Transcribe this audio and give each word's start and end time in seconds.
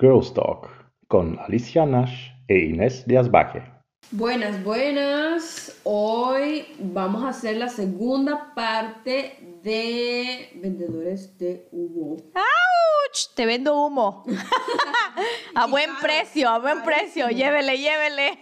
Girls 0.00 0.34
Talk 0.34 0.68
con 1.06 1.38
Alicia 1.38 1.86
Nash 1.86 2.30
e 2.48 2.58
Inés 2.58 3.06
Díaz 3.06 3.30
Baje. 3.30 3.62
Buenas, 4.10 4.62
buenas. 4.64 5.80
Hoy 5.84 6.66
vamos 6.80 7.22
a 7.22 7.28
hacer 7.28 7.56
la 7.58 7.68
segunda 7.68 8.52
parte 8.56 9.38
de 9.62 10.50
vendedores 10.56 11.38
de 11.38 11.68
humo. 11.70 12.16
¡Auch! 12.34 13.34
Te 13.36 13.46
vendo 13.46 13.86
humo. 13.86 14.24
a 15.54 15.66
buen 15.66 15.90
precio, 16.02 16.48
a 16.48 16.58
buen 16.58 16.82
precio. 16.82 17.28
Llévele, 17.28 17.78
llévele. 17.78 18.38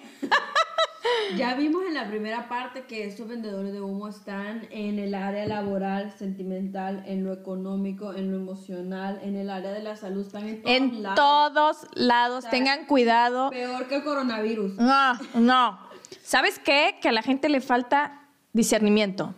Ya 1.37 1.55
vimos 1.55 1.85
en 1.87 1.95
la 1.95 2.07
primera 2.09 2.49
parte 2.49 2.83
que 2.85 3.05
estos 3.07 3.27
vendedores 3.27 3.73
de 3.73 3.81
humo 3.81 4.09
están 4.09 4.67
en 4.71 4.99
el 4.99 5.15
área 5.15 5.47
laboral, 5.47 6.13
sentimental, 6.13 7.03
en 7.07 7.25
lo 7.25 7.33
económico, 7.33 8.15
en 8.15 8.31
lo 8.31 8.37
emocional, 8.37 9.19
en 9.23 9.37
el 9.37 9.51
área 9.51 9.73
de 9.73 9.83
la 9.83 9.97
salud, 9.97 10.27
están 10.27 10.49
en 10.49 10.63
todos 10.63 10.77
En 10.77 11.03
lados. 11.03 11.17
todos 11.17 11.77
lados, 11.95 12.43
sea, 12.43 12.51
tengan 12.51 12.87
cuidado. 12.87 13.51
Peor 13.51 13.89
que 13.89 13.97
el 13.97 14.05
coronavirus. 14.05 14.75
No, 14.77 15.15
no. 15.35 15.79
¿Sabes 16.23 16.59
qué? 16.59 16.97
Que 17.01 17.09
a 17.09 17.13
la 17.13 17.23
gente 17.23 17.49
le 17.49 17.61
falta 17.61 18.29
discernimiento. 18.53 19.35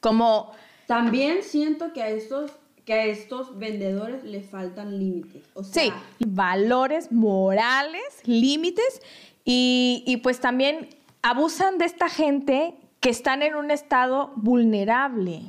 Como, 0.00 0.52
También 0.86 1.42
siento 1.42 1.92
que 1.92 2.02
a 2.02 2.08
estos, 2.08 2.52
que 2.84 2.94
a 2.94 3.04
estos 3.04 3.58
vendedores 3.58 4.22
les 4.24 4.48
faltan 4.48 4.98
límites. 4.98 5.42
O 5.54 5.64
sea, 5.64 5.82
sí, 5.82 5.92
valores 6.26 7.10
morales, 7.10 8.02
límites 8.24 9.00
y, 9.44 10.20
pues 10.22 10.40
también 10.40 10.88
abusan 11.22 11.78
de 11.78 11.84
esta 11.84 12.08
gente 12.08 12.74
que 13.00 13.10
están 13.10 13.42
en 13.42 13.54
un 13.54 13.70
estado 13.70 14.32
vulnerable, 14.36 15.42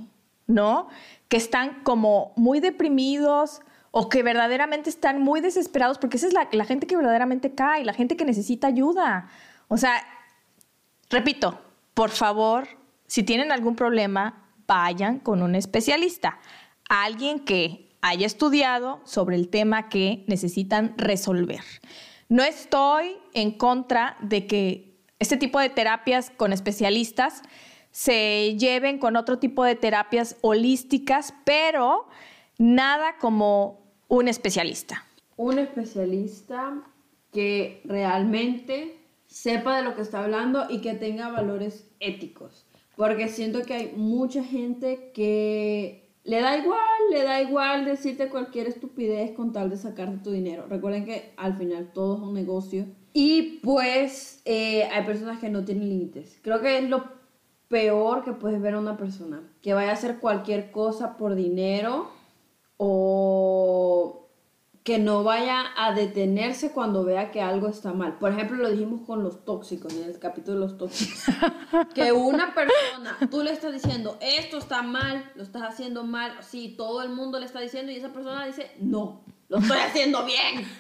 ¿no? 0.48 0.90
Que 1.30 1.38
están 1.38 1.82
como 1.84 2.34
muy 2.36 2.60
deprimidos 2.60 3.62
o 3.92 4.10
que 4.10 4.24
verdaderamente 4.24 4.90
están 4.90 5.22
muy 5.22 5.40
desesperados, 5.40 5.98
porque 5.98 6.18
esa 6.18 6.28
es 6.28 6.34
la, 6.34 6.50
la 6.52 6.66
gente 6.66 6.88
que 6.88 6.98
verdaderamente 6.98 7.56
cae, 7.56 7.86
la 7.86 7.94
gente 7.94 8.18
que 8.18 8.26
necesita 8.26 8.68
ayuda. 8.68 9.30
O 9.70 9.78
sea, 9.78 10.04
repito, 11.10 11.58
por 11.94 12.10
favor, 12.10 12.68
si 13.08 13.24
tienen 13.24 13.54
algún 13.54 13.78
problema, 13.78 14.50
vayan 14.68 15.20
con 15.20 15.42
un 15.42 15.56
especialista, 15.56 16.40
alguien 16.90 17.40
que 17.40 17.96
haya 18.02 18.26
estudiado 18.26 19.00
sobre 19.06 19.36
el 19.36 19.50
tema 19.50 19.90
que 19.90 20.26
necesitan 20.28 20.94
resolver. 20.98 21.64
No 22.28 22.44
estoy 22.44 23.18
en 23.34 23.52
contra 23.52 24.18
de 24.20 24.48
que 24.48 24.96
este 25.20 25.38
tipo 25.38 25.60
de 25.60 25.70
terapias 25.70 26.32
con 26.32 26.54
especialistas 26.54 27.44
se 27.92 28.56
lleven 28.58 28.98
con 28.98 29.16
otro 29.16 29.40
tipo 29.40 29.64
de 29.64 29.76
terapias 29.76 30.36
holísticas, 30.42 31.34
pero 31.46 32.08
nada 32.58 33.18
como 33.20 33.80
un 34.08 34.28
especialista. 34.28 35.06
un 35.38 35.60
especialista 35.60 36.82
que 37.32 37.82
realmente 37.84 38.98
sepa 39.28 39.78
de 39.78 39.84
lo 39.84 39.96
que 39.96 40.02
está 40.02 40.24
hablando 40.24 40.66
y 40.70 40.80
que 40.80 40.94
tenga 40.94 41.30
valores 41.30 41.90
éticos. 42.00 42.66
Porque 42.96 43.28
siento 43.28 43.64
que 43.64 43.74
hay 43.74 43.94
mucha 43.98 44.44
gente 44.44 45.12
que 45.14 46.05
le 46.26 46.42
da 46.42 46.58
igual, 46.58 46.80
le 47.12 47.24
da 47.24 47.42
igual 47.42 47.86
decirte 47.86 48.30
cualquier 48.30 48.68
estupidez 48.68 49.32
con 49.36 49.54
tal 49.54 49.70
de 49.70 49.78
sacarte 49.78 50.18
tu 50.24 50.32
dinero. 50.32 50.66
Recuerden 50.68 51.06
que 51.06 51.34
al 51.38 51.56
final 51.56 51.92
todo 51.94 52.16
es 52.16 52.22
un 52.22 52.34
negocio. 52.34 52.88
Y 53.14 53.60
pues 53.64 54.42
eh, 54.46 54.90
hay 54.92 55.06
personas 55.06 55.40
que 55.40 55.50
no 55.50 55.64
tienen 55.64 55.88
límites. 55.88 56.40
Creo 56.42 56.62
que 56.62 56.80
es 56.80 56.90
lo 56.90 57.04
peor 57.68 58.24
que 58.24 58.34
puedes 58.34 58.60
ver 58.60 58.74
a 58.74 58.80
una 58.80 58.98
persona. 58.98 59.44
Que 59.62 59.76
vaya 59.76 59.92
a 59.92 59.94
hacer 59.94 60.18
cualquier 60.18 60.72
cosa 60.72 61.16
por 61.16 61.36
dinero 61.36 62.10
o 62.78 64.25
que 64.86 65.00
no 65.00 65.24
vaya 65.24 65.66
a 65.76 65.94
detenerse 65.94 66.72
cuando 66.72 67.04
vea 67.04 67.32
que 67.32 67.42
algo 67.42 67.68
está 67.70 67.92
mal. 67.92 68.20
Por 68.20 68.32
ejemplo, 68.32 68.56
lo 68.58 68.70
dijimos 68.70 69.02
con 69.08 69.24
los 69.24 69.44
tóxicos, 69.44 69.92
en 69.96 70.04
el 70.04 70.20
capítulo 70.20 70.60
de 70.60 70.66
los 70.68 70.78
tóxicos. 70.78 71.24
que 71.96 72.12
una 72.12 72.54
persona, 72.54 73.18
tú 73.32 73.42
le 73.42 73.52
estás 73.52 73.74
diciendo, 73.74 74.20
esto 74.22 74.60
está 74.60 74.84
mal, 74.84 75.32
lo 75.34 75.42
estás 75.42 75.64
haciendo 75.64 76.04
mal, 76.04 76.38
sí, 76.42 76.76
todo 76.78 77.02
el 77.02 77.10
mundo 77.10 77.40
le 77.40 77.48
está 77.48 77.62
diciendo 77.62 77.92
y 77.92 77.96
esa 77.96 78.14
persona 78.14 78.46
dice, 78.46 78.74
no, 78.80 79.26
lo 79.50 79.58
estoy 79.58 79.80
haciendo 79.80 80.24
bien. 80.24 80.66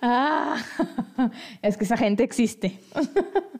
Ah, 0.00 0.56
es 1.60 1.76
que 1.76 1.84
esa 1.84 1.96
gente 1.96 2.22
existe. 2.22 2.80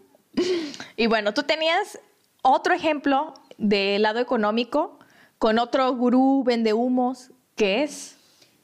y 0.96 1.08
bueno, 1.08 1.34
tú 1.34 1.42
tenías 1.42 1.98
otro 2.42 2.74
ejemplo 2.74 3.34
del 3.56 4.02
lado 4.02 4.20
económico 4.20 5.00
con 5.38 5.58
otro 5.58 5.92
gurú 5.94 6.44
vende 6.44 6.72
humos, 6.72 7.32
que 7.58 7.82
es... 7.82 8.14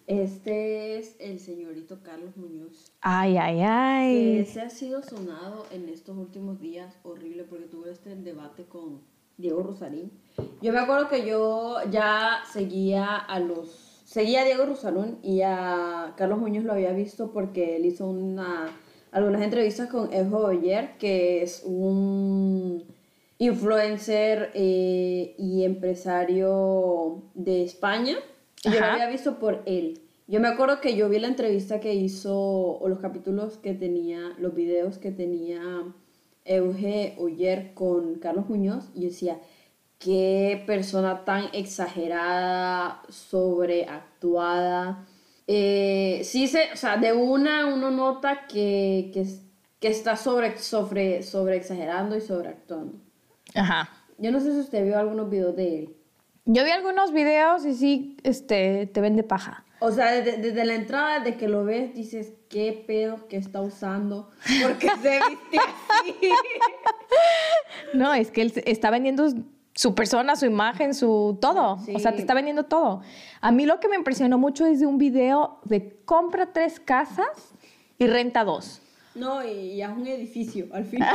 Este 0.07 0.99
es 0.99 1.17
el 1.19 1.41
señorito 1.41 1.99
Carlos 2.03 2.37
Muñoz. 2.37 2.93
Ay, 3.01 3.37
ay, 3.39 3.57
Que 3.57 3.65
ay. 3.65 4.39
ese 4.39 4.61
ha 4.61 4.71
sido 4.71 5.03
sonado 5.03 5.67
en 5.73 5.89
estos 5.89 6.17
últimos 6.17 6.61
días, 6.61 6.95
horrible, 7.03 7.45
porque 7.45 7.65
tuve 7.65 7.91
este 7.91 8.15
debate 8.15 8.65
con 8.65 9.01
Diego 9.39 9.63
Rosarín. 9.63 10.13
Yo 10.61 10.73
me 10.73 10.79
acuerdo 10.79 11.09
que 11.09 11.27
yo 11.27 11.79
ya 11.91 12.43
seguía 12.53 13.17
a 13.17 13.41
los... 13.41 14.03
Seguía 14.05 14.43
a 14.43 14.45
Diego 14.45 14.67
Rosarín 14.67 15.19
y 15.23 15.41
a 15.41 16.13
Carlos 16.17 16.39
Muñoz 16.39 16.65
lo 16.65 16.75
había 16.75 16.93
visto 16.93 17.33
porque 17.33 17.77
él 17.77 17.87
hizo 17.87 18.07
una, 18.07 18.67
algunas 19.11 19.43
entrevistas 19.43 19.89
con 19.89 20.13
Ejo 20.13 20.43
Boyer, 20.43 20.99
que 20.99 21.43
es 21.43 21.63
un 21.65 22.85
influencer 23.39 24.51
eh, 24.55 25.35
y 25.39 25.65
empresario 25.65 27.23
de 27.35 27.65
España. 27.65 28.19
Yo 28.65 28.81
lo 28.81 28.87
había 28.87 29.09
visto 29.09 29.39
por 29.39 29.63
él. 29.67 30.01
Yo 30.27 30.41
me 30.41 30.49
acuerdo 30.49 30.81
que 30.81 30.97
yo 30.97 31.09
vi 31.09 31.19
la 31.19 31.29
entrevista 31.29 31.81
que 31.81 31.95
hizo, 31.95 32.35
o 32.35 32.89
los 32.89 32.99
capítulos 32.99 33.59
que 33.59 33.75
tenía, 33.75 34.35
los 34.39 34.55
videos 34.55 34.99
que 34.99 35.11
tenía 35.11 35.61
Euge 36.47 37.15
Oyer 37.19 37.75
con 37.75 38.15
Carlos 38.17 38.49
Muñoz, 38.49 38.91
y 38.95 39.05
decía, 39.05 39.39
qué 39.99 40.63
persona 40.67 41.25
tan 41.25 41.51
exagerada, 41.53 43.03
sobreactuada. 43.11 45.07
Eh, 45.47 46.23
sí, 46.25 46.49
se, 46.49 46.73
o 46.73 46.77
sea, 46.77 46.97
de 46.97 47.13
una 47.13 47.67
uno 47.67 47.91
nota 47.91 48.47
que, 48.47 49.11
que, 49.13 49.27
que 49.79 49.89
está 49.89 50.17
sobre, 50.17 50.57
sobre, 50.59 51.23
sobre 51.23 51.57
exagerando 51.57 52.17
y 52.17 52.23
sobreactuando. 52.23 52.99
Ajá. 53.55 53.91
Yo 54.17 54.31
no 54.31 54.41
sé 54.41 54.53
si 54.53 54.61
usted 54.61 54.85
vio 54.85 54.99
algunos 54.99 55.29
videos 55.29 55.55
de 55.57 55.79
él. 55.81 55.97
Yo 56.47 56.65
vi 56.65 56.71
algunos 56.71 57.13
videos 57.13 57.65
y 57.65 57.75
sí, 57.75 58.17
este, 58.23 58.87
te 58.87 59.01
vende 59.01 59.23
paja. 59.23 59.65
O 59.81 59.91
sea, 59.91 60.13
desde, 60.13 60.39
desde 60.39 60.65
la 60.65 60.75
entrada, 60.75 61.21
desde 61.21 61.37
que 61.37 61.49
lo 61.49 61.65
ves, 61.65 61.95
dices, 61.95 62.33
¿qué 62.49 62.85
pedo 62.87 63.29
que 63.29 63.37
está 63.37 63.61
usando? 63.61 64.31
Porque 64.63 64.89
se 65.03 65.21
viste 65.29 65.59
así. 65.59 66.15
No, 67.95 68.13
es 68.13 68.31
que 68.31 68.43
él 68.43 68.53
está 68.67 68.91
vendiendo 68.91 69.29
su 69.75 69.95
persona, 69.95 70.37
su 70.37 70.47
imagen, 70.47 70.95
su 70.95 71.39
todo. 71.41 71.79
O 71.95 71.99
sea, 71.99 72.13
te 72.13 72.21
está 72.21 72.35
vendiendo 72.35 72.65
todo. 72.65 73.03
A 73.41 73.53
mí 73.53 73.67
lo 73.67 73.81
que 73.81 73.89
me 73.89 73.97
impresionó 73.97 74.39
mucho 74.39 74.67
es 74.67 74.81
de 74.81 74.87
un 74.87 74.99
video 74.99 75.61
de 75.65 75.97
compra 76.05 76.53
tres 76.53 76.81
casas 76.81 77.55
y 77.99 78.07
renta 78.07 78.45
dos. 78.45 78.83
No, 79.15 79.45
y 79.45 79.77
ya 79.77 79.91
es 79.91 79.97
un 79.97 80.07
edificio, 80.07 80.67
al 80.73 80.85
final. 80.91 81.15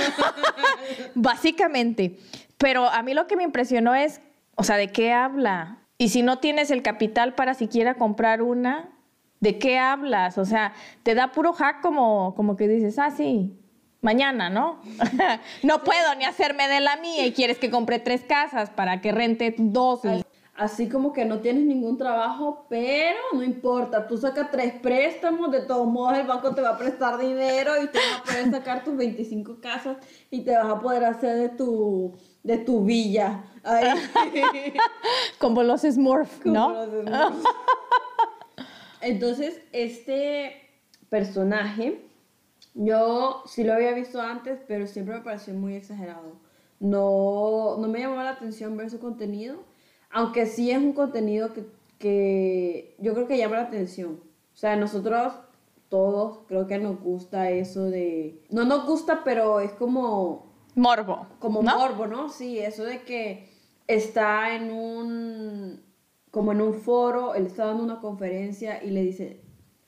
Básicamente. 1.16 2.18
Pero 2.57 2.89
a 2.89 3.01
mí 3.03 3.13
lo 3.13 3.28
que 3.28 3.35
me 3.35 3.44
impresionó 3.44 3.95
es, 3.95 4.22
o 4.59 4.64
sea, 4.64 4.75
¿de 4.75 4.92
qué 4.92 5.14
habla? 5.14 5.78
Y 5.97 6.09
si 6.09 6.22
no 6.22 6.40
tienes 6.40 6.70
el 6.70 6.81
capital 6.81 7.34
para 7.34 7.53
siquiera 7.53 7.96
comprar 7.96 8.42
una, 8.42 8.90
¿de 9.40 9.58
qué 9.58 9.80
hablas? 9.80 10.38
O 10.38 10.44
sea, 10.44 10.74
te 11.03 11.16
da 11.16 11.31
puro 11.31 11.53
hack 11.53 11.80
como, 11.80 12.36
como 12.36 12.58
que 12.58 12.68
dices, 12.68 13.00
ah, 13.00 13.09
sí, 13.09 13.58
mañana, 14.02 14.50
¿no? 14.50 14.81
no 15.64 15.81
puedo 15.86 16.14
ni 16.18 16.25
hacerme 16.25 16.68
de 16.68 16.81
la 16.81 16.98
mía 16.98 17.25
y 17.25 17.31
quieres 17.31 17.58
que 17.58 17.72
compre 17.72 18.00
tres 18.00 18.25
casas 18.28 18.69
para 18.69 19.00
que 19.00 19.14
rente 19.14 19.56
dos. 19.58 20.02
Así 20.58 20.90
como 20.90 21.14
que 21.14 21.24
no 21.24 21.40
tienes 21.40 21.64
ningún 21.64 21.98
trabajo, 21.98 22.66
pero 22.69 23.18
no 23.31 23.44
importa, 23.44 24.09
tú 24.09 24.18
sacas 24.18 24.52
tres 24.52 24.74
préstamos, 24.81 25.51
de 25.51 25.62
todos 25.62 25.88
modos 25.88 26.18
el 26.18 26.28
banco 26.28 26.54
te 26.54 26.60
va 26.60 26.72
a 26.72 26.78
prestar 26.78 27.18
dinero 27.18 27.81
y 27.81 27.88
te 27.88 27.98
vas 27.98 28.19
a 28.19 28.24
poder 28.24 28.51
sacar 28.51 28.83
tus 28.83 28.98
25 28.98 29.62
casas 29.62 29.95
y 30.30 30.42
te 30.42 30.51
vas 30.51 30.68
a 30.68 30.81
poder 30.81 31.06
hacer 31.06 31.38
de 31.38 31.48
tu, 31.48 32.13
de 32.44 32.57
tu 32.57 32.83
villa. 32.83 33.44
Ahí. 33.63 33.88
Como 35.39 35.63
los 35.63 35.81
Smurf, 35.81 36.41
Como 36.41 36.53
¿no? 36.53 36.74
los 36.74 36.91
demás. 36.91 37.33
Entonces, 39.01 39.62
este 39.71 40.69
personaje, 41.09 42.06
yo 42.74 43.44
sí 43.45 43.63
lo 43.63 43.74
había 43.74 43.94
visto 43.94 44.21
antes, 44.21 44.59
pero 44.68 44.88
siempre 44.88 45.15
me 45.15 45.21
pareció 45.21 45.53
muy 45.53 45.75
exagerado. 45.75 46.33
No, 46.80 47.77
no 47.77 47.88
me 47.88 48.00
llamó 48.00 48.15
la 48.18 48.31
atención 48.31 48.77
ver 48.77 48.89
su 48.89 49.00
contenido, 49.00 49.57
aunque 50.09 50.45
sí 50.45 50.71
es 50.71 50.77
un 50.77 50.94
contenido 50.94 51.53
que, 51.53 51.65
que 51.97 52.95
yo 53.00 53.13
creo 53.13 53.27
que 53.27 53.38
llama 53.38 53.57
la 53.57 53.63
atención. 53.63 54.21
O 54.53 54.57
sea, 54.57 54.75
nosotros 54.75 55.33
todos 55.89 56.39
creo 56.47 56.68
que 56.68 56.77
nos 56.77 57.01
gusta 57.01 57.50
eso 57.50 57.85
de... 57.85 58.42
No 58.50 58.63
nos 58.65 58.85
gusta, 58.85 59.24
pero 59.24 59.59
es 59.59 59.71
como 59.74 60.49
Morbo. 60.80 61.28
como 61.40 61.62
¿no? 61.62 61.78
morbo, 61.78 62.08
¿no? 62.08 62.30
Sí, 62.30 62.60
eso 62.60 62.84
de 62.84 63.02
que 63.04 63.50
está 63.88 64.56
en 64.56 64.72
un 64.72 65.90
como 66.31 66.52
en 66.52 66.62
un 66.62 66.74
foro, 66.76 67.34
él 67.34 67.48
está 67.48 67.66
dando 67.66 67.84
una 67.84 68.00
conferencia 68.00 68.84
y 68.84 68.92
le 68.92 69.04
dice 69.04 69.42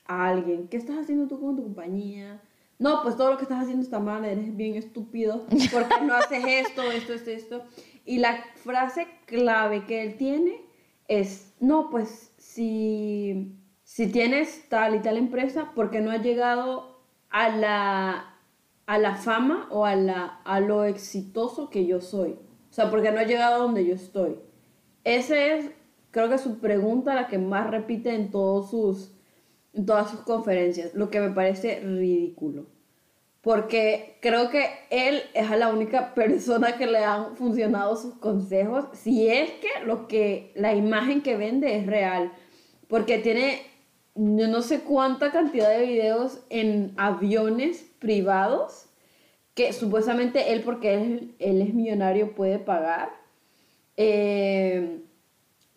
a 0.05 0.27
alguien, 0.27 0.67
¿qué 0.67 0.77
estás 0.77 0.97
haciendo 0.97 1.27
tú 1.27 1.39
con 1.39 1.55
tu 1.55 1.63
compañía? 1.63 2.41
No, 2.79 3.03
pues 3.03 3.15
todo 3.15 3.31
lo 3.31 3.37
que 3.37 3.43
estás 3.43 3.61
haciendo 3.61 3.83
está 3.83 3.99
mal, 3.99 4.25
eres 4.25 4.55
bien 4.55 4.75
estúpido, 4.75 5.45
porque 5.71 6.01
no 6.01 6.15
haces 6.15 6.43
esto, 6.47 6.81
esto, 6.91 7.13
esto, 7.13 7.29
esto. 7.29 7.63
Y 8.05 8.17
la 8.17 8.43
frase 8.55 9.07
clave 9.27 9.85
que 9.85 10.01
él 10.01 10.17
tiene 10.17 10.61
es, 11.07 11.53
no, 11.59 11.91
pues 11.91 12.33
si, 12.37 13.55
si 13.83 14.07
tienes 14.07 14.67
tal 14.67 14.95
y 14.95 14.99
tal 14.99 15.17
empresa, 15.17 15.71
porque 15.75 16.01
no 16.01 16.09
has 16.09 16.23
llegado 16.23 17.03
a 17.29 17.49
la, 17.49 18.30
a 18.91 18.97
la 18.97 19.15
fama 19.15 19.67
o 19.69 19.85
a, 19.85 19.95
la, 19.95 20.41
a 20.43 20.59
lo 20.59 20.83
exitoso 20.83 21.69
que 21.69 21.85
yo 21.85 22.01
soy. 22.01 22.31
O 22.31 22.73
sea, 22.73 22.89
porque 22.89 23.09
no 23.09 23.21
has 23.21 23.27
llegado 23.27 23.55
a 23.55 23.59
donde 23.59 23.85
yo 23.85 23.95
estoy. 23.95 24.35
Ese 25.05 25.55
es, 25.55 25.71
creo 26.11 26.27
que 26.27 26.37
su 26.37 26.59
pregunta, 26.59 27.15
la 27.15 27.27
que 27.27 27.37
más 27.37 27.69
repite 27.69 28.13
en, 28.13 28.31
todos 28.31 28.69
sus, 28.69 29.13
en 29.71 29.85
todas 29.85 30.11
sus 30.11 30.19
conferencias, 30.19 30.93
lo 30.93 31.09
que 31.09 31.21
me 31.21 31.29
parece 31.29 31.79
ridículo 31.79 32.65
porque 33.39 34.17
creo 34.21 34.51
que 34.51 34.69
él 34.91 35.21
es 35.33 35.49
la 35.49 35.69
única 35.69 36.13
persona 36.13 36.77
que 36.77 36.85
le 36.85 36.99
han 36.99 37.37
funcionado 37.37 37.95
sus 37.95 38.15
consejos, 38.15 38.85
si 38.91 39.29
es 39.29 39.51
que 39.51 39.85
lo 39.85 40.07
que 40.09 40.51
la 40.53 40.75
imagen 40.75 41.23
que 41.23 41.37
vende 41.37 41.77
es 41.77 41.87
real, 41.87 42.33
porque 42.89 43.19
tiene 43.19 43.61
yo 44.13 44.49
no 44.49 44.61
sé 44.61 44.81
cuánta 44.81 45.31
cantidad 45.31 45.69
de 45.69 45.85
videos 45.85 46.41
en 46.49 46.93
aviones 46.97 47.90
privados 48.01 48.87
que 49.53 49.71
supuestamente 49.71 50.51
él 50.51 50.63
porque 50.63 50.95
él, 50.95 51.35
él 51.39 51.61
es 51.61 51.73
millonario 51.73 52.35
puede 52.35 52.59
pagar. 52.59 53.09
Eh, 53.95 55.01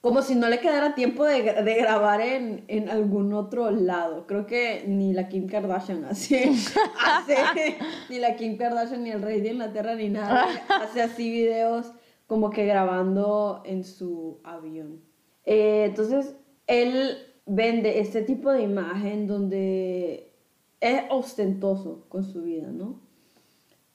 como 0.00 0.20
si 0.20 0.34
no 0.34 0.48
le 0.48 0.60
quedara 0.60 0.94
tiempo 0.94 1.24
de, 1.24 1.42
de 1.42 1.74
grabar 1.76 2.20
en, 2.20 2.64
en, 2.68 2.90
algún 2.90 3.32
otro 3.32 3.70
lado. 3.70 4.26
Creo 4.26 4.46
que 4.46 4.84
ni 4.86 5.14
la 5.14 5.28
Kim 5.28 5.48
Kardashian 5.48 6.04
hace, 6.04 6.50
hace 7.06 7.78
ni 8.10 8.18
la 8.18 8.36
Kim 8.36 8.58
Kardashian, 8.58 9.02
ni 9.02 9.10
el 9.10 9.22
rey 9.22 9.40
de 9.40 9.52
Inglaterra, 9.52 9.94
ni 9.94 10.10
nada, 10.10 10.46
hace 10.82 11.00
así 11.00 11.30
videos 11.30 11.92
como 12.26 12.50
que 12.50 12.66
grabando 12.66 13.62
en 13.64 13.82
su 13.84 14.40
avión. 14.44 15.00
Eh, 15.46 15.84
entonces, 15.86 16.36
él 16.66 17.16
vende 17.46 18.00
este 18.00 18.22
tipo 18.22 18.50
de 18.52 18.62
imagen 18.62 19.26
donde 19.26 20.33
es 20.80 21.02
ostentoso 21.10 22.06
con 22.08 22.24
su 22.24 22.42
vida, 22.42 22.68
¿no? 22.68 23.00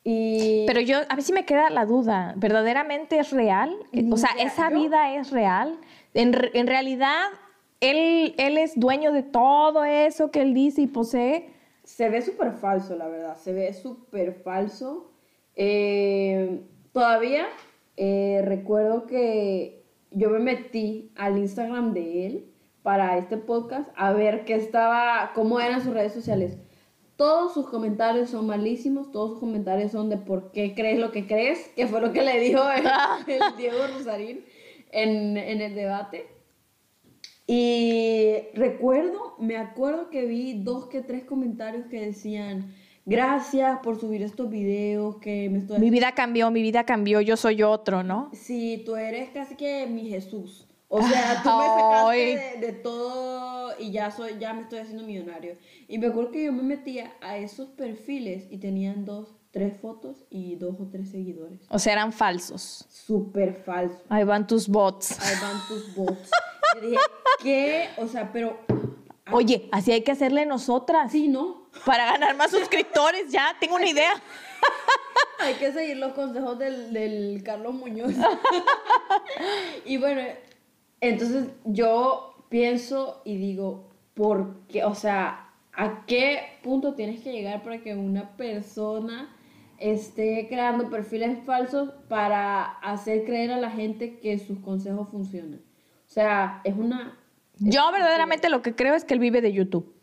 Y... 0.04 0.66
Pero 0.66 0.82
yo, 0.82 0.98
a 1.10 1.16
mí 1.16 1.22
sí 1.22 1.34
me 1.34 1.46
queda 1.46 1.70
la 1.70 1.86
duda, 1.86 2.34
¿verdaderamente 2.38 3.20
es 3.20 3.32
real? 3.32 3.76
O 4.12 4.18
sea, 4.18 4.30
¿esa 4.40 4.70
vida 4.70 5.16
es 5.16 5.32
real? 5.32 5.80
En, 6.14 6.36
en 6.54 6.68
realidad, 6.68 7.26
él, 7.80 8.34
él, 8.38 8.58
es 8.58 8.80
dueño 8.80 9.12
de 9.12 9.24
todo 9.24 9.84
eso 9.84 10.32
que 10.32 10.42
él 10.42 10.54
dice 10.54 10.82
y 10.82 10.88
posee. 10.88 11.50
Se 11.84 12.10
ve 12.10 12.22
súper 12.22 12.54
falso, 12.54 12.96
la 12.96 13.08
verdad. 13.08 13.38
Se 13.38 13.54
ve 13.54 13.74
súper 13.74 14.34
falso. 14.34 15.12
Eh, 15.56 16.62
todavía 16.94 17.48
eh, 17.98 18.42
recuerdo 18.46 19.06
que 19.06 19.84
yo 20.12 20.30
me 20.30 20.40
metí 20.40 21.12
al 21.18 21.38
Instagram 21.38 21.94
de 21.94 22.26
él 22.26 22.54
para 22.82 23.18
este 23.18 23.36
podcast 23.36 23.90
a 23.98 24.14
ver 24.14 24.46
qué 24.46 24.56
estaba, 24.56 25.32
cómo 25.36 25.60
eran 25.60 25.82
sus 25.82 25.94
redes 25.94 26.14
sociales. 26.14 26.58
Todos 27.20 27.54
sus 27.54 27.68
comentarios 27.68 28.30
son 28.30 28.48
malísimos, 28.48 29.12
todos 29.12 29.32
sus 29.32 29.40
comentarios 29.42 29.92
son 29.92 30.10
de 30.10 30.16
por 30.16 30.54
qué 30.54 30.74
crees 30.74 30.98
lo 30.98 31.12
que 31.12 31.28
crees, 31.28 31.68
que 31.76 31.86
fue 31.86 32.00
lo 32.00 32.14
que 32.14 32.22
le 32.22 32.40
dijo 32.40 32.62
el, 32.72 32.86
el 33.28 33.58
Diego 33.58 33.80
Rosarín 33.94 34.46
en, 34.90 35.36
en 35.36 35.60
el 35.60 35.76
debate. 35.76 36.28
Y 37.46 38.38
recuerdo, 38.54 39.36
me 39.38 39.58
acuerdo 39.58 40.10
que 40.10 40.26
vi 40.28 40.64
dos 40.64 40.86
que 40.86 41.02
tres 41.02 41.26
comentarios 41.26 41.88
que 41.88 42.00
decían, 42.00 42.74
gracias 43.06 43.80
por 43.80 44.00
subir 44.00 44.22
estos 44.22 44.50
videos, 44.50 45.18
que 45.18 45.50
me 45.50 45.58
estoy... 45.58 45.78
Mi 45.78 45.90
vida 45.90 46.14
cambió, 46.14 46.50
mi 46.52 46.62
vida 46.62 46.86
cambió, 46.86 47.20
yo 47.20 47.36
soy 47.36 47.64
otro, 47.64 48.02
¿no? 48.02 48.30
Sí, 48.32 48.82
tú 48.86 48.96
eres 48.96 49.30
casi 49.32 49.56
que 49.56 49.88
mi 49.88 50.08
Jesús. 50.08 50.69
O 50.90 51.02
sea, 51.08 51.40
tú 51.44 51.50
me 51.50 51.66
sacaste 51.66 52.18
de, 52.18 52.68
de, 52.68 52.74
todo 52.74 53.74
y 53.80 53.92
ya, 53.92 54.12
soy, 54.12 54.38
ya 54.40 54.54
me 54.54 54.64
estoy 54.64 54.80
haciendo 54.80 55.04
millonario. 55.04 55.56
Y 55.88 56.00
me 56.00 56.08
acuerdo 56.08 56.32
que 56.32 56.46
yo 56.46 56.52
me 56.52 56.64
metía 56.64 57.14
a 57.22 57.38
esos 57.38 57.70
perfiles 57.70 58.48
y 58.50 58.58
tenían 58.58 59.06
dos, 59.06 59.36
tres 59.52 59.78
fotos 59.78 60.26
y 60.30 60.56
dos 60.56 60.76
o 60.80 60.88
tres 60.92 61.10
seguidores. 61.12 61.62
O 61.70 61.80
sea, 61.80 61.94
eran 61.94 62.12
falsos. 62.12 62.86
Súper 62.90 63.54
falsos. 63.64 64.02
Ahí 64.10 64.24
van 64.24 64.48
tus 64.48 64.68
bots. 64.68 65.20
Ahí 65.20 65.36
van 65.42 65.68
tus 65.68 65.96
bots. 65.96 66.32
y 66.78 66.86
dije, 66.88 66.98
¿qué? 67.42 67.90
O 67.98 68.08
sea, 68.08 68.32
pero... 68.34 68.60
Oye, 69.32 69.70
así 69.72 69.92
hay 69.92 70.02
que 70.02 70.12
hacerle 70.12 70.48
nosotras. 70.48 71.12
Sí, 71.12 71.28
¿no? 71.28 71.70
Para 71.86 72.06
ganar 72.06 72.36
más 72.36 72.50
suscriptores, 72.50 73.32
ya, 73.32 73.56
tengo 73.60 73.76
una 73.76 73.88
idea. 73.88 74.12
hay 75.40 75.54
que 75.54 75.72
seguir 75.72 75.98
los 75.98 76.14
consejos 76.14 76.58
del, 76.58 76.92
del 76.94 77.44
Carlos 77.44 77.76
Muñoz. 77.76 78.14
y 79.86 79.98
bueno, 79.98 80.22
entonces 81.02 81.48
yo 81.66 82.36
pienso 82.50 83.22
y 83.26 83.38
digo, 83.38 83.90
¿por 84.14 84.66
qué? 84.68 84.84
O 84.84 84.96
sea, 84.96 85.50
¿a 85.74 86.06
qué 86.06 86.40
punto 86.64 86.96
tienes 86.96 87.22
que 87.22 87.32
llegar 87.32 87.64
para 87.64 87.82
que 87.82 87.96
una 87.96 88.36
persona 88.36 89.36
esté 89.78 90.48
creando 90.50 90.90
perfiles 90.90 91.38
falsos 91.46 91.92
para 92.10 92.64
hacer 92.80 93.24
creer 93.24 93.52
a 93.52 93.58
la 93.58 93.72
gente 93.72 94.20
que 94.20 94.38
sus 94.40 94.60
consejos 94.60 95.08
funcionan? 95.10 95.62
O 96.08 96.12
sea, 96.12 96.62
es 96.64 96.76
una... 96.76 97.18
Yo 97.60 97.92
verdaderamente 97.92 98.50
lo 98.50 98.62
que 98.62 98.76
creo 98.76 98.96
es 98.96 99.04
que 99.04 99.14
él 99.14 99.20
vive 99.20 99.42
de 99.42 99.54
YouTube. 99.54 99.94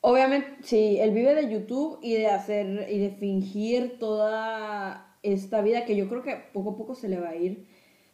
Obviamente, 0.00 0.48
sí, 0.62 0.98
él 1.00 1.12
vive 1.12 1.34
de 1.34 1.50
YouTube 1.50 1.98
y 2.02 2.14
de 2.14 2.26
hacer 2.26 2.88
y 2.90 2.98
de 2.98 3.10
fingir 3.10 3.98
toda 3.98 5.16
esta 5.22 5.62
vida 5.62 5.86
que 5.86 5.96
yo 5.96 6.08
creo 6.08 6.22
que 6.22 6.36
poco 6.52 6.70
a 6.70 6.76
poco 6.76 6.94
se 6.94 7.08
le 7.08 7.18
va 7.18 7.30
a 7.30 7.36
ir 7.36 7.66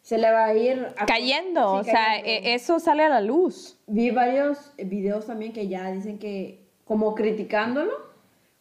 se 0.02 0.19
le 0.19 0.31
va 0.31 0.47
a 0.47 0.55
ir 0.55 0.88
cayendo, 1.06 1.73
o 1.73 1.85
sea, 1.85 2.19
e, 2.19 2.55
eso 2.55 2.81
sale 2.81 3.05
a 3.05 3.08
la 3.08 3.20
luz. 3.20 3.79
Vi 3.87 4.11
varios 4.11 4.73
videos 4.79 5.26
también 5.26 5.52
que 5.52 5.69
ya 5.69 5.91
dicen 5.91 6.19
que 6.19 6.67
como 6.85 7.14
criticándolo, 7.14 7.93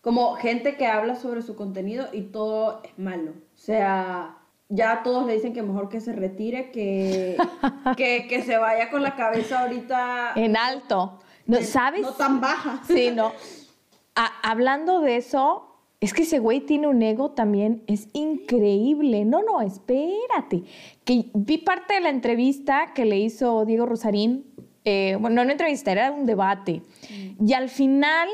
como 0.01 0.36
gente 0.36 0.75
que 0.77 0.88
habla 0.88 1.15
sobre 1.15 1.41
su 1.41 1.56
contenido 1.56 2.07
y 2.12 2.24
todo 2.24 2.81
es 2.83 2.97
malo. 2.97 3.31
O 3.31 3.57
sea, 3.57 4.38
ya 4.69 5.01
todos 5.03 5.25
le 5.25 5.33
dicen 5.33 5.53
que 5.53 5.63
mejor 5.63 5.89
que 5.89 6.00
se 6.00 6.13
retire, 6.13 6.71
que, 6.71 7.38
que, 7.97 8.27
que 8.27 8.44
se 8.44 8.57
vaya 8.57 8.89
con 8.89 9.01
la 9.01 9.15
cabeza 9.15 9.62
ahorita 9.62 10.33
en 10.35 10.56
alto. 10.57 11.19
No, 11.45 11.62
¿Sabes? 11.62 12.01
No 12.01 12.12
tan 12.12 12.39
baja. 12.39 12.81
Sí, 12.85 13.12
no. 13.12 13.33
hablando 14.44 15.02
de 15.02 15.18
eso, 15.18 15.69
es 16.01 16.13
que 16.13 16.23
ese 16.23 16.39
güey 16.39 16.61
tiene 16.61 16.87
un 16.87 17.01
ego 17.01 17.31
también, 17.31 17.83
es 17.87 18.07
increíble. 18.13 19.25
No, 19.25 19.44
no, 19.44 19.61
espérate. 19.61 20.63
Que 21.03 21.29
vi 21.33 21.57
parte 21.57 21.95
de 21.95 22.01
la 22.01 22.09
entrevista 22.09 22.94
que 22.95 23.03
le 23.03 23.19
hizo 23.19 23.65
Diego 23.65 23.85
Rosarín. 23.85 24.45
Eh, 24.85 25.18
bueno, 25.19 25.37
no 25.37 25.41
una 25.41 25.51
entrevista, 25.51 25.91
era 25.91 26.11
un 26.11 26.25
debate. 26.25 26.81
Mm. 27.09 27.45
Y 27.45 27.53
al 27.53 27.68
final, 27.68 28.29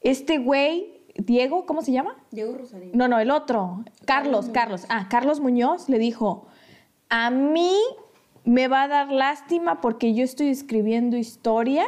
este 0.00 0.38
güey, 0.38 1.02
Diego, 1.14 1.66
¿cómo 1.66 1.82
se 1.82 1.92
llama? 1.92 2.16
Diego 2.30 2.56
Rosarín. 2.56 2.92
No, 2.94 3.06
no, 3.06 3.18
el 3.18 3.30
otro. 3.30 3.84
Carlos, 4.06 4.48
Carlos. 4.48 4.86
Ah, 4.88 5.06
Carlos 5.10 5.40
Muñoz 5.40 5.90
le 5.90 5.98
dijo: 5.98 6.46
A 7.10 7.30
mí 7.30 7.76
me 8.44 8.66
va 8.66 8.84
a 8.84 8.88
dar 8.88 9.12
lástima 9.12 9.82
porque 9.82 10.14
yo 10.14 10.24
estoy 10.24 10.48
escribiendo 10.48 11.18
historia 11.18 11.84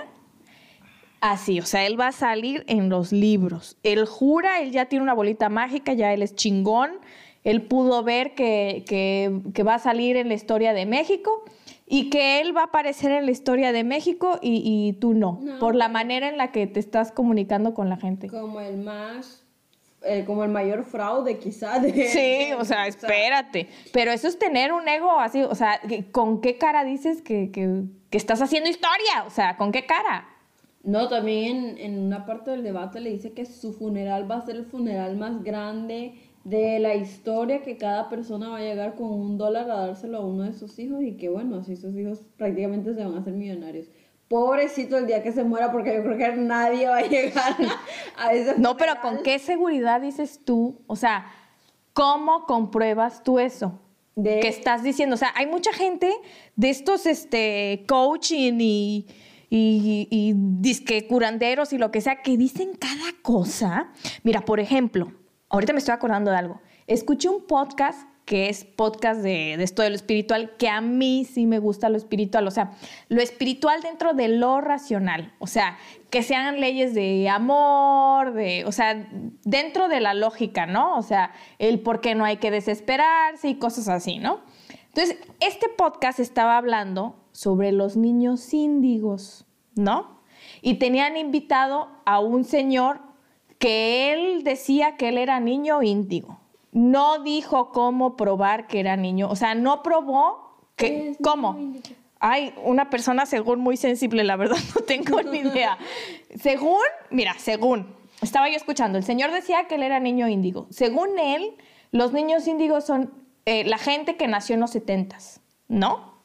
Así, 1.21 1.61
o 1.61 1.65
sea, 1.65 1.87
él 1.87 1.99
va 1.99 2.09
a 2.09 2.13
salir 2.13 2.65
en 2.69 2.89
los 2.89 3.13
libros. 3.13 3.79
Él 3.83 4.05
jura, 4.07 4.61
él 4.61 4.71
ya 4.71 4.87
tiene 4.87 5.03
una 5.03 5.15
bolita 5.15 5.49
mágica, 5.49 5.93
ya 5.93 6.13
él 6.13 6.23
es 6.23 6.35
chingón. 6.35 6.91
Él 7.45 7.63
pudo 7.63 8.03
ver 8.03 8.35
que, 8.35 8.85
que, 8.87 9.63
va 9.63 9.75
a 9.75 9.79
salir 9.79 10.17
en 10.17 10.29
la 10.29 10.35
historia 10.35 10.73
de 10.73 10.85
México 10.85 11.45
y 11.87 12.11
que 12.11 12.41
él 12.41 12.57
va 12.57 12.63
a 12.63 12.65
aparecer 12.65 13.13
en 13.13 13.25
la 13.25 13.31
historia 13.31 13.71
de 13.71 13.85
México 13.85 14.41
y, 14.43 14.95
tú 15.01 15.15
no, 15.15 15.41
por 15.61 15.77
la 15.77 15.89
manera 15.89 16.29
en 16.29 16.37
la 16.37 16.51
que 16.51 16.67
te 16.67 16.81
estás 16.81 17.13
comunicando 17.13 17.73
con 17.73 17.89
la 17.89 17.97
gente. 17.97 18.29
Como 18.29 18.61
el 18.61 18.79
más 18.79 19.45
eh, 20.03 20.25
como 20.25 20.45
el 20.45 20.51
mayor 20.51 20.85
fraude 20.85 21.39
quizá 21.39 21.79
de... 21.79 22.09
Sí, 22.09 22.53
o 22.59 22.65
sea, 22.65 22.87
espérate. 22.87 23.69
Pero 23.93 24.13
eso 24.13 24.29
es 24.29 24.39
tener 24.39 24.73
un 24.73 24.87
ego 24.89 25.19
así, 25.19 25.43
o 25.43 25.55
sea, 25.55 25.81
¿con 26.13 26.41
qué 26.41 26.59
cara 26.59 26.85
dices 26.85 27.23
que, 27.23 27.51
que, 27.51 27.85
que 28.11 28.19
estás 28.19 28.43
haciendo 28.43 28.69
historia? 28.71 29.25
O 29.27 29.31
sea, 29.31 29.57
¿con 29.57 29.73
qué 29.73 29.87
cara? 29.87 30.29
No, 30.87 31.09
también 31.09 31.79
en, 31.79 31.99
una 31.99 32.25
parte 32.27 32.53
del 32.53 32.63
debate 32.63 33.01
le 33.01 33.11
dice 33.11 33.33
que 33.33 33.45
su 33.45 33.73
funeral 33.73 34.31
va 34.31 34.37
a 34.37 34.47
ser 34.47 34.55
el 34.55 34.65
funeral 34.65 35.17
más 35.17 35.43
grande 35.43 36.15
de 36.45 36.79
la 36.79 36.95
historia, 36.95 37.63
que 37.63 37.77
cada 37.77 38.09
persona 38.09 38.51
va 38.51 38.59
a 38.59 38.61
llegar 38.61 38.95
con 38.95 39.09
un 39.11 39.37
dólar 39.37 39.69
a 39.69 39.87
dárselo 39.89 40.19
a 40.19 40.25
uno 40.25 40.45
de 40.45 40.53
sus 40.53 40.79
hijos 40.79 41.03
y 41.03 41.17
que 41.17 41.29
bueno, 41.29 41.57
así 41.57 41.75
sus 41.75 41.93
hijos 41.97 42.21
prácticamente 42.37 42.95
se 42.95 43.05
van 43.05 43.17
a 43.17 43.19
hacer 43.19 43.33
millonarios. 43.33 43.89
Pobrecito 44.29 44.97
el 44.97 45.09
día 45.09 45.25
que 45.25 45.33
se 45.33 45.43
muera, 45.43 45.73
porque 45.73 45.93
yo 45.93 46.05
creo 46.05 46.19
que 46.19 46.37
nadie 46.37 46.87
va 46.87 46.99
a 46.99 47.03
llegar 47.03 47.57
a 48.17 48.33
ese 48.33 48.55
funeral. 48.55 48.63
No, 48.63 48.77
pero 48.77 48.93
¿con 49.03 49.25
qué 49.25 49.41
seguridad 49.41 50.01
dices 50.01 50.41
tú? 50.45 50.79
O 50.87 50.95
sea, 50.95 51.27
¿cómo 51.95 52.45
compruebas 52.47 53.25
tú 53.25 53.41
eso? 53.41 53.81
De- 54.15 54.39
que 54.39 54.49
estás 54.49 54.85
diciendo. 54.85 55.15
O 55.15 55.19
sea, 55.19 55.33
hay 55.35 55.47
mucha 55.47 55.73
gente 55.73 56.13
de 56.55 56.71
estos 56.71 57.07
este, 57.07 57.85
coaching 57.89 58.59
y, 58.61 59.07
y, 59.51 60.09
y 60.11 60.33
disque 60.37 61.07
curanderos 61.07 61.73
y 61.73 61.79
lo 61.79 61.91
que 61.91 62.01
sea 62.01 62.23
que 62.23 62.37
dicen 62.37 62.73
cada 62.79 63.13
cosa. 63.23 63.93
Mira, 64.23 64.45
por 64.45 64.61
ejemplo, 64.61 65.13
ahorita 65.49 65.73
me 65.73 65.79
estoy 65.79 65.95
acordando 65.95 66.31
de 66.31 66.37
algo. 66.37 66.61
Escuché 66.87 67.29
un 67.29 67.47
podcast 67.47 68.09
que 68.27 68.49
es 68.49 68.65
podcast 68.65 69.23
de, 69.23 69.55
de 69.57 69.63
esto 69.63 69.83
de 69.83 69.91
lo 69.91 69.95
espiritual, 69.95 70.57
que 70.59 70.69
a 70.69 70.81
mí 70.81 71.25
sí 71.25 71.47
me 71.47 71.61
gusta 71.61 71.89
lo 71.89 71.97
espiritual, 71.97 72.47
o 72.49 72.51
sea, 72.51 72.73
lo 73.09 73.23
espiritual 73.23 73.81
dentro 73.83 74.15
de 74.15 74.27
lo 74.27 74.61
racional, 74.61 75.33
o 75.39 75.47
sea, 75.47 75.79
que 76.11 76.25
sean 76.25 76.61
leyes 76.61 76.93
de 76.93 77.29
amor, 77.29 78.33
de, 78.33 78.65
o 78.67 78.73
sea, 78.73 79.09
dentro 79.45 79.89
de 79.89 80.01
la 80.01 80.13
lógica, 80.13 80.67
¿no? 80.67 80.97
O 80.99 81.03
sea, 81.03 81.31
el 81.61 81.79
por 81.79 82.01
qué 82.01 82.17
no 82.17 82.25
hay 82.25 82.39
que 82.39 82.51
desesperarse 82.51 83.49
y 83.49 83.55
cosas 83.61 83.87
así, 83.87 84.19
¿no? 84.19 84.41
Entonces, 84.89 85.19
este 85.39 85.69
podcast 85.69 86.19
estaba 86.19 86.57
hablando 86.57 87.15
sobre 87.37 87.71
los 87.71 87.99
niños 87.99 88.55
índigos, 88.55 89.45
¿no? 89.75 90.23
Y 90.63 90.75
tenían 90.77 91.19
invitado 91.19 91.89
a 92.07 92.19
un 92.19 92.45
señor 92.45 93.01
que 93.59 94.11
él 94.15 94.43
decía 94.43 94.97
que 94.97 95.11
él 95.11 95.19
era 95.19 95.39
niño 95.39 95.83
índigo. 95.83 96.41
No 96.73 97.23
dijo 97.23 97.73
cómo 97.73 98.17
probar 98.17 98.67
que 98.67 98.81
era 98.81 98.97
niño, 98.97 99.29
o 99.29 99.37
sea, 99.37 99.55
no 99.55 99.83
probó 99.83 100.57
¿Qué 100.77 101.15
que 101.15 101.23
cómo. 101.23 101.59
Ay, 102.21 102.55
una 102.65 102.89
persona 102.89 103.27
según 103.27 103.61
muy 103.61 103.77
sensible, 103.77 104.25
la 104.25 104.37
verdad 104.37 104.57
no 104.75 104.81
tengo 104.81 105.21
ni 105.21 105.41
idea. 105.41 105.77
Según, 106.41 106.81
mira, 107.11 107.35
según, 107.39 107.87
estaba 108.23 108.49
yo 108.49 108.57
escuchando, 108.57 108.97
el 108.97 109.05
señor 109.05 109.31
decía 109.31 109.67
que 109.69 109.75
él 109.75 109.83
era 109.83 110.01
niño 110.01 110.27
índigo. 110.27 110.69
Según 110.71 111.19
él, 111.19 111.55
los 111.93 112.15
niños 112.15 112.49
índigos 112.49 112.87
son 112.87 113.13
eh, 113.45 113.65
la 113.65 113.77
gente 113.77 114.17
que 114.17 114.27
nació 114.27 114.55
en 114.55 114.61
los 114.61 114.71
setentas, 114.71 115.43
¿no? 115.69 116.17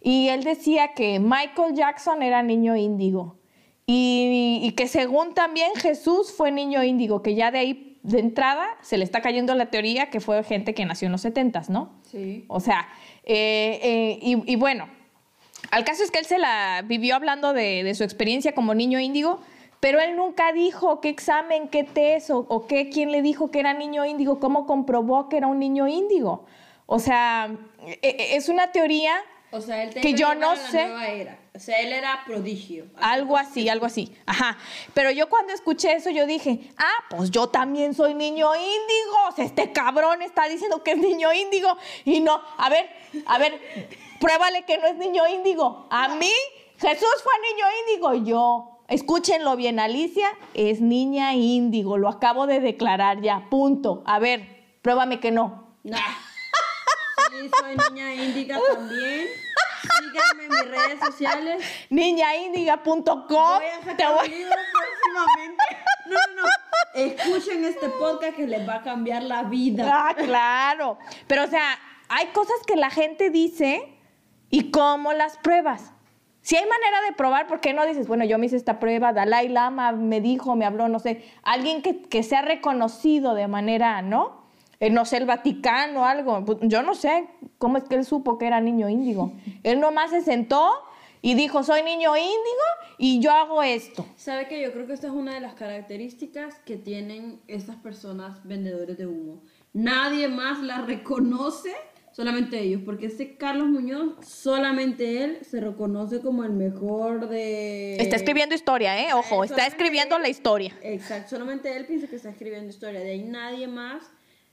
Y 0.00 0.28
él 0.28 0.44
decía 0.44 0.94
que 0.94 1.18
Michael 1.20 1.74
Jackson 1.74 2.22
era 2.22 2.42
niño 2.42 2.76
índigo. 2.76 3.38
Y, 3.86 4.60
y 4.62 4.72
que 4.72 4.86
según 4.86 5.34
también 5.34 5.72
Jesús 5.76 6.32
fue 6.32 6.52
niño 6.52 6.82
índigo, 6.84 7.22
que 7.22 7.34
ya 7.34 7.50
de 7.50 7.58
ahí, 7.58 7.98
de 8.02 8.20
entrada, 8.20 8.66
se 8.82 8.96
le 8.96 9.04
está 9.04 9.20
cayendo 9.20 9.54
la 9.54 9.66
teoría 9.66 10.10
que 10.10 10.20
fue 10.20 10.42
gente 10.44 10.74
que 10.74 10.84
nació 10.84 11.06
en 11.06 11.12
los 11.12 11.20
setentas, 11.22 11.68
¿no? 11.68 11.90
Sí. 12.02 12.44
O 12.48 12.60
sea, 12.60 12.88
eh, 13.24 13.80
eh, 13.82 14.18
y, 14.22 14.52
y 14.52 14.56
bueno, 14.56 14.88
al 15.70 15.84
caso 15.84 16.02
es 16.04 16.10
que 16.10 16.18
él 16.18 16.24
se 16.24 16.38
la 16.38 16.82
vivió 16.86 17.14
hablando 17.16 17.52
de, 17.52 17.82
de 17.82 17.94
su 17.94 18.04
experiencia 18.04 18.54
como 18.54 18.74
niño 18.74 19.00
índigo, 19.00 19.40
pero 19.80 19.98
él 20.00 20.14
nunca 20.16 20.52
dijo 20.52 21.00
qué 21.00 21.08
examen, 21.08 21.68
qué 21.68 21.84
test 21.84 22.30
o, 22.30 22.38
o 22.48 22.66
qué, 22.66 22.90
quién 22.90 23.10
le 23.10 23.22
dijo 23.22 23.50
que 23.50 23.60
era 23.60 23.74
niño 23.74 24.04
índigo, 24.04 24.38
cómo 24.38 24.66
comprobó 24.66 25.28
que 25.28 25.36
era 25.38 25.46
un 25.46 25.58
niño 25.58 25.88
índigo. 25.88 26.44
O 26.86 26.98
sea, 26.98 27.50
e- 27.86 27.98
e- 28.02 28.36
es 28.36 28.48
una 28.48 28.72
teoría, 28.72 29.14
O 29.52 29.60
sea, 29.60 29.82
él 29.82 29.90
te 29.90 30.00
Que 30.00 30.14
yo 30.14 30.34
no 30.34 30.54
sé. 30.56 30.86
nueva 30.86 31.08
era. 31.08 31.38
O 31.54 31.58
sea, 31.58 31.80
él 31.80 31.92
era 31.92 32.22
prodigio. 32.24 32.86
algo 33.00 33.36
así, 33.36 33.68
algo 33.68 33.84
así. 33.84 34.14
Ajá. 34.24 34.56
Pero 34.94 35.10
yo 35.10 35.28
cuando 35.28 35.52
escuché 35.52 35.92
eso, 35.94 36.10
yo 36.10 36.26
dije, 36.26 36.70
ah, 36.78 37.04
pues 37.10 37.30
yo 37.30 37.48
también 37.48 37.92
soy 37.92 38.14
niño 38.14 38.54
índigo. 38.54 39.16
O 39.28 39.32
sea, 39.32 39.44
este 39.44 39.72
cabrón 39.72 40.22
está 40.22 40.46
diciendo 40.48 40.84
que 40.84 40.92
es 40.92 40.98
niño 40.98 41.32
índigo. 41.32 41.76
Y 42.04 42.20
no, 42.20 42.40
a 42.56 42.68
ver, 42.70 42.88
a 43.26 43.38
ver, 43.38 43.60
pruébale 44.20 44.64
que 44.64 44.78
no 44.78 44.86
es 44.86 44.96
niño 44.96 45.26
índigo. 45.26 45.88
A 45.90 46.08
mí, 46.08 46.32
Jesús 46.78 47.14
fue 47.22 47.32
niño 47.52 47.66
índigo. 47.80 48.24
Yo, 48.24 48.82
escúchenlo 48.88 49.56
bien, 49.56 49.80
Alicia 49.80 50.28
es 50.54 50.80
niña 50.80 51.34
índigo. 51.34 51.98
Lo 51.98 52.08
acabo 52.08 52.46
de 52.46 52.60
declarar 52.60 53.20
ya, 53.20 53.48
punto. 53.50 54.04
A 54.06 54.20
ver, 54.20 54.76
pruébame 54.82 55.18
que 55.18 55.32
no. 55.32 55.76
Nah. 55.82 55.98
Soy 57.48 57.76
niña 57.90 58.14
índica 58.14 58.58
también. 58.74 59.28
Síganme 59.82 60.44
en 60.44 60.50
mis 60.50 60.68
redes 60.68 61.00
sociales. 61.00 61.64
Niñaíndiga.com. 61.90 63.14
Voy 63.28 63.66
a 63.66 63.80
Te 63.80 63.90
sacar 63.90 64.14
voy- 64.14 64.28
un 64.28 64.34
libro 64.38 64.54
próximamente. 64.72 65.64
No, 66.06 66.16
no, 66.36 66.42
no. 66.42 66.48
Escuchen 66.94 67.64
este 67.64 67.88
podcast 67.88 68.36
que 68.36 68.46
les 68.46 68.68
va 68.68 68.76
a 68.76 68.82
cambiar 68.82 69.22
la 69.22 69.44
vida. 69.44 69.88
Ah, 70.08 70.14
claro. 70.14 70.98
Pero, 71.26 71.44
o 71.44 71.46
sea, 71.46 71.78
hay 72.08 72.26
cosas 72.28 72.56
que 72.66 72.76
la 72.76 72.90
gente 72.90 73.30
dice 73.30 73.96
y 74.50 74.70
cómo 74.70 75.12
las 75.12 75.38
pruebas. 75.38 75.92
Si 76.42 76.56
hay 76.56 76.64
manera 76.66 77.00
de 77.08 77.12
probar, 77.14 77.46
¿por 77.46 77.60
qué 77.60 77.72
no 77.74 77.84
dices, 77.86 78.08
bueno, 78.08 78.24
yo 78.24 78.38
me 78.38 78.46
hice 78.46 78.56
esta 78.56 78.80
prueba, 78.80 79.12
Dalai 79.12 79.48
Lama 79.48 79.92
me 79.92 80.20
dijo, 80.22 80.56
me 80.56 80.64
habló, 80.64 80.88
no 80.88 80.98
sé, 80.98 81.30
alguien 81.42 81.82
que, 81.82 82.00
que 82.02 82.22
sea 82.22 82.40
reconocido 82.42 83.34
de 83.34 83.46
manera, 83.46 84.00
¿no? 84.00 84.39
Eh, 84.80 84.88
no 84.88 85.04
sé, 85.04 85.18
el 85.18 85.26
Vaticano, 85.26 86.06
algo. 86.06 86.42
Pues, 86.44 86.58
Yo 86.62 86.82
no 86.82 86.94
sé 86.94 87.26
cómo 87.58 87.76
es 87.76 87.84
que 87.84 87.96
él 87.96 88.04
supo 88.06 88.38
que 88.38 88.46
era 88.46 88.60
niño 88.62 88.88
índigo. 88.88 89.34
Él 89.62 89.78
nomás 89.78 90.10
se 90.10 90.22
sentó 90.22 90.70
y 91.20 91.34
dijo, 91.34 91.62
soy 91.62 91.82
niño 91.82 92.16
índigo 92.16 92.64
y 92.96 93.20
yo 93.20 93.30
hago 93.30 93.62
esto. 93.62 94.06
¿Sabe 94.16 94.48
que 94.48 94.62
Yo 94.62 94.72
creo 94.72 94.86
que 94.86 94.94
esta 94.94 95.08
es 95.08 95.12
una 95.12 95.34
de 95.34 95.40
las 95.40 95.52
características 95.52 96.54
que 96.64 96.76
tienen 96.78 97.40
estas 97.46 97.76
personas 97.76 98.42
vendedores 98.44 98.96
de 98.96 99.06
humo. 99.06 99.42
Nadie 99.74 100.28
más 100.28 100.60
la 100.62 100.80
reconoce, 100.80 101.74
solamente 102.12 102.58
ellos, 102.58 102.80
porque 102.82 103.04
este 103.06 103.36
Carlos 103.36 103.68
Muñoz, 103.68 104.14
solamente 104.26 105.22
él 105.22 105.38
se 105.42 105.60
reconoce 105.60 106.22
como 106.22 106.42
el 106.42 106.52
mejor 106.52 107.28
de... 107.28 107.96
Está 107.96 108.16
escribiendo 108.16 108.54
historia, 108.54 108.98
¿eh? 108.98 109.12
Ojo, 109.12 109.44
Eh, 109.44 109.46
está 109.46 109.66
escribiendo 109.66 110.16
él- 110.16 110.22
la 110.22 110.28
historia. 110.30 110.74
Exacto, 110.82 111.28
solamente 111.36 111.76
él 111.76 111.84
piensa 111.84 112.06
que 112.08 112.16
está 112.16 112.30
escribiendo 112.30 112.70
historia, 112.70 113.00
de 113.00 113.10
ahí 113.10 113.22
nadie 113.24 113.68
más 113.68 114.10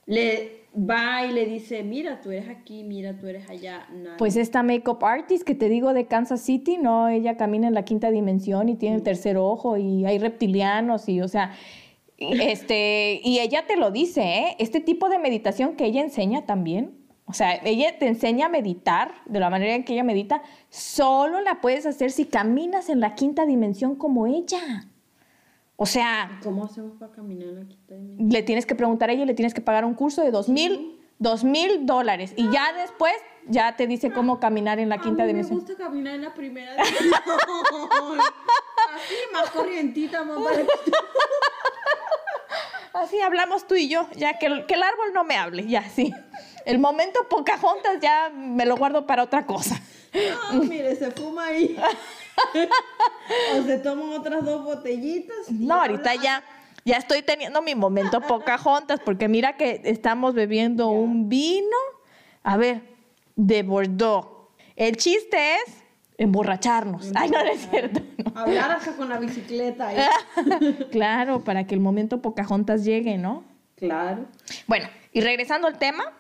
le 0.08 0.64
va 0.74 1.26
y 1.26 1.34
le 1.34 1.46
dice, 1.46 1.84
mira, 1.84 2.22
tú 2.22 2.32
eres 2.32 2.50
aquí, 2.50 2.84
mira, 2.84 3.18
tú 3.18 3.28
eres 3.28 3.50
allá. 3.50 3.88
Nadie. 3.92 4.18
Pues 4.18 4.36
esta 4.36 4.64
makeup 4.64 5.04
artist 5.04 5.44
que 5.44 5.54
te 5.54 5.70
digo 5.70 5.94
de 5.94 6.06
Kansas 6.06 6.42
City, 6.42 6.78
no, 6.78 7.10
ella 7.10 7.38
camina 7.38 7.68
en 7.68 7.74
la 7.74 7.84
quinta 7.84 8.10
dimensión 8.10 8.70
y 8.70 8.76
tiene 8.76 8.96
el 8.96 9.04
tercer 9.04 9.38
ojo 9.38 9.78
y 9.78 10.06
hay 10.06 10.18
reptilianos 10.18 11.08
y, 11.10 11.22
o 11.22 11.28
sea, 11.28 11.52
este, 12.18 13.20
y 13.24 13.40
ella 13.40 13.66
te 13.68 13.76
lo 13.76 13.92
dice, 13.92 14.22
¿eh? 14.22 14.56
Este 14.60 14.80
tipo 14.80 15.10
de 15.10 15.20
meditación 15.20 15.76
que 15.76 15.86
ella 15.86 16.02
enseña 16.02 16.46
también, 16.46 16.98
o 17.26 17.34
sea, 17.34 17.56
ella 17.66 18.00
te 18.00 18.08
enseña 18.08 18.46
a 18.46 18.50
meditar 18.50 19.12
de 19.26 19.42
la 19.42 19.50
manera 19.50 19.76
en 19.76 19.84
que 19.84 19.94
ella 19.94 20.04
medita, 20.06 20.42
solo 20.70 21.42
la 21.42 21.60
puedes 21.60 21.86
hacer 21.86 22.12
si 22.12 22.24
caminas 22.24 22.88
en 22.88 23.02
la 23.02 23.16
quinta 23.16 23.46
dimensión 23.46 23.96
como 23.96 24.28
ella. 24.28 24.88
O 25.80 25.86
sea, 25.86 26.40
¿Cómo 26.44 26.66
hacemos 26.66 26.98
para 26.98 27.12
caminar 27.12 27.50
en 27.50 27.56
la 27.56 27.66
quinta 27.68 27.94
dimensión? 27.96 28.30
le 28.30 28.42
tienes 28.44 28.66
que 28.66 28.74
preguntar 28.76 29.10
a 29.10 29.14
ella 29.14 29.24
y 29.24 29.26
le 29.28 29.36
tienes 29.36 29.54
que 29.54 29.62
pagar 29.62 29.86
un 29.86 29.94
curso 29.94 30.24
de 30.24 30.32
dos 30.32 30.50
mil, 30.50 31.00
dos 31.20 31.44
mil 31.44 31.86
dólares. 31.86 32.34
Y 32.36 32.50
ya 32.50 32.74
después, 32.74 33.14
ya 33.48 33.76
te 33.76 33.86
dice 33.86 34.12
cómo 34.12 34.40
caminar 34.40 34.80
en 34.80 34.90
la 34.90 34.98
quinta 34.98 35.22
a 35.22 35.26
mí 35.28 35.34
dimensión. 35.34 35.60
me 35.60 35.64
gusta 35.66 35.84
caminar 35.84 36.16
en 36.16 36.24
la 36.24 36.34
primera 36.34 36.72
dimensión. 36.74 37.14
Así, 38.96 39.16
más 39.32 39.50
corrientita, 39.52 40.24
más. 40.24 40.38
Así 42.94 43.22
hablamos 43.22 43.68
tú 43.68 43.76
y 43.76 43.88
yo, 43.88 44.08
ya 44.16 44.40
que 44.40 44.48
el, 44.48 44.66
que 44.66 44.74
el 44.74 44.82
árbol 44.82 45.14
no 45.14 45.24
me 45.24 45.38
hable, 45.38 45.68
ya, 45.68 45.88
sí. 45.88 46.12
El 46.66 46.80
momento 46.80 47.28
Pocahontas 47.30 48.00
ya 48.02 48.32
me 48.34 48.66
lo 48.66 48.76
guardo 48.76 49.06
para 49.06 49.22
otra 49.22 49.46
cosa. 49.46 49.80
Ah, 50.16 50.54
mire, 50.54 50.96
se 50.96 51.12
fuma 51.12 51.46
ahí. 51.46 51.78
o 53.60 53.64
se 53.64 53.78
toman 53.80 54.10
otras 54.10 54.44
dos 54.46 54.64
botellitas. 54.64 55.50
No, 55.50 55.76
ahorita 55.82 56.16
ya, 56.16 56.44
ya 56.86 56.98
estoy 56.98 57.22
teniendo 57.22 57.62
mi 57.62 57.76
momento 57.76 58.22
Pocahontas, 58.22 59.00
porque 59.04 59.28
mira 59.28 59.58
que 59.58 59.82
estamos 59.86 60.34
bebiendo 60.34 60.90
un 60.90 61.30
vino, 61.30 61.78
a 62.44 62.58
ver, 62.58 62.82
de 63.36 63.64
Bordeaux. 63.64 64.28
El 64.76 64.98
chiste 64.98 65.38
es 65.56 65.84
emborracharnos. 66.18 67.12
Ay, 67.16 67.30
no, 67.30 67.44
no 67.44 67.50
es 67.52 67.68
cierto. 67.70 68.02
no. 68.24 68.40
Hablar 68.40 68.72
hasta 68.72 68.94
con 68.94 69.10
la 69.10 69.20
bicicleta 69.20 69.90
claro, 70.92 71.44
para 71.44 71.66
que 71.66 71.76
el 71.76 71.82
momento 71.82 72.22
Pocahontas 72.22 72.84
llegue, 72.86 73.18
¿no? 73.18 73.44
Claro. 73.76 74.26
Bueno, 74.66 74.88
y 75.14 75.22
regresando 75.22 75.68
al 75.68 75.78
tema 75.78 76.14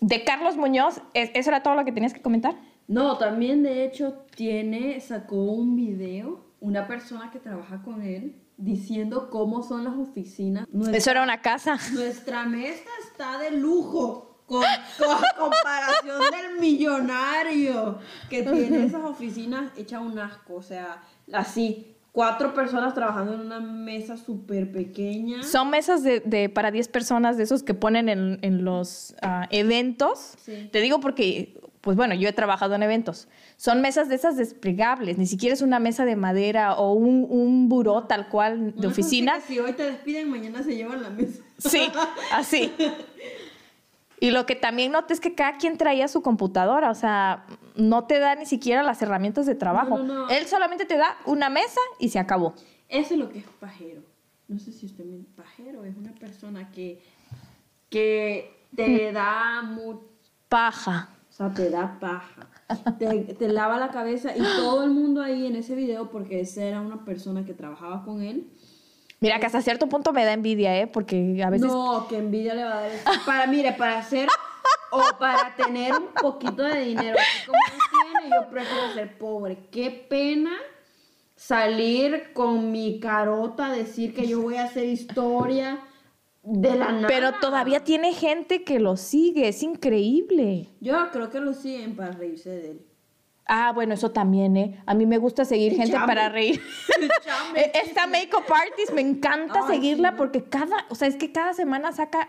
de 0.00 0.24
Carlos 0.24 0.56
Muñoz, 0.56 1.00
¿es- 1.14 1.30
¿eso 1.34 1.50
era 1.50 1.62
todo 1.62 1.74
lo 1.74 1.84
que 1.84 1.92
tenías 1.92 2.12
que 2.12 2.20
comentar? 2.20 2.54
No, 2.92 3.16
también 3.16 3.62
de 3.62 3.86
hecho 3.86 4.26
tiene, 4.36 5.00
sacó 5.00 5.36
un 5.36 5.76
video, 5.76 6.44
una 6.60 6.86
persona 6.86 7.30
que 7.30 7.38
trabaja 7.38 7.80
con 7.82 8.02
él, 8.02 8.36
diciendo 8.58 9.30
cómo 9.30 9.62
son 9.62 9.84
las 9.84 9.94
oficinas. 9.96 10.68
Nuestra, 10.70 10.98
Eso 10.98 11.10
era 11.10 11.22
una 11.22 11.40
casa. 11.40 11.78
nuestra 11.94 12.44
mesa 12.44 12.90
está 13.10 13.38
de 13.38 13.52
lujo. 13.52 14.28
Con, 14.44 14.64
con 14.98 15.16
comparación 15.38 16.20
del 16.30 16.60
millonario 16.60 17.98
que 18.28 18.42
tiene 18.42 18.84
esas 18.84 19.02
oficinas, 19.04 19.72
echa 19.78 19.98
un 20.00 20.18
asco. 20.18 20.56
O 20.56 20.62
sea, 20.62 21.00
así, 21.32 21.96
cuatro 22.12 22.52
personas 22.52 22.92
trabajando 22.92 23.32
en 23.32 23.40
una 23.40 23.60
mesa 23.60 24.18
súper 24.18 24.70
pequeña. 24.70 25.42
Son 25.44 25.70
mesas 25.70 26.02
de, 26.02 26.20
de 26.20 26.50
para 26.50 26.70
10 26.70 26.88
personas 26.88 27.38
de 27.38 27.44
esos 27.44 27.62
que 27.62 27.72
ponen 27.72 28.10
en, 28.10 28.38
en 28.42 28.64
los 28.64 29.14
ah, 29.22 29.46
eventos. 29.50 30.34
Sí. 30.44 30.68
Te 30.70 30.80
digo 30.80 31.00
porque, 31.00 31.58
pues 31.82 31.96
bueno, 31.96 32.14
yo 32.14 32.28
he 32.28 32.32
trabajado 32.32 32.76
en 32.76 32.82
eventos. 32.84 33.28
Son 33.56 33.80
mesas 33.80 34.08
de 34.08 34.14
esas 34.14 34.36
desplegables, 34.36 35.18
ni 35.18 35.26
siquiera 35.26 35.52
es 35.52 35.62
una 35.62 35.80
mesa 35.80 36.04
de 36.04 36.14
madera 36.16 36.76
o 36.76 36.92
un, 36.92 37.26
un 37.28 37.68
buró 37.68 38.04
tal 38.04 38.28
cual 38.28 38.72
de 38.72 38.78
Una 38.78 38.88
oficina. 38.88 39.40
Si 39.40 39.58
hoy 39.58 39.72
te 39.72 39.82
despiden, 39.82 40.30
mañana 40.30 40.62
se 40.62 40.76
llevan 40.76 41.02
la 41.02 41.10
mesa. 41.10 41.42
Sí, 41.58 41.90
así. 42.32 42.72
Y 44.20 44.30
lo 44.30 44.46
que 44.46 44.54
también 44.54 44.92
noté 44.92 45.12
es 45.12 45.20
que 45.20 45.34
cada 45.34 45.58
quien 45.58 45.76
traía 45.76 46.06
su 46.06 46.22
computadora, 46.22 46.88
o 46.88 46.94
sea, 46.94 47.46
no 47.74 48.04
te 48.04 48.20
da 48.20 48.36
ni 48.36 48.46
siquiera 48.46 48.84
las 48.84 49.02
herramientas 49.02 49.46
de 49.46 49.56
trabajo. 49.56 49.98
No, 49.98 50.04
no, 50.04 50.14
no. 50.14 50.28
Él 50.28 50.46
solamente 50.46 50.84
te 50.84 50.96
da 50.96 51.16
una 51.26 51.50
mesa 51.50 51.80
y 51.98 52.10
se 52.10 52.20
acabó. 52.20 52.54
Eso 52.88 53.14
es 53.14 53.20
lo 53.20 53.28
que 53.28 53.40
es 53.40 53.44
pajero. 53.58 54.02
No 54.46 54.60
sé 54.60 54.70
si 54.70 54.86
usted 54.86 55.04
me 55.04 55.24
pajero 55.34 55.84
es 55.84 55.96
una 55.96 56.12
persona 56.12 56.70
que, 56.70 57.02
que 57.90 58.54
te 58.76 59.10
da 59.10 59.62
mucho, 59.62 60.12
Paja. 60.48 61.08
Sea, 61.48 61.54
te 61.54 61.70
da 61.70 61.98
paja. 62.00 62.48
Te, 62.98 63.34
te 63.34 63.48
lava 63.48 63.78
la 63.78 63.90
cabeza 63.90 64.34
y 64.34 64.40
todo 64.40 64.84
el 64.84 64.90
mundo 64.90 65.22
ahí 65.22 65.46
en 65.46 65.56
ese 65.56 65.74
video, 65.74 66.10
porque 66.10 66.40
esa 66.40 66.64
era 66.64 66.80
una 66.80 67.04
persona 67.04 67.44
que 67.44 67.52
trabajaba 67.52 68.04
con 68.04 68.22
él. 68.22 68.50
Mira, 69.20 69.38
que 69.38 69.46
hasta 69.46 69.62
cierto 69.62 69.88
punto 69.88 70.12
me 70.12 70.24
da 70.24 70.32
envidia, 70.32 70.76
¿eh? 70.80 70.88
Porque 70.88 71.42
a 71.44 71.50
veces... 71.50 71.68
No, 71.68 72.08
que 72.08 72.18
envidia 72.18 72.54
le 72.54 72.64
va 72.64 72.72
a 72.72 72.80
dar. 72.80 72.90
eso. 72.90 73.10
Para, 73.24 73.46
mire, 73.46 73.72
para 73.72 73.98
hacer 73.98 74.28
o 74.90 75.00
para 75.18 75.54
tener 75.54 75.92
un 75.94 76.08
poquito 76.20 76.62
de 76.64 76.80
dinero, 76.86 77.16
así 77.18 77.46
como 77.46 77.58
él 77.66 77.80
tiene, 78.20 78.34
yo 78.34 78.50
prefiero 78.50 78.92
ser 78.94 79.18
pobre. 79.18 79.68
Qué 79.70 79.90
pena 79.90 80.50
salir 81.36 82.32
con 82.32 82.72
mi 82.72 82.98
carota 83.00 83.66
a 83.66 83.72
decir 83.72 84.14
que 84.14 84.26
yo 84.26 84.42
voy 84.42 84.56
a 84.56 84.64
hacer 84.64 84.86
historia 84.86 85.78
de 86.42 86.74
la 86.76 86.92
nada. 86.92 87.06
Pero 87.08 87.32
todavía 87.40 87.84
tiene 87.84 88.12
gente 88.12 88.64
que 88.64 88.80
lo 88.80 88.96
sigue, 88.96 89.48
es 89.48 89.62
increíble. 89.62 90.68
Yo 90.80 91.10
creo 91.12 91.30
que 91.30 91.40
lo 91.40 91.52
siguen 91.54 91.94
para 91.96 92.12
reírse 92.12 92.50
de 92.50 92.70
él. 92.72 92.86
Ah, 93.46 93.72
bueno, 93.74 93.94
eso 93.94 94.12
también, 94.12 94.56
¿eh? 94.56 94.80
A 94.86 94.94
mí 94.94 95.04
me 95.04 95.18
gusta 95.18 95.44
seguir 95.44 95.74
gente 95.74 95.92
Chame. 95.92 96.06
para 96.06 96.28
reír. 96.28 96.60
Chame, 97.24 97.60
Eh, 97.60 97.72
Esta 97.84 98.06
makeup 98.06 98.44
artist 98.50 98.92
me 98.92 99.00
encanta 99.00 99.60
Ay, 99.66 99.74
seguirla 99.74 100.10
sí. 100.10 100.14
porque 100.16 100.44
cada, 100.44 100.76
o 100.90 100.94
sea, 100.94 101.08
es 101.08 101.16
que 101.16 101.32
cada 101.32 101.52
semana 101.52 101.90
saca 101.92 102.28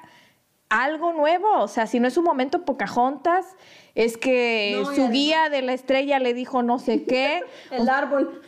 algo 0.70 1.14
nuevo. 1.14 1.48
O 1.60 1.68
sea, 1.68 1.86
si 1.86 2.00
no 2.00 2.08
es 2.08 2.18
un 2.18 2.24
momento 2.24 2.66
Pocahontas, 2.66 3.46
es 3.94 4.18
que 4.18 4.80
No, 4.82 4.94
su 4.94 5.10
guía 5.10 5.50
de 5.50 5.62
la 5.62 5.74
estrella 5.74 6.18
le 6.20 6.34
dijo 6.34 6.64
no 6.64 6.80
sé 6.80 7.04
qué. 7.06 7.42
El 7.72 7.88
árbol. 7.90 8.42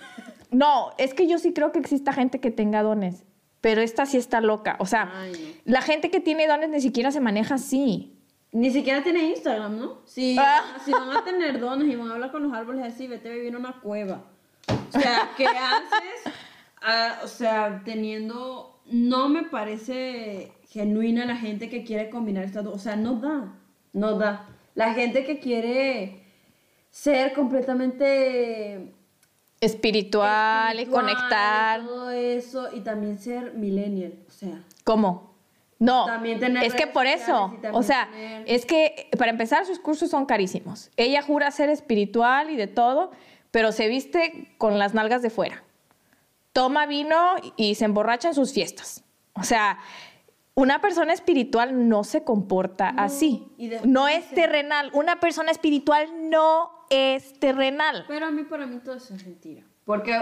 No, 0.50 0.90
es 0.98 1.14
que 1.14 1.28
yo 1.28 1.38
sí 1.38 1.54
creo 1.54 1.72
que 1.72 1.80
exista 1.80 2.14
gente 2.14 2.40
que 2.40 2.50
tenga 2.50 2.82
dones, 2.82 3.24
pero 3.66 3.82
esta 3.82 4.06
sí 4.06 4.18
está 4.18 4.42
loca. 4.42 4.76
O 4.78 4.86
sea, 4.86 5.12
Ay, 5.12 5.60
la 5.66 5.82
gente 5.82 6.12
que 6.12 6.20
tiene 6.20 6.46
dones 6.46 6.70
ni 6.70 6.80
siquiera 6.80 7.10
se 7.10 7.20
maneja 7.20 7.56
así. 7.56 8.16
Ni 8.52 8.70
siquiera 8.70 9.02
tiene 9.02 9.28
Instagram, 9.30 9.80
¿no? 9.80 10.02
Si, 10.06 10.38
Ah. 10.40 10.62
si 10.86 10.92
van 10.92 11.10
a 11.10 11.24
tener 11.24 11.60
dones 11.60 11.92
y 11.92 11.96
van 11.96 12.12
a 12.12 12.14
hablar 12.14 12.32
con 12.32 12.44
los 12.44 12.54
árboles 12.54 12.86
así, 12.86 13.08
vete 13.08 13.28
a 13.28 13.32
vivir 13.34 13.48
en 13.48 13.56
una 13.56 13.82
cueva. 13.82 14.22
O 14.68 14.92
sea, 15.00 15.32
¿qué 15.36 15.48
haces? 15.48 16.32
Ah, 16.80 17.22
o 17.24 17.28
sea, 17.28 17.82
teniendo... 17.84 18.84
No 18.92 19.30
me 19.30 19.42
parece 19.42 20.52
genuina 20.70 21.26
la 21.26 21.36
gente 21.36 21.68
que 21.68 21.84
quiere 21.84 22.12
combinar 22.12 22.44
estas 22.44 22.66
dos. 22.66 22.76
O 22.76 22.78
sea, 22.78 22.96
no 22.96 23.16
da. 23.16 23.52
No 23.94 24.16
da. 24.20 24.48
La 24.76 24.94
gente 24.94 25.26
que 25.26 25.40
quiere 25.40 26.24
ser 26.92 27.34
completamente 27.34 28.94
Espiritual, 29.66 30.76
y 30.76 30.84
espiritual, 30.84 31.06
conectar. 31.06 31.86
Todo 31.86 32.10
eso. 32.12 32.70
Y 32.74 32.82
también 32.82 33.18
ser 33.20 33.54
millennial. 33.54 34.14
O 34.28 34.32
sea, 34.32 34.62
¿Cómo? 34.84 35.34
No, 35.78 36.06
También 36.06 36.40
tener 36.40 36.64
es 36.64 36.74
que 36.74 36.88
por 36.88 37.06
eso, 37.06 37.54
o 37.74 37.84
sea, 37.84 38.08
tener- 38.10 38.44
es 38.48 38.66
que 38.66 39.10
para 39.18 39.30
empezar 39.32 39.66
sus 39.66 39.78
cursos 39.80 40.10
son 40.10 40.26
carísimos. 40.26 40.90
Ella 40.96 41.22
jura 41.22 41.52
ser 41.52 41.70
espiritual 41.70 42.50
y 42.50 42.56
de 42.56 42.68
todo, 42.68 43.12
pero 43.52 43.74
se 43.74 43.90
viste 43.90 44.54
con 44.58 44.80
las 44.80 44.94
nalgas 44.94 45.22
de 45.22 45.30
fuera. 45.30 45.64
Toma 46.54 46.86
vino 46.86 47.36
y 47.58 47.76
se 47.76 47.84
emborracha 47.86 48.30
en 48.30 48.36
sus 48.36 48.54
fiestas. 48.54 49.04
O 49.34 49.44
sea, 49.44 49.78
una 50.56 50.80
persona 50.80 51.14
espiritual 51.14 51.88
no 51.90 52.04
se 52.04 52.24
comporta 52.24 52.90
así. 52.90 53.48
No 53.84 54.08
es 54.08 54.30
terrenal. 54.30 54.90
Una 54.94 55.20
persona 55.20 55.52
espiritual 55.52 56.30
no 56.30 56.72
es 56.90 57.38
terrenal. 57.40 58.06
Pero 58.08 58.26
a 58.26 58.32
mí, 58.32 58.44
para 58.44 58.66
mí, 58.66 58.80
todo 58.84 58.96
eso 58.96 59.14
es 59.14 59.26
mentira. 59.26 59.64
Porque 59.84 60.18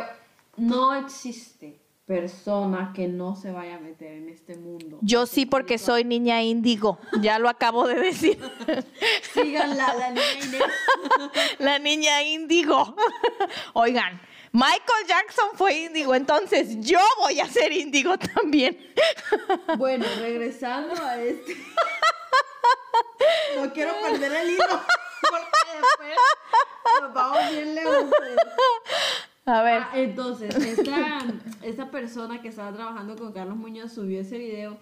no 0.57 0.95
existe 0.95 1.79
persona 2.05 2.91
que 2.93 3.07
no 3.07 3.35
se 3.35 3.51
vaya 3.51 3.75
a 3.75 3.79
meter 3.79 4.11
en 4.11 4.29
este 4.29 4.57
mundo. 4.57 4.97
Yo 5.01 5.25
sí 5.25 5.45
porque 5.45 5.77
soy 5.77 6.03
niña 6.03 6.41
índigo, 6.43 6.99
ya 7.21 7.39
lo 7.39 7.47
acabo 7.47 7.87
de 7.87 7.95
decir. 7.95 8.39
Síganla, 9.33 9.93
la 9.93 10.09
niña 10.09 10.33
Inés. 10.43 10.63
La 11.59 11.79
niña 11.79 12.23
índigo. 12.23 12.95
Oigan, 13.73 14.19
Michael 14.55 15.07
Jackson 15.07 15.49
fue 15.55 15.73
índigo, 15.73 16.13
entonces 16.13 16.77
yo 16.79 16.99
voy 17.19 17.39
a 17.39 17.47
ser 17.47 17.71
índigo 17.71 18.17
también. 18.17 18.77
Bueno, 19.77 20.05
regresando 20.19 20.93
a 21.03 21.17
este. 21.19 21.57
No 23.55 23.73
quiero 23.73 23.93
perder 24.01 24.31
el 24.31 24.49
hilo. 24.51 24.63
Porque 25.21 25.79
después 25.81 27.01
nos 27.01 27.13
vamos 27.13 27.51
bien 27.51 27.75
lejos. 27.75 28.05
A 29.45 29.61
ver, 29.63 29.81
Ah, 29.81 29.91
entonces, 29.95 30.55
esta, 30.55 31.23
esta 31.63 31.89
persona 31.91 32.41
que 32.41 32.49
estaba 32.49 32.71
trabajando 32.71 33.15
con 33.15 33.33
Carlos 33.33 33.57
Muñoz 33.57 33.91
subió 33.93 34.21
ese 34.21 34.37
video. 34.37 34.77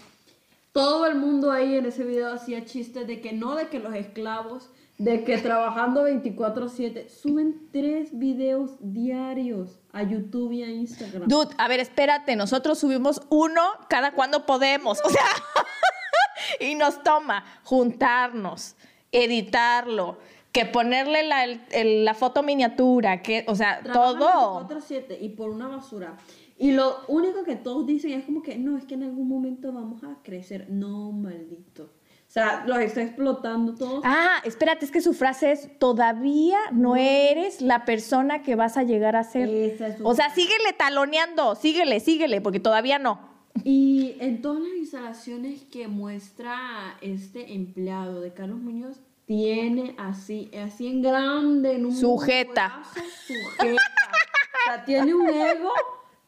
Todo 0.74 1.06
el 1.08 1.16
mundo 1.16 1.52
ahí 1.52 1.78
en 1.78 1.86
ese 1.86 2.04
video 2.04 2.34
hacía 2.34 2.66
chistes 2.66 3.08
de 3.08 3.22
que 3.22 3.32
no, 3.34 3.56
de 3.56 3.68
que 3.70 3.80
los 3.80 3.94
esclavos, 3.96 4.70
de 5.04 5.24
que 5.24 5.38
trabajando 5.40 6.04
24/7, 6.04 7.10
suben 7.10 7.68
tres 7.72 8.18
videos 8.18 8.72
diarios 8.80 9.80
a 9.92 10.04
YouTube 10.04 10.52
y 10.52 10.64
a 10.64 10.70
Instagram. 10.70 11.28
dude, 11.28 11.50
a 11.58 11.68
ver, 11.68 11.80
espérate, 11.80 12.36
nosotros 12.36 12.78
subimos 12.80 13.22
uno 13.30 13.62
cada 13.90 14.12
cuando 14.14 14.46
podemos, 14.46 15.00
o 15.04 15.10
sea, 15.10 15.26
y 16.60 16.76
nos 16.76 17.02
toma 17.04 17.44
juntarnos, 17.64 18.76
editarlo, 19.12 20.18
que 20.52 20.66
ponerle 20.66 21.24
la, 21.24 21.46
el- 21.46 21.62
el- 21.72 22.06
la 22.06 22.14
foto 22.14 22.44
miniatura, 22.44 23.22
que, 23.22 23.46
o 23.48 23.56
sea, 23.56 23.82
Trabajan 23.82 24.20
todo. 24.20 24.68
24/7 24.68 25.18
y 25.20 25.30
por 25.30 25.50
una 25.50 25.68
basura. 25.68 26.18
Y 26.58 26.74
lo 26.74 26.98
único 27.08 27.44
que 27.44 27.56
todos 27.56 27.88
dicen 27.88 28.12
es 28.12 28.26
como 28.26 28.44
que 28.44 28.56
no, 28.58 28.78
es 28.78 28.86
que 28.86 28.94
en 28.94 29.04
algún 29.04 29.28
momento 29.28 29.72
vamos 29.74 30.04
a 30.04 30.18
crecer. 30.22 30.68
No, 30.70 31.12
maldito. 31.12 31.90
O 32.32 32.34
sea, 32.34 32.64
los 32.66 32.78
está 32.80 33.02
explotando 33.02 33.76
todos. 33.76 34.02
Ah, 34.06 34.38
espérate, 34.46 34.86
es 34.86 34.92
que 34.92 35.02
su 35.02 35.12
frase 35.14 35.52
es, 35.52 35.78
todavía 35.80 36.58
no 36.72 36.96
eres 36.96 37.60
la 37.60 37.84
persona 37.84 38.42
que 38.42 38.56
vas 38.56 38.78
a 38.78 38.84
llegar 38.84 39.18
a 39.18 39.26
ser. 39.26 39.50
Esa 39.50 39.88
es 39.88 39.98
su- 39.98 40.08
O 40.08 40.16
sea, 40.16 40.34
síguele 40.34 40.72
taloneando, 40.78 41.56
síguele, 41.56 42.00
síguele, 42.00 42.40
porque 42.40 42.62
todavía 42.62 43.00
no. 43.00 43.20
Y 43.66 44.16
en 44.22 44.42
todas 44.42 44.62
las 44.62 44.72
instalaciones 44.78 45.64
que 45.64 45.90
muestra 45.90 46.58
este 47.02 47.54
empleado 47.54 48.22
de 48.22 48.32
Carlos 48.34 48.60
Muñoz, 48.60 49.02
tiene 49.26 49.94
así, 49.98 50.50
así 50.58 50.88
en 50.88 51.02
grande, 51.02 51.74
en 51.76 51.86
un 51.88 51.94
Sujeta. 51.98 52.82
brazo, 52.94 53.10
sujeta. 53.28 53.74
O 53.74 54.64
sea, 54.68 54.86
tiene 54.86 55.14
un 55.14 55.28
ego 55.28 55.74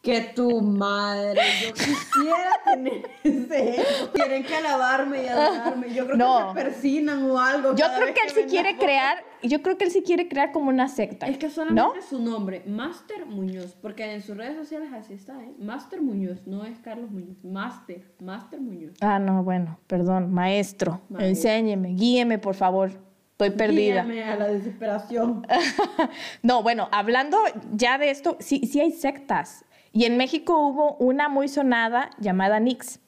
que 0.03 0.19
tu 0.35 0.59
madre. 0.61 1.39
Yo 1.65 1.73
quisiera 1.73 2.51
tener 2.65 3.09
ese. 3.23 3.81
Tienen 4.13 4.43
que 4.43 4.53
alabarme 4.53 5.23
y 5.23 5.27
adorarme. 5.27 5.93
Yo 5.93 6.05
creo 6.05 6.17
No. 6.17 6.53
que 6.53 6.59
se 6.59 6.65
persinan 6.65 7.31
o 7.31 7.39
algo. 7.39 7.73
Yo 7.73 7.85
creo 7.95 8.13
que 8.13 8.19
él 8.27 8.29
sí 8.35 8.43
quiere 8.49 8.77
crear, 8.77 9.23
yo 9.41 9.61
creo 9.61 9.77
que 9.77 9.85
él 9.85 9.91
sí 9.91 10.03
quiere 10.03 10.27
crear 10.27 10.51
como 10.51 10.67
una 10.69 10.89
secta. 10.89 11.25
Es 11.25 11.37
que 11.37 11.49
solamente 11.49 11.99
¿No? 11.99 12.05
su 12.05 12.19
nombre, 12.21 12.63
Master 12.67 13.25
Muñoz, 13.25 13.77
porque 13.81 14.13
en 14.13 14.21
sus 14.21 14.35
redes 14.35 14.57
sociales 14.57 14.89
así 14.93 15.13
está, 15.13 15.41
¿eh? 15.41 15.53
Master 15.57 16.01
Muñoz, 16.01 16.45
no 16.45 16.65
es 16.65 16.77
Carlos 16.79 17.09
Muñoz, 17.09 17.41
Master, 17.41 18.03
Master 18.19 18.59
Muñoz. 18.59 18.91
Ah, 18.99 19.19
no, 19.19 19.41
bueno, 19.41 19.79
perdón, 19.87 20.33
maestro, 20.33 20.99
Maestro. 21.07 21.27
enséñeme, 21.29 21.89
guíeme, 21.93 22.39
por 22.39 22.55
favor. 22.55 22.91
Estoy 23.31 23.51
perdida. 23.51 24.03
Guíame 24.03 24.23
a 24.25 24.35
la 24.35 24.47
desesperación. 24.49 25.47
no, 26.43 26.61
bueno, 26.61 26.89
hablando 26.91 27.37
ya 27.71 27.97
de 27.97 28.09
esto, 28.09 28.35
sí, 28.41 28.59
sí 28.69 28.81
hay 28.81 28.91
sectas. 28.91 29.63
Y 29.93 30.05
en 30.05 30.17
México 30.17 30.57
hubo 30.57 30.95
una 30.97 31.29
muy 31.29 31.47
sonada 31.47 32.09
llamada 32.19 32.59
Nix, 32.59 32.99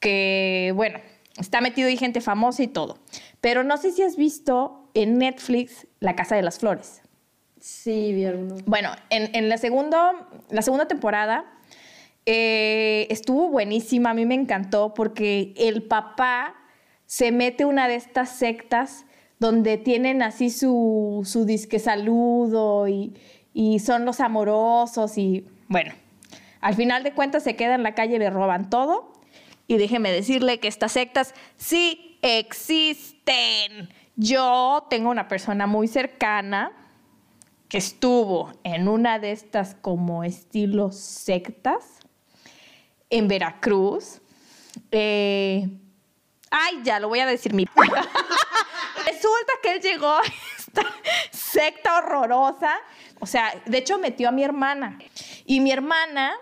que, 0.00 0.72
bueno, 0.74 0.98
está 1.36 1.60
metido 1.60 1.88
ahí 1.88 1.96
gente 1.96 2.20
famosa 2.20 2.62
y 2.62 2.68
todo. 2.68 2.98
Pero 3.40 3.62
no 3.62 3.76
sé 3.76 3.92
si 3.92 4.02
has 4.02 4.16
visto 4.16 4.88
en 4.94 5.18
Netflix 5.18 5.86
La 6.00 6.16
Casa 6.16 6.34
de 6.34 6.42
las 6.42 6.58
Flores. 6.58 7.02
Sí, 7.60 8.12
vi 8.12 8.24
algunos. 8.24 8.64
Bueno, 8.64 8.90
en, 9.10 9.34
en 9.36 9.48
la, 9.48 9.58
segundo, 9.58 9.96
la 10.50 10.62
segunda 10.62 10.88
temporada 10.88 11.44
eh, 12.24 13.06
estuvo 13.10 13.48
buenísima, 13.48 14.10
a 14.10 14.14
mí 14.14 14.26
me 14.26 14.34
encantó 14.34 14.94
porque 14.94 15.52
el 15.56 15.82
papá 15.82 16.54
se 17.06 17.30
mete 17.30 17.64
una 17.64 17.88
de 17.88 17.96
estas 17.96 18.30
sectas 18.30 19.04
donde 19.38 19.76
tienen 19.76 20.22
así 20.22 20.50
su, 20.50 21.22
su 21.24 21.44
disque 21.44 21.78
saludo 21.78 22.88
y, 22.88 23.14
y 23.52 23.80
son 23.80 24.04
los 24.04 24.20
amorosos 24.20 25.18
y 25.18 25.46
bueno, 25.68 25.92
al 26.62 26.74
final 26.74 27.02
de 27.02 27.12
cuentas 27.12 27.42
se 27.42 27.56
queda 27.56 27.74
en 27.74 27.82
la 27.82 27.94
calle 27.94 28.18
le 28.18 28.30
roban 28.30 28.70
todo 28.70 29.12
y 29.66 29.76
déjeme 29.76 30.10
decirle 30.10 30.60
que 30.60 30.68
estas 30.68 30.92
sectas 30.92 31.34
sí 31.58 32.18
existen. 32.22 33.90
Yo 34.16 34.86
tengo 34.88 35.10
una 35.10 35.28
persona 35.28 35.66
muy 35.66 35.88
cercana 35.88 36.72
que 37.68 37.76
estuvo 37.78 38.52
en 38.64 38.88
una 38.88 39.18
de 39.18 39.32
estas 39.32 39.74
como 39.74 40.24
estilo 40.24 40.90
sectas 40.92 42.00
en 43.10 43.28
Veracruz. 43.28 44.22
Eh, 44.90 45.68
Ay, 46.54 46.80
ya, 46.82 47.00
lo 47.00 47.08
voy 47.08 47.20
a 47.20 47.26
decir 47.26 47.54
mi. 47.54 47.64
Resulta 49.06 49.52
que 49.62 49.72
él 49.72 49.80
llegó 49.80 50.10
a 50.10 50.20
esta 50.58 50.82
secta 51.30 51.96
horrorosa. 51.96 52.78
O 53.20 53.26
sea, 53.26 53.54
de 53.64 53.78
hecho 53.78 53.98
metió 53.98 54.28
a 54.28 54.32
mi 54.32 54.44
hermana. 54.44 54.98
Y 55.46 55.60
mi 55.60 55.72
hermana, 55.72 56.34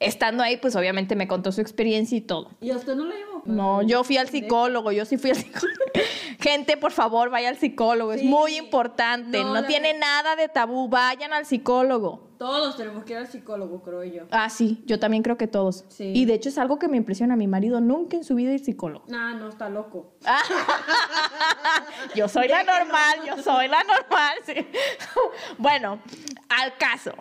estando 0.00 0.42
ahí, 0.42 0.56
pues 0.56 0.76
obviamente 0.76 1.16
me 1.16 1.26
contó 1.26 1.52
su 1.52 1.60
experiencia 1.60 2.16
y 2.16 2.20
todo. 2.20 2.50
¿Y 2.60 2.70
a 2.70 2.76
usted 2.76 2.94
no 2.94 3.04
le 3.06 3.16
llevó? 3.16 3.42
No, 3.44 3.82
yo 3.82 4.04
fui 4.04 4.16
al 4.16 4.28
psicólogo, 4.28 4.92
yo 4.92 5.04
sí 5.04 5.16
fui 5.16 5.30
al 5.30 5.36
psicólogo. 5.36 5.74
Gente, 6.40 6.76
por 6.76 6.92
favor, 6.92 7.30
vaya 7.30 7.48
al 7.48 7.56
psicólogo, 7.56 8.12
es 8.12 8.22
muy 8.22 8.56
importante, 8.56 9.42
No 9.42 9.64
tiene 9.64 9.94
nada 9.94 10.36
de 10.36 10.48
tabú, 10.48 10.88
vayan 10.88 11.32
al 11.32 11.46
psicólogo. 11.46 12.28
Todos 12.38 12.76
tenemos 12.76 13.02
que 13.02 13.14
ir 13.14 13.18
al 13.18 13.26
psicólogo, 13.26 13.82
creo 13.82 14.04
yo. 14.04 14.22
Ah, 14.30 14.48
sí, 14.48 14.84
yo 14.86 15.00
también 15.00 15.24
creo 15.24 15.36
que 15.36 15.48
todos. 15.48 15.84
Sí. 15.88 16.12
Y 16.14 16.24
de 16.24 16.34
hecho 16.34 16.48
es 16.50 16.58
algo 16.58 16.78
que 16.78 16.86
me 16.86 16.96
impresiona, 16.96 17.34
mi 17.34 17.48
marido 17.48 17.80
nunca 17.80 18.16
en 18.16 18.22
su 18.22 18.36
vida 18.36 18.52
es 18.52 18.64
psicólogo. 18.64 19.04
Nah, 19.08 19.34
no, 19.34 19.48
está 19.48 19.68
loco. 19.68 20.12
Yo 22.14 22.28
soy 22.28 22.46
la 22.48 22.62
normal, 22.62 23.18
yo 23.26 23.42
soy 23.42 23.68
la 23.68 23.82
normal. 23.82 24.34
sí. 24.44 24.54
Bueno, 25.58 26.00
al 26.48 26.76
caso. 26.76 27.12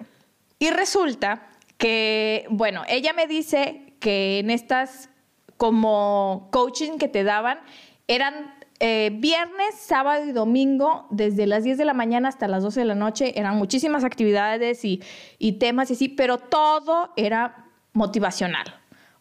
Y 0.60 0.70
resulta 0.70 1.50
que, 1.78 2.46
bueno, 2.50 2.84
ella 2.88 3.14
me 3.14 3.28
dice 3.28 3.94
que 4.00 4.40
en 4.40 4.50
estas 4.50 5.10
como 5.58 6.50
coaching 6.52 6.98
que 6.98 7.08
te 7.08 7.24
daban 7.24 7.60
eran 8.08 8.54
eh, 8.80 9.10
viernes, 9.14 9.76
sábado 9.76 10.26
y 10.26 10.32
domingo, 10.32 11.08
desde 11.10 11.48
las 11.48 11.64
10 11.64 11.80
de 11.80 11.86
la 11.86 11.94
mañana 11.94 12.30
hasta 12.30 12.48
las 12.48 12.62
12 12.62 12.82
de 12.82 12.86
la 12.86 12.96
noche. 12.96 13.40
Eran 13.40 13.58
muchísimas 13.58 14.04
actividades 14.04 14.86
y, 14.86 15.02
y 15.40 15.54
temas 15.54 15.90
y 15.90 15.94
así, 15.94 16.10
pero 16.10 16.38
todo 16.38 17.12
era 17.16 17.66
motivacional. 17.94 18.66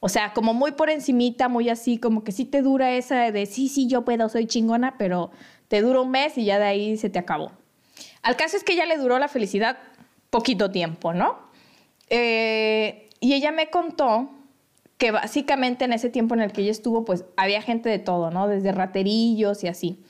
O 0.01 0.11
sea, 0.11 0.35
como 0.35 0.53
muy 0.53 0.73
por 0.73 0.90
encimita, 0.90 1.49
muy 1.49 1.71
así, 1.71 1.99
como 1.99 2.23
que 2.23 2.33
sí 2.33 2.45
te 2.45 2.61
dura 2.61 2.92
esa 2.92 3.33
de 3.33 3.47
sí, 3.47 3.69
sí, 3.69 3.88
yo 3.88 4.05
puedo, 4.05 4.29
soy 4.29 4.47
chingona, 4.47 4.99
pero 4.99 5.31
te 5.69 5.81
dura 5.81 6.03
un 6.03 6.11
mes 6.11 6.37
y 6.37 6.45
ya 6.45 6.59
de 6.59 6.66
ahí 6.66 6.97
se 6.99 7.09
te 7.09 7.19
acabó. 7.19 7.53
Al 8.23 8.37
caso 8.37 8.59
es 8.59 8.64
que 8.64 8.77
ya 8.77 8.85
le 8.85 8.99
duró 8.99 9.19
la 9.19 9.29
felicidad 9.29 9.79
poquito 10.31 10.71
tiempo, 10.71 11.14
¿no? 11.14 11.46
Eh, 12.09 13.09
y 13.21 13.35
ella 13.35 13.53
me 13.53 13.71
contó 13.71 14.31
que 14.99 15.11
básicamente 15.11 15.85
en 15.85 15.92
ese 15.92 16.09
tiempo 16.11 16.35
en 16.35 16.40
el 16.40 16.53
que 16.53 16.62
ella 16.62 16.71
estuvo, 16.71 17.05
pues 17.05 17.25
había 17.37 17.61
gente 17.62 17.88
de 17.88 17.99
todo, 17.99 18.31
¿no? 18.31 18.49
Desde 18.49 18.73
raterillos 18.73 19.62
y 19.64 19.69
así. 19.69 20.03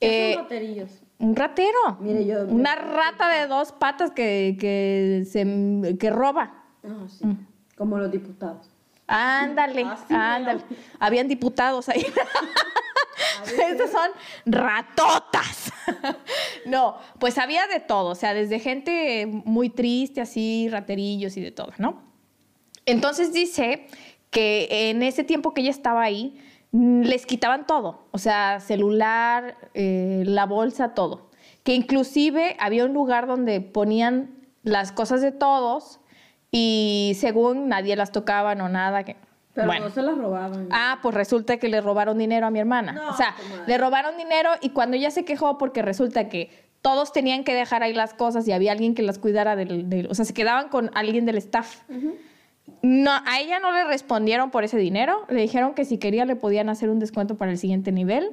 ¿Qué 0.00 0.30
Eh, 0.30 0.34
son 0.34 0.42
baterillos? 0.44 0.90
un 1.18 1.34
ratero. 1.34 1.98
Mire, 2.00 2.24
yo- 2.26 2.44
Una 2.46 2.74
rata 2.76 3.28
de 3.28 3.46
dos 3.46 3.72
patas 3.72 4.10
que, 4.10 4.56
que, 4.60 5.24
se, 5.30 5.96
que 5.98 6.10
roba. 6.10 6.64
Ah, 6.84 7.06
sí. 7.08 7.24
Como 7.76 7.98
los 7.98 8.10
diputados. 8.10 8.68
Ándale, 9.06 9.82
Así 9.84 10.12
ándale. 10.14 10.62
Habían 10.98 11.28
diputados 11.28 11.88
ahí. 11.88 12.04
Estas 13.70 13.90
son 13.90 14.10
ratotas. 14.46 15.72
no, 16.66 16.96
pues 17.18 17.38
había 17.38 17.66
de 17.66 17.80
todo, 17.80 18.10
o 18.10 18.14
sea, 18.14 18.34
desde 18.34 18.58
gente 18.58 19.26
muy 19.26 19.70
triste, 19.70 20.20
así, 20.20 20.68
raterillos 20.70 21.36
y 21.36 21.40
de 21.40 21.50
todo, 21.50 21.72
¿no? 21.78 22.02
Entonces 22.86 23.32
dice 23.32 23.86
que 24.30 24.90
en 24.90 25.02
ese 25.02 25.24
tiempo 25.24 25.54
que 25.54 25.60
ella 25.62 25.70
estaba 25.70 26.02
ahí, 26.02 26.38
les 26.72 27.24
quitaban 27.24 27.66
todo, 27.66 28.06
o 28.10 28.18
sea, 28.18 28.60
celular, 28.60 29.56
eh, 29.74 30.22
la 30.26 30.46
bolsa, 30.46 30.94
todo. 30.94 31.30
Que 31.64 31.74
inclusive 31.74 32.56
había 32.60 32.84
un 32.84 32.92
lugar 32.92 33.26
donde 33.26 33.60
ponían 33.60 34.48
las 34.62 34.92
cosas 34.92 35.22
de 35.22 35.32
todos 35.32 36.00
y 36.50 37.12
según 37.18 37.68
nadie 37.68 37.96
las 37.96 38.12
tocaban 38.12 38.60
o 38.60 38.68
nada. 38.68 39.04
Que, 39.04 39.16
Pero 39.62 39.68
bueno. 39.68 39.86
no 39.88 39.90
se 39.94 40.02
las 40.02 40.16
robaban. 40.18 40.68
Ah, 40.70 40.98
pues 41.02 41.14
resulta 41.14 41.56
que 41.58 41.68
le 41.68 41.80
robaron 41.80 42.18
dinero 42.18 42.46
a 42.46 42.50
mi 42.50 42.58
hermana. 42.58 42.92
No, 42.92 43.10
o 43.10 43.16
sea, 43.16 43.34
le 43.66 43.78
robaron 43.78 44.16
dinero 44.16 44.50
y 44.60 44.70
cuando 44.70 44.96
ella 44.96 45.10
se 45.10 45.24
quejó 45.24 45.58
porque 45.58 45.82
resulta 45.82 46.28
que 46.28 46.50
todos 46.82 47.12
tenían 47.12 47.42
que 47.44 47.54
dejar 47.54 47.82
ahí 47.82 47.92
las 47.92 48.14
cosas 48.14 48.46
y 48.46 48.52
había 48.52 48.72
alguien 48.72 48.94
que 48.94 49.02
las 49.02 49.18
cuidara 49.18 49.56
del, 49.56 49.88
del- 49.90 50.06
o 50.10 50.14
sea, 50.14 50.24
se 50.24 50.32
quedaban 50.34 50.68
con 50.68 50.90
alguien 50.94 51.26
del 51.26 51.36
staff. 51.38 51.80
No, 52.82 53.10
a 53.10 53.40
ella 53.40 53.58
no 53.58 53.72
le 53.72 53.82
respondieron 53.84 54.50
por 54.50 54.62
ese 54.62 54.76
dinero. 54.78 55.24
Le 55.28 55.40
dijeron 55.40 55.74
que 55.74 55.84
si 55.84 55.98
quería 55.98 56.24
le 56.24 56.36
podían 56.36 56.68
hacer 56.68 56.90
un 56.90 56.98
descuento 57.00 57.36
para 57.36 57.50
el 57.50 57.58
siguiente 57.58 57.90
nivel. 57.92 58.30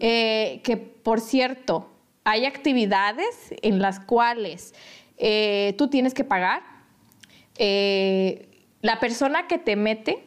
Eh, 0.00 0.60
que, 0.64 0.76
por 0.76 1.20
cierto, 1.20 1.88
hay 2.24 2.46
actividades 2.46 3.54
en 3.62 3.80
las 3.80 4.00
cuales 4.00 4.74
eh, 5.18 5.74
tú 5.78 5.88
tienes 5.88 6.14
que 6.14 6.24
pagar. 6.24 6.62
Eh, 7.56 8.48
la 8.82 8.98
persona 9.00 9.46
que 9.46 9.58
te 9.58 9.76
mete 9.76 10.24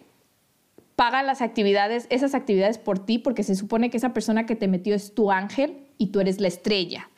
paga 0.98 1.22
las 1.24 1.42
actividades, 1.42 2.08
esas 2.10 2.34
actividades 2.34 2.80
por 2.80 2.98
ti, 3.00 3.20
porque 3.20 3.44
se 3.44 3.56
supone 3.56 3.90
que 3.90 3.98
esa 3.98 4.14
persona 4.14 4.46
que 4.48 4.56
te 4.56 4.68
metió 4.68 4.94
es 4.96 5.14
tu 5.14 5.32
ángel 5.32 5.78
y 5.98 6.08
tú 6.08 6.20
eres 6.20 6.42
la 6.42 6.48
estrella. 6.50 7.10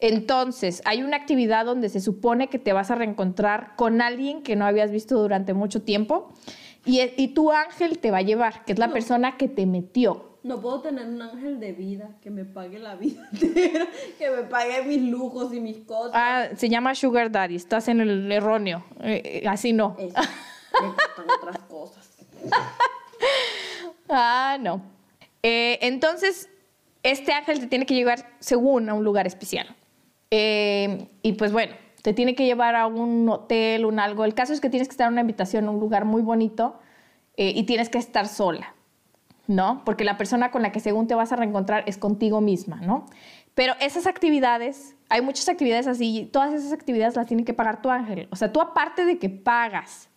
Entonces, 0.00 0.82
hay 0.84 1.02
una 1.02 1.16
actividad 1.16 1.64
donde 1.64 1.88
se 1.88 2.00
supone 2.00 2.48
que 2.48 2.58
te 2.58 2.72
vas 2.74 2.90
a 2.90 2.94
reencontrar 2.94 3.74
con 3.76 4.02
alguien 4.02 4.42
que 4.42 4.54
no 4.54 4.66
habías 4.66 4.90
visto 4.90 5.18
durante 5.18 5.54
mucho 5.54 5.80
tiempo 5.82 6.30
y, 6.84 7.00
y 7.16 7.28
tu 7.28 7.52
ángel 7.52 7.98
te 7.98 8.10
va 8.10 8.18
a 8.18 8.22
llevar, 8.22 8.64
que 8.64 8.72
es 8.72 8.78
la 8.78 8.88
No. 8.88 8.92
persona 8.92 9.36
que 9.38 9.48
te 9.48 9.64
metió. 9.64 10.38
No 10.42 10.60
puedo 10.60 10.82
tener 10.82 11.06
un 11.06 11.22
ángel 11.22 11.58
de 11.58 11.72
vida 11.72 12.10
que 12.20 12.30
me 12.30 12.44
pague 12.44 12.80
la 12.80 12.96
vida 12.96 13.26
entera, 13.32 13.86
que 14.18 14.28
me 14.28 14.42
pague 14.42 14.82
mis 14.82 15.00
lujos 15.08 15.54
y 15.54 15.60
mis 15.60 15.78
cosas. 15.78 16.10
Ah, 16.14 16.48
se 16.54 16.68
llama 16.68 16.94
Sugar 16.96 17.30
Daddy, 17.30 17.54
estás 17.56 17.88
en 17.88 18.00
el 18.02 18.30
erróneo. 18.30 18.84
Eh, 19.00 19.40
eh, 19.42 19.48
así 19.48 19.72
no. 19.72 19.96
Eso, 19.98 20.20
me 20.76 21.32
otras 21.34 21.58
cosas. 21.68 22.10
Ah, 24.08 24.58
no. 24.60 24.82
Eh, 25.42 25.78
entonces, 25.82 26.48
este 27.02 27.32
ángel 27.32 27.60
te 27.60 27.66
tiene 27.66 27.86
que 27.86 27.94
llevar, 27.94 28.26
según, 28.38 28.88
a 28.88 28.94
un 28.94 29.04
lugar 29.04 29.26
especial. 29.26 29.74
Eh, 30.30 31.08
y 31.22 31.32
pues 31.32 31.52
bueno, 31.52 31.74
te 32.02 32.12
tiene 32.12 32.34
que 32.34 32.44
llevar 32.44 32.74
a 32.74 32.86
un 32.86 33.28
hotel, 33.28 33.84
un 33.84 33.98
algo. 33.98 34.24
El 34.24 34.34
caso 34.34 34.52
es 34.52 34.60
que 34.60 34.70
tienes 34.70 34.88
que 34.88 34.92
estar 34.92 35.06
en 35.06 35.14
una 35.14 35.20
invitación 35.20 35.68
un 35.68 35.80
lugar 35.80 36.04
muy 36.04 36.22
bonito 36.22 36.78
eh, 37.36 37.52
y 37.54 37.64
tienes 37.64 37.88
que 37.88 37.98
estar 37.98 38.28
sola, 38.28 38.74
¿no? 39.46 39.82
Porque 39.84 40.04
la 40.04 40.16
persona 40.16 40.50
con 40.50 40.62
la 40.62 40.72
que 40.72 40.80
según 40.80 41.06
te 41.06 41.14
vas 41.14 41.32
a 41.32 41.36
reencontrar 41.36 41.84
es 41.86 41.98
contigo 41.98 42.40
misma, 42.40 42.80
¿no? 42.80 43.06
Pero 43.54 43.74
esas 43.80 44.06
actividades, 44.06 44.96
hay 45.08 45.20
muchas 45.20 45.48
actividades 45.48 45.86
así, 45.86 46.20
y 46.20 46.24
todas 46.24 46.54
esas 46.54 46.72
actividades 46.72 47.16
las 47.16 47.26
tiene 47.26 47.44
que 47.44 47.52
pagar 47.52 47.82
tu 47.82 47.90
ángel. 47.90 48.28
O 48.30 48.36
sea, 48.36 48.52
tú 48.52 48.60
aparte 48.60 49.04
de 49.04 49.18
que 49.18 49.28
pagas 49.28 50.08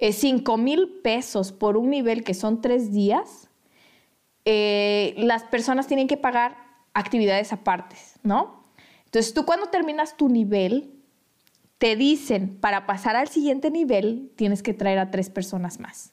5 0.00 0.56
mil 0.56 1.00
pesos 1.02 1.52
por 1.52 1.76
un 1.76 1.90
nivel 1.90 2.24
que 2.24 2.34
son 2.34 2.60
tres 2.60 2.92
días, 2.92 3.48
eh, 4.44 5.14
las 5.16 5.44
personas 5.44 5.86
tienen 5.86 6.06
que 6.06 6.16
pagar 6.16 6.56
actividades 6.92 7.52
apartes, 7.52 8.18
¿no? 8.22 8.64
Entonces 9.06 9.32
tú 9.32 9.44
cuando 9.46 9.68
terminas 9.68 10.16
tu 10.16 10.28
nivel, 10.28 10.94
te 11.78 11.96
dicen, 11.96 12.58
para 12.60 12.86
pasar 12.86 13.16
al 13.16 13.28
siguiente 13.28 13.70
nivel, 13.70 14.32
tienes 14.36 14.62
que 14.62 14.74
traer 14.74 14.98
a 14.98 15.10
tres 15.10 15.30
personas 15.30 15.80
más. 15.80 16.12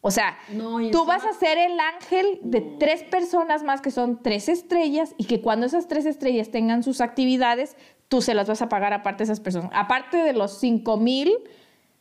O 0.00 0.10
sea, 0.10 0.38
No, 0.52 0.78
tú 0.90 1.04
vas 1.04 1.24
a 1.24 1.32
ser 1.32 1.58
el 1.58 1.80
ángel 1.80 2.38
de 2.42 2.60
tres 2.60 3.02
personas 3.02 3.64
más 3.64 3.80
que 3.80 3.90
son 3.90 4.22
tres 4.22 4.48
estrellas 4.48 5.14
y 5.18 5.24
que 5.24 5.40
cuando 5.40 5.66
esas 5.66 5.88
tres 5.88 6.06
estrellas 6.06 6.50
tengan 6.50 6.82
sus 6.82 7.00
actividades, 7.00 7.76
tú 8.08 8.22
se 8.22 8.34
las 8.34 8.46
vas 8.46 8.62
a 8.62 8.68
pagar 8.68 8.92
aparte 8.92 9.18
de 9.18 9.24
esas 9.24 9.40
personas. 9.40 9.70
Aparte 9.74 10.18
de 10.18 10.32
los 10.32 10.58
5 10.60 10.96
mil 10.98 11.32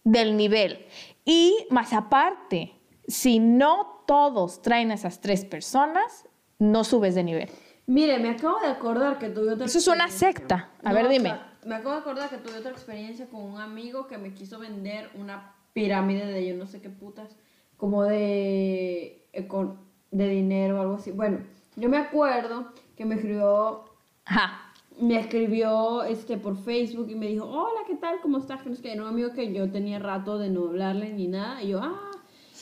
del 0.05 0.37
nivel. 0.37 0.85
Y 1.25 1.67
más 1.69 1.91
aparte, 1.91 2.71
si 3.07 3.39
no 3.39 4.03
todos 4.07 4.61
traen 4.61 4.91
a 4.91 4.93
esas 4.93 5.19
tres 5.19 5.43
personas, 5.43 6.25
no 6.59 6.85
subes 6.85 7.15
de 7.15 7.23
nivel. 7.23 7.49
Mire, 7.87 8.17
me 8.19 8.29
acabo 8.29 8.59
de 8.61 8.67
acordar 8.67 9.19
que 9.19 9.29
tuve 9.29 9.51
otra 9.51 9.65
Eso 9.65 9.77
es 9.79 9.87
una 9.87 10.07
secta. 10.07 10.69
A 10.83 10.89
No, 10.89 10.95
ver, 10.95 11.05
o 11.07 11.09
dime. 11.09 11.29
sea, 11.29 11.57
me 11.65 11.75
acabo 11.75 11.91
de 11.95 11.99
acordar 12.01 12.29
que 12.29 12.37
tuve 12.37 12.57
otra 12.57 12.71
experiencia 12.71 13.27
con 13.27 13.41
un 13.41 13.59
amigo 13.59 14.07
que 14.07 14.17
me 14.17 14.33
quiso 14.33 14.59
vender 14.59 15.09
una 15.15 15.53
pirámide 15.73 16.25
de 16.25 16.47
yo 16.47 16.55
no 16.55 16.65
sé 16.67 16.81
qué 16.81 16.89
putas, 16.89 17.35
como 17.77 18.03
de, 18.03 19.27
econ- 19.33 19.77
de 20.11 20.29
dinero 20.29 20.77
o 20.77 20.81
algo 20.81 20.93
así. 20.95 21.11
Bueno, 21.11 21.39
yo 21.75 21.89
me 21.89 21.97
acuerdo 21.97 22.71
que 22.95 23.05
me 23.05 23.15
escribió 23.15 23.85
Ajá. 24.25 24.64
Me 24.99 25.19
escribió 25.19 26.03
este 26.03 26.37
por 26.37 26.57
Facebook 26.57 27.09
y 27.09 27.15
me 27.15 27.27
dijo, 27.27 27.45
hola, 27.45 27.81
¿qué 27.87 27.95
tal? 27.95 28.19
¿Cómo 28.21 28.37
estás? 28.37 28.61
Que 28.61 28.69
no 28.69 28.75
sé 28.75 28.81
qué, 28.81 28.99
un 28.99 29.07
amigo 29.07 29.31
que 29.33 29.51
yo 29.53 29.69
tenía 29.69 29.99
rato 29.99 30.37
de 30.37 30.49
no 30.49 30.67
hablarle 30.67 31.11
ni 31.13 31.27
nada. 31.27 31.61
Y 31.61 31.69
yo, 31.69 31.81
ah, 31.81 32.11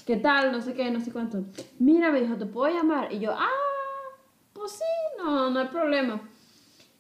¿qué 0.06 0.17
tal? 0.17 0.52
No 0.52 0.62
sé 0.62 0.74
qué, 0.74 0.89
no 0.89 1.00
sé 1.00 1.12
cuánto. 1.12 1.43
Mira, 1.80 2.12
me 2.12 2.22
dijo, 2.22 2.36
¿te 2.36 2.46
puedo 2.46 2.74
llamar? 2.74 3.13
Y 3.13 3.19
yo, 3.19 3.32
ah, 3.34 3.50
pues 4.54 4.72
sí, 4.72 5.24
no, 5.24 5.50
no 5.50 5.60
hay 5.60 5.67
problema. 5.67 6.22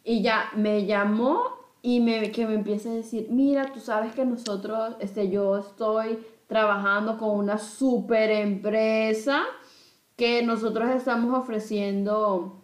Y 0.03 0.21
ya 0.21 0.51
me 0.55 0.85
llamó 0.85 1.41
y 1.81 1.99
me, 1.99 2.31
que 2.31 2.45
me 2.45 2.53
empieza 2.53 2.89
a 2.89 2.93
decir, 2.93 3.27
mira, 3.29 3.71
tú 3.73 3.79
sabes 3.79 4.13
que 4.13 4.25
nosotros, 4.25 4.95
este, 4.99 5.29
yo 5.29 5.57
estoy 5.57 6.19
trabajando 6.47 7.17
con 7.17 7.37
una 7.37 7.57
super 7.57 8.29
empresa 8.29 9.43
que 10.15 10.43
nosotros 10.43 10.89
estamos 10.91 11.37
ofreciendo 11.37 12.62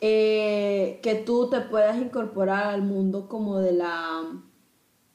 eh, 0.00 1.00
que 1.02 1.14
tú 1.14 1.50
te 1.50 1.60
puedas 1.60 1.96
incorporar 1.98 2.66
al 2.66 2.82
mundo 2.82 3.28
como 3.28 3.58
de 3.58 3.72
la 3.72 4.22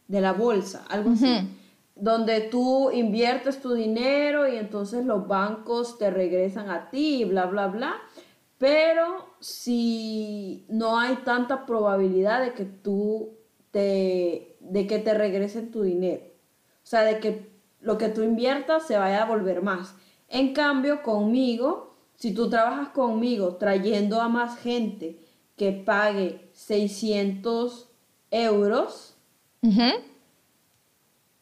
de 0.07 0.21
la 0.21 0.33
bolsa, 0.33 0.85
algo 0.89 1.11
así. 1.11 1.49
donde 1.95 2.41
tú 2.41 2.91
inviertes 2.91 3.61
tu 3.61 3.73
dinero 3.73 4.47
y 4.47 4.57
entonces 4.57 5.05
los 5.05 5.27
bancos 5.27 5.97
te 5.97 6.11
regresan 6.11 6.69
a 6.69 6.89
ti, 6.89 7.23
bla, 7.25 7.45
bla, 7.45 7.67
bla. 7.67 7.95
Pero 8.57 9.35
si 9.39 10.65
no 10.69 10.99
hay 10.99 11.15
tanta 11.17 11.65
probabilidad 11.65 12.41
de 12.41 12.53
que 12.53 12.65
tú 12.65 13.37
te, 13.71 14.57
de 14.59 14.87
que 14.87 14.99
te 14.99 15.13
regresen 15.13 15.71
tu 15.71 15.81
dinero. 15.81 16.23
O 16.83 16.87
sea, 16.87 17.01
de 17.01 17.19
que 17.19 17.49
lo 17.81 17.97
que 17.97 18.09
tú 18.09 18.23
inviertas 18.23 18.87
se 18.87 18.97
vaya 18.97 19.23
a 19.23 19.27
volver 19.27 19.61
más. 19.61 19.95
En 20.27 20.53
cambio, 20.53 21.03
conmigo, 21.03 21.94
si 22.15 22.33
tú 22.33 22.49
trabajas 22.49 22.89
conmigo 22.89 23.55
trayendo 23.55 24.21
a 24.21 24.29
más 24.29 24.57
gente 24.59 25.19
que 25.57 25.71
pague 25.71 26.49
600 26.53 27.89
euros, 28.31 29.15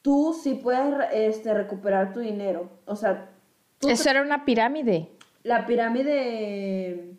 tú 0.01 0.37
sí 0.41 0.55
puedes 0.55 0.95
este, 1.13 1.53
recuperar 1.53 2.13
tu 2.13 2.19
dinero. 2.19 2.69
O 2.85 2.95
sea, 2.95 3.29
eso 3.81 4.09
era 4.09 4.21
una 4.21 4.45
pirámide. 4.45 5.09
La 5.43 5.65
pirámide... 5.65 7.17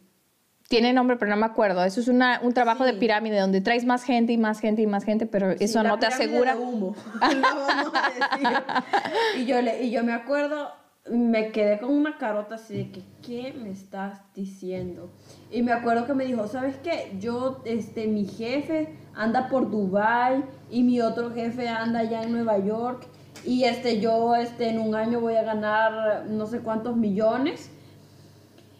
Tiene 0.66 0.94
nombre, 0.94 1.16
pero 1.16 1.30
no 1.30 1.36
me 1.36 1.44
acuerdo. 1.44 1.84
Eso 1.84 2.00
es 2.00 2.08
una, 2.08 2.40
un 2.42 2.54
trabajo 2.54 2.84
de 2.84 2.94
pirámide 2.94 3.38
donde 3.38 3.60
traes 3.60 3.84
más 3.84 4.02
gente 4.02 4.32
y 4.32 4.38
más 4.38 4.60
gente 4.60 4.80
y 4.80 4.86
más 4.86 5.04
gente, 5.04 5.26
pero 5.26 5.50
eso 5.50 5.82
no 5.82 5.98
te 5.98 6.06
asegura. 6.06 6.54
De 6.54 6.60
humo. 6.60 6.96
y, 9.36 9.44
yo 9.44 9.60
le, 9.60 9.82
y 9.82 9.90
yo 9.90 10.02
me 10.02 10.14
acuerdo, 10.14 10.72
me 11.10 11.52
quedé 11.52 11.78
con 11.78 11.90
una 11.90 12.16
carota 12.16 12.54
así 12.54 12.76
de 12.76 12.90
que, 12.90 13.02
¿qué 13.22 13.52
me 13.52 13.70
estás 13.70 14.20
diciendo? 14.34 15.10
Y 15.50 15.62
me 15.62 15.72
acuerdo 15.72 16.06
que 16.06 16.14
me 16.14 16.24
dijo, 16.24 16.48
¿sabes 16.48 16.76
qué? 16.78 17.16
Yo, 17.20 17.60
este, 17.66 18.06
mi 18.06 18.24
jefe 18.24 18.96
anda 19.14 19.48
por 19.48 19.70
Dubai 19.70 20.44
y 20.70 20.82
mi 20.82 21.00
otro 21.02 21.30
jefe 21.32 21.68
anda 21.68 22.00
allá 22.00 22.22
en 22.22 22.32
Nueva 22.32 22.58
York 22.58 23.06
y 23.44 23.64
este, 23.64 24.00
yo, 24.00 24.34
este, 24.34 24.70
en 24.70 24.78
un 24.78 24.94
año 24.94 25.20
voy 25.20 25.34
a 25.34 25.42
ganar 25.42 26.24
no 26.26 26.46
sé 26.46 26.60
cuántos 26.60 26.96
millones. 26.96 27.70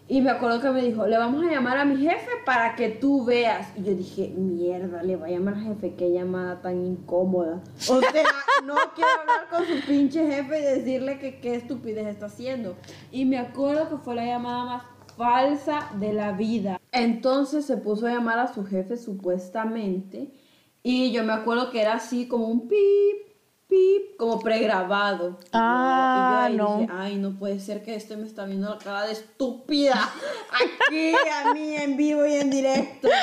Y 0.07 0.21
me 0.21 0.31
acuerdo 0.31 0.61
que 0.61 0.71
me 0.71 0.83
dijo, 0.83 1.07
le 1.07 1.17
vamos 1.17 1.43
a 1.47 1.51
llamar 1.51 1.79
a 1.79 1.85
mi 1.87 1.97
jefe 1.97 2.29
para 2.45 2.77
que 2.77 2.91
tú 2.91 3.25
veas. 3.25 3.69
Y 3.75 3.85
yo 3.85 3.95
dije, 3.95 4.29
mierda, 4.37 5.03
le 5.03 5.17
voy 5.17 5.31
a 5.31 5.39
llamar 5.39 5.55
al 5.55 5.65
jefe, 5.65 5.95
qué 5.95 6.13
llamada 6.13 6.61
tan 6.61 6.85
incómoda. 6.85 7.63
O 7.89 8.01
sea, 8.01 8.25
no 8.67 8.75
quiero 8.95 9.11
hablar 9.21 9.49
con 9.51 9.65
su 9.65 9.87
pinche 9.87 10.27
jefe 10.27 10.61
y 10.61 10.63
decirle 10.63 11.19
que 11.19 11.41
qué 11.41 11.55
estupidez 11.55 12.07
está 12.07 12.27
haciendo. 12.27 12.77
Y 13.11 13.25
me 13.25 13.39
acuerdo 13.39 13.89
que 13.89 13.97
fue 13.97 14.15
la 14.15 14.27
llamada 14.27 14.65
más 14.65 14.83
falsa 15.17 15.89
de 15.99 16.13
la 16.13 16.33
vida. 16.33 16.79
Entonces 16.93 17.65
se 17.65 17.79
puso 17.79 18.07
a 18.07 18.11
llamar 18.11 18.39
a 18.39 18.53
su 18.53 18.65
jefe 18.67 18.99
supuestamente. 18.99 20.35
Y 20.83 21.13
yo 21.13 21.25
me 21.25 21.33
acuerdo 21.33 21.71
que 21.71 21.81
era 21.81 21.95
así 21.95 22.29
como 22.29 22.49
un 22.49 22.69
pip, 22.69 23.34
como 24.17 24.41
pregrabado. 24.41 25.39
Ah, 25.53 26.49
y 26.49 26.57
yo 26.57 26.63
no. 26.63 26.79
Dije, 26.79 26.93
Ay, 26.93 27.17
no 27.17 27.39
puede 27.39 27.61
ser 27.61 27.83
que 27.83 27.95
este 27.95 28.17
me 28.17 28.27
está 28.27 28.45
viendo 28.45 28.71
la 28.71 28.79
cara 28.79 29.07
de 29.07 29.13
estúpida 29.13 29.95
aquí 30.51 31.13
a 31.15 31.53
mí 31.53 31.75
en 31.75 31.97
vivo 31.97 32.27
y 32.27 32.35
en 32.35 32.51
directo. 32.51 33.09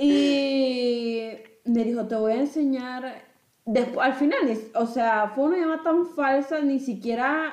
Y 0.00 1.30
me 1.64 1.82
dijo, 1.82 2.06
te 2.06 2.14
voy 2.14 2.32
a 2.32 2.36
enseñar. 2.36 3.26
Después, 3.66 4.06
al 4.06 4.14
final, 4.14 4.38
o 4.76 4.86
sea, 4.86 5.32
fue 5.34 5.46
una 5.46 5.58
llamada 5.58 5.82
tan 5.82 6.06
falsa, 6.06 6.60
ni 6.60 6.78
siquiera 6.78 7.52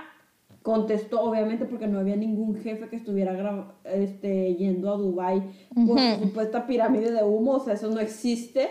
contestó, 0.62 1.22
obviamente, 1.22 1.66
porque 1.66 1.88
no 1.88 2.00
había 2.00 2.16
ningún 2.16 2.56
jefe 2.56 2.88
que 2.88 2.96
estuviera 2.96 3.76
este, 3.84 4.56
yendo 4.56 4.94
a 4.94 4.98
Dubai 4.98 5.44
por 5.74 6.00
su 6.00 6.24
supuesta 6.24 6.66
pirámide 6.66 7.12
de 7.12 7.24
humo, 7.24 7.54
o 7.54 7.60
sea, 7.60 7.74
eso 7.74 7.90
no 7.90 8.00
existe. 8.00 8.70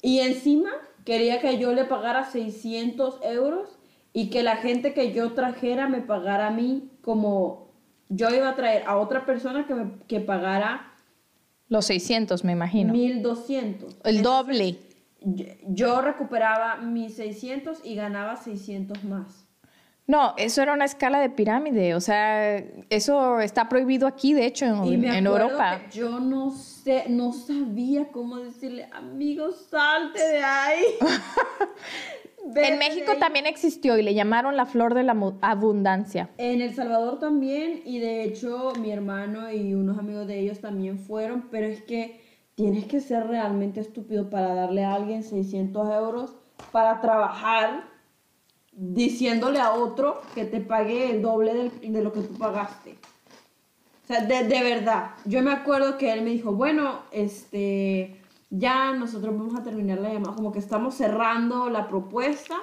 Y 0.00 0.20
encima 0.20 0.70
quería 1.04 1.40
que 1.40 1.58
yo 1.58 1.72
le 1.72 1.84
pagara 1.84 2.24
600 2.24 3.20
euros 3.22 3.78
y 4.12 4.30
que 4.30 4.42
la 4.42 4.56
gente 4.56 4.94
que 4.94 5.12
yo 5.12 5.32
trajera 5.32 5.88
me 5.88 6.00
pagara 6.00 6.48
a 6.48 6.50
mí 6.50 6.90
como 7.02 7.68
yo 8.08 8.30
iba 8.30 8.48
a 8.48 8.56
traer 8.56 8.84
a 8.86 8.96
otra 8.96 9.26
persona 9.26 9.66
que, 9.66 9.74
me, 9.74 9.90
que 10.06 10.20
pagara 10.20 10.94
los 11.68 11.86
600, 11.86 12.44
me 12.44 12.52
imagino. 12.52 12.92
1200. 12.92 13.96
El 14.04 14.22
doble. 14.22 14.78
Yo, 15.66 16.02
recuperaba 16.02 16.76
mis 16.76 17.16
600 17.16 17.80
y 17.84 17.94
ganaba 17.94 18.36
600 18.36 19.02
más. 19.04 19.46
No, 20.06 20.34
eso 20.36 20.60
era 20.60 20.74
una 20.74 20.84
escala 20.84 21.18
de 21.18 21.30
pirámide, 21.30 21.94
o 21.94 22.00
sea, 22.00 22.58
eso 22.90 23.40
está 23.40 23.70
prohibido 23.70 24.06
aquí, 24.06 24.34
de 24.34 24.44
hecho, 24.44 24.66
en, 24.66 25.02
en 25.02 25.26
Europa. 25.26 25.80
yo 25.90 26.20
no 26.20 26.50
sé, 26.50 26.73
no 27.08 27.32
sabía 27.32 28.10
cómo 28.12 28.36
decirle, 28.36 28.88
amigo, 28.92 29.52
salte 29.52 30.18
de 30.18 30.38
ahí. 30.38 30.84
en 32.56 32.78
México 32.78 33.12
también 33.18 33.46
existió 33.46 33.98
y 33.98 34.02
le 34.02 34.14
llamaron 34.14 34.56
la 34.56 34.66
flor 34.66 34.94
de 34.94 35.02
la 35.02 35.16
abundancia. 35.40 36.30
En 36.38 36.60
El 36.60 36.74
Salvador 36.74 37.18
también, 37.18 37.82
y 37.84 37.98
de 37.98 38.24
hecho 38.24 38.72
mi 38.80 38.90
hermano 38.90 39.50
y 39.50 39.74
unos 39.74 39.98
amigos 39.98 40.26
de 40.26 40.40
ellos 40.40 40.60
también 40.60 40.98
fueron, 40.98 41.48
pero 41.50 41.66
es 41.66 41.82
que 41.82 42.20
tienes 42.54 42.84
que 42.84 43.00
ser 43.00 43.26
realmente 43.26 43.80
estúpido 43.80 44.30
para 44.30 44.54
darle 44.54 44.84
a 44.84 44.94
alguien 44.94 45.22
600 45.22 45.90
euros 45.94 46.36
para 46.70 47.00
trabajar 47.00 47.88
diciéndole 48.72 49.60
a 49.60 49.72
otro 49.72 50.20
que 50.34 50.44
te 50.44 50.60
pague 50.60 51.10
el 51.10 51.22
doble 51.22 51.70
de 51.80 52.02
lo 52.02 52.12
que 52.12 52.20
tú 52.20 52.34
pagaste. 52.38 52.96
O 54.04 54.06
sea, 54.06 54.20
de, 54.20 54.44
de, 54.44 54.62
verdad. 54.62 55.12
Yo 55.24 55.42
me 55.42 55.50
acuerdo 55.50 55.96
que 55.96 56.12
él 56.12 56.22
me 56.22 56.30
dijo, 56.30 56.52
bueno, 56.52 57.02
este, 57.10 58.20
ya 58.50 58.92
nosotros 58.92 59.36
vamos 59.36 59.58
a 59.58 59.62
terminar 59.62 59.98
la 59.98 60.12
llamada, 60.12 60.36
como 60.36 60.52
que 60.52 60.58
estamos 60.58 60.94
cerrando 60.94 61.70
la 61.70 61.88
propuesta. 61.88 62.56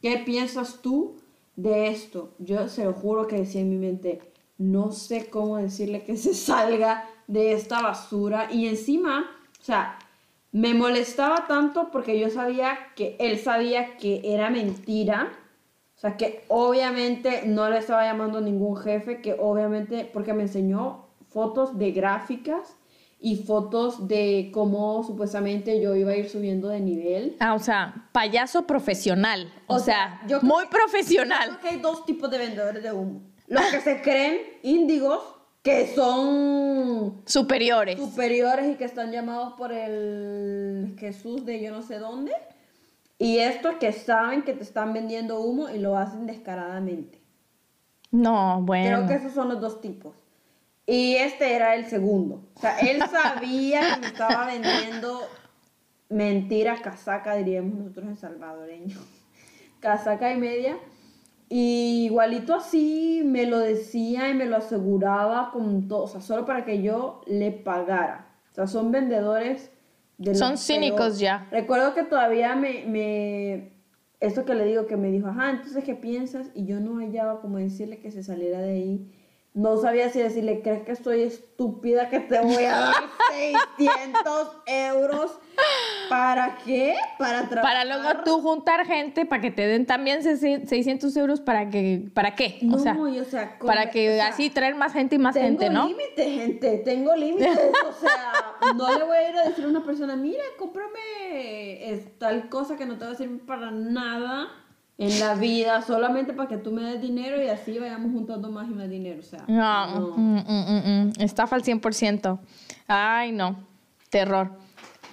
¿Qué 0.00 0.16
piensas 0.24 0.80
tú 0.80 1.16
de 1.56 1.88
esto? 1.88 2.32
Yo 2.38 2.68
se 2.68 2.84
lo 2.84 2.94
juro 2.94 3.26
que 3.26 3.36
decía 3.36 3.60
en 3.60 3.68
mi 3.68 3.76
mente, 3.76 4.32
no 4.56 4.90
sé 4.90 5.28
cómo 5.28 5.58
decirle 5.58 6.04
que 6.04 6.16
se 6.16 6.32
salga 6.32 7.08
de 7.26 7.52
esta 7.52 7.82
basura. 7.82 8.48
Y 8.50 8.66
encima, 8.66 9.30
o 9.60 9.64
sea, 9.64 9.98
me 10.52 10.72
molestaba 10.72 11.46
tanto 11.46 11.90
porque 11.90 12.18
yo 12.18 12.30
sabía 12.30 12.78
que 12.96 13.16
él 13.20 13.38
sabía 13.38 13.98
que 13.98 14.22
era 14.24 14.48
mentira 14.48 15.32
o 15.98 16.00
sea, 16.00 16.16
que 16.16 16.44
obviamente 16.46 17.42
no 17.44 17.68
le 17.68 17.78
estaba 17.78 18.04
llamando 18.04 18.40
ningún 18.40 18.76
jefe, 18.76 19.20
que 19.20 19.32
obviamente, 19.32 20.08
porque 20.12 20.32
me 20.32 20.44
enseñó 20.44 21.08
fotos 21.28 21.76
de 21.76 21.90
gráficas 21.90 22.76
y 23.18 23.34
fotos 23.34 24.06
de 24.06 24.52
cómo 24.54 25.02
supuestamente 25.02 25.80
yo 25.80 25.96
iba 25.96 26.12
a 26.12 26.16
ir 26.16 26.30
subiendo 26.30 26.68
de 26.68 26.78
nivel. 26.78 27.36
Ah, 27.40 27.54
o 27.54 27.58
sea, 27.58 28.08
payaso 28.12 28.64
profesional. 28.64 29.52
O, 29.66 29.80
sea, 29.80 30.22
muy 30.42 30.66
profesional. 30.66 31.48
Yo 31.48 31.58
creo 31.58 31.60
que 31.62 31.68
hay 31.68 31.80
dos 31.80 32.06
tipos 32.06 32.30
de 32.30 32.38
vendedores 32.38 32.80
de 32.80 32.92
humo. 32.92 33.20
Los 33.48 33.64
que 33.64 33.80
se 33.80 34.00
creen 34.00 34.38
índigos, 34.62 35.20
que 35.64 35.92
son 35.96 37.22
superiores. 37.26 37.98
Superiores 37.98 38.72
y 38.72 38.76
que 38.76 38.84
están 38.84 39.10
llamados 39.10 39.54
por 39.54 39.72
el 39.72 40.94
Jesús 40.96 41.44
de 41.44 41.60
yo 41.60 41.72
no 41.72 41.82
sé 41.82 41.98
dónde. 41.98 42.30
Y 43.18 43.38
estos 43.38 43.76
que 43.76 43.92
saben 43.92 44.42
que 44.42 44.52
te 44.52 44.62
están 44.62 44.92
vendiendo 44.92 45.40
humo 45.40 45.68
y 45.68 45.78
lo 45.78 45.96
hacen 45.96 46.26
descaradamente. 46.26 47.20
No, 48.12 48.62
bueno. 48.62 48.96
Creo 48.96 49.08
que 49.08 49.14
esos 49.14 49.32
son 49.32 49.48
los 49.48 49.60
dos 49.60 49.80
tipos. 49.80 50.14
Y 50.86 51.16
este 51.16 51.54
era 51.54 51.74
el 51.74 51.86
segundo. 51.86 52.44
O 52.54 52.60
sea, 52.60 52.78
él 52.78 53.02
sabía 53.10 53.94
que 53.94 54.00
me 54.00 54.06
estaba 54.06 54.46
vendiendo 54.46 55.20
mentira 56.08 56.80
casaca, 56.80 57.34
diríamos 57.34 57.74
nosotros 57.74 58.06
en 58.06 58.16
salvadoreño. 58.16 58.96
Casaca 59.80 60.32
y 60.32 60.38
media. 60.38 60.78
Y 61.50 62.04
igualito 62.06 62.54
así 62.54 63.22
me 63.24 63.46
lo 63.46 63.58
decía 63.58 64.28
y 64.28 64.34
me 64.34 64.46
lo 64.46 64.56
aseguraba 64.56 65.50
con 65.50 65.88
todo. 65.88 66.04
O 66.04 66.08
sea, 66.08 66.20
solo 66.20 66.46
para 66.46 66.64
que 66.64 66.82
yo 66.82 67.20
le 67.26 67.50
pagara. 67.50 68.28
O 68.50 68.54
sea, 68.54 68.66
son 68.66 68.90
vendedores 68.90 69.70
son 70.34 70.58
cínicos 70.58 71.18
ya. 71.18 71.46
Recuerdo 71.50 71.94
que 71.94 72.02
todavía 72.02 72.56
me, 72.56 72.84
me, 72.86 73.72
esto 74.20 74.44
que 74.44 74.54
le 74.54 74.64
digo, 74.64 74.86
que 74.86 74.96
me 74.96 75.10
dijo, 75.10 75.28
ajá, 75.28 75.50
entonces, 75.50 75.84
¿qué 75.84 75.94
piensas? 75.94 76.48
Y 76.54 76.66
yo 76.66 76.80
no 76.80 76.98
hallaba 76.98 77.40
como 77.40 77.58
decirle 77.58 78.00
que 78.00 78.10
se 78.10 78.22
saliera 78.22 78.60
de 78.60 78.70
ahí. 78.70 79.12
No 79.54 79.76
sabía 79.76 80.10
si 80.10 80.20
decirle, 80.20 80.60
¿crees 80.62 80.82
que 80.82 80.92
estoy 80.92 81.22
estúpida 81.22 82.08
que 82.10 82.20
te 82.20 82.40
voy 82.40 82.64
a 82.64 82.76
dar 82.78 82.94
600 83.76 84.48
euros? 84.66 85.38
¿Para 86.08 86.56
qué? 86.64 86.94
Para 87.18 87.48
trabajar. 87.48 87.62
Para 87.62 87.84
luego 87.84 88.22
tú 88.24 88.40
juntar 88.40 88.86
gente 88.86 89.26
para 89.26 89.42
que 89.42 89.50
te 89.50 89.66
den 89.66 89.86
también 89.86 90.22
600 90.22 91.16
euros 91.16 91.40
para 91.40 91.70
que, 91.70 92.08
¿para 92.14 92.34
qué? 92.34 92.58
No, 92.62 92.76
o 92.76 92.78
sea, 92.78 92.96
o 92.98 93.24
sea 93.24 93.58
para 93.58 93.90
que 93.90 94.20
así 94.20 94.50
traer 94.50 94.74
más 94.74 94.92
gente 94.92 95.16
y 95.16 95.18
más 95.18 95.34
gente, 95.34 95.70
¿no? 95.70 95.86
Tengo 95.86 96.00
límite, 96.00 96.30
gente, 96.30 96.78
tengo 96.78 97.14
límites. 97.14 97.48
o 97.88 97.92
sea, 97.92 98.74
no 98.74 98.98
le 98.98 99.04
voy 99.04 99.16
a 99.16 99.30
ir 99.30 99.36
a 99.36 99.48
decir 99.48 99.64
a 99.64 99.68
una 99.68 99.84
persona, 99.84 100.16
mira, 100.16 100.42
cómprame 100.58 100.88
tal 102.18 102.48
cosa 102.48 102.76
que 102.76 102.86
no 102.86 102.96
te 102.98 103.04
va 103.04 103.12
a 103.12 103.14
servir 103.14 103.44
para 103.44 103.70
nada 103.70 104.48
en 104.98 105.20
la 105.20 105.34
vida 105.34 105.80
solamente 105.82 106.32
para 106.32 106.48
que 106.48 106.56
tú 106.56 106.72
me 106.72 106.82
des 106.82 107.00
dinero 107.00 107.40
y 107.40 107.48
así 107.48 107.78
vayamos 107.78 108.10
juntando 108.12 108.50
más 108.50 108.68
y 108.68 108.74
más 108.74 108.90
dinero. 108.90 109.20
O 109.20 109.22
sea, 109.22 109.44
no, 109.46 110.14
mm, 110.16 110.38
mm, 110.38 111.06
mm, 111.06 111.12
estafa 111.20 111.54
al 111.54 111.62
100%. 111.62 112.40
Ay, 112.88 113.30
no, 113.30 113.56
terror. 114.10 114.50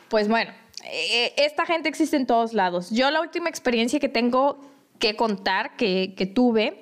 Pues 0.10 0.28
bueno, 0.28 0.52
eh, 0.92 1.34
esta 1.38 1.66
gente 1.66 1.90
existe 1.90 2.16
en 2.16 2.26
todos 2.26 2.54
lados. 2.54 2.90
Yo 2.92 3.10
la 3.12 3.22
última 3.22 3.50
experiencia 3.50 4.00
que 4.00 4.10
tengo 4.10 4.60
que 5.00 5.16
contar 5.16 5.76
que, 5.76 6.32
tuve 6.34 6.82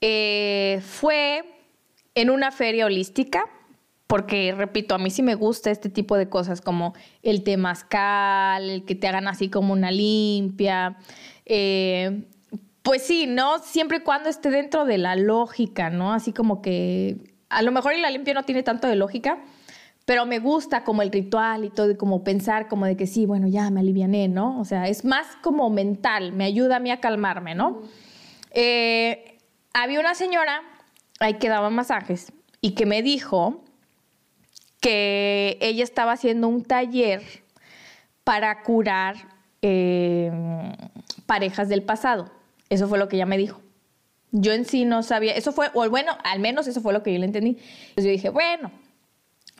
eh, 0.00 0.80
fue 0.84 1.44
en 2.14 2.30
una 2.30 2.50
feria 2.50 2.86
holística, 2.86 3.44
porque 4.06 4.54
repito, 4.56 4.94
a 4.94 4.98
mí 4.98 5.10
sí 5.10 5.22
me 5.22 5.34
gusta 5.34 5.70
este 5.70 5.88
tipo 5.88 6.16
de 6.16 6.28
cosas 6.28 6.60
como 6.60 6.94
el 7.22 7.42
temazcal, 7.42 8.84
que 8.86 8.94
te 8.94 9.08
hagan 9.08 9.28
así 9.28 9.48
como 9.48 9.72
una 9.72 9.90
limpia. 9.90 10.96
eh, 11.44 12.24
pues 12.86 13.02
sí, 13.02 13.26
¿no? 13.26 13.58
Siempre 13.58 13.98
y 13.98 14.00
cuando 14.02 14.28
esté 14.28 14.48
dentro 14.48 14.84
de 14.84 14.96
la 14.96 15.16
lógica, 15.16 15.90
¿no? 15.90 16.12
Así 16.12 16.32
como 16.32 16.62
que 16.62 17.16
a 17.48 17.62
lo 17.62 17.72
mejor 17.72 17.98
la 17.98 18.10
limpia 18.10 18.32
no 18.32 18.44
tiene 18.44 18.62
tanto 18.62 18.86
de 18.86 18.94
lógica, 18.94 19.38
pero 20.06 20.24
me 20.24 20.38
gusta 20.38 20.84
como 20.84 21.02
el 21.02 21.10
ritual 21.10 21.64
y 21.64 21.70
todo, 21.70 21.90
y 21.90 21.96
como 21.96 22.22
pensar 22.22 22.68
como 22.68 22.86
de 22.86 22.96
que 22.96 23.08
sí, 23.08 23.26
bueno, 23.26 23.48
ya 23.48 23.68
me 23.70 23.80
aliviané, 23.80 24.28
¿no? 24.28 24.58
O 24.60 24.64
sea, 24.64 24.88
es 24.88 25.04
más 25.04 25.26
como 25.42 25.68
mental, 25.68 26.32
me 26.32 26.44
ayuda 26.44 26.76
a 26.76 26.78
mí 26.78 26.92
a 26.92 27.00
calmarme, 27.00 27.56
¿no? 27.56 27.82
Eh, 28.52 29.38
había 29.74 29.98
una 29.98 30.14
señora 30.14 30.62
ahí 31.18 31.34
que 31.34 31.48
daba 31.48 31.70
masajes 31.70 32.32
y 32.60 32.70
que 32.70 32.86
me 32.86 33.02
dijo 33.02 33.64
que 34.80 35.58
ella 35.60 35.82
estaba 35.82 36.12
haciendo 36.12 36.46
un 36.46 36.62
taller 36.62 37.22
para 38.22 38.62
curar 38.62 39.16
eh, 39.60 40.30
parejas 41.26 41.68
del 41.68 41.82
pasado. 41.82 42.30
Eso 42.68 42.86
fue 42.86 42.98
lo 42.98 43.08
que 43.08 43.16
ella 43.16 43.26
me 43.26 43.38
dijo. 43.38 43.60
Yo 44.30 44.52
en 44.52 44.64
sí 44.64 44.84
no 44.84 45.02
sabía, 45.02 45.34
eso 45.34 45.50
fue, 45.50 45.68
o 45.74 45.88
bueno, 45.90 46.16
al 46.22 46.38
menos 46.38 46.68
eso 46.68 46.80
fue 46.80 46.92
lo 46.92 47.02
que 47.02 47.12
yo 47.12 47.18
le 47.18 47.26
entendí. 47.26 47.58
Entonces 47.88 48.04
yo 48.04 48.10
dije, 48.10 48.28
bueno, 48.28 48.70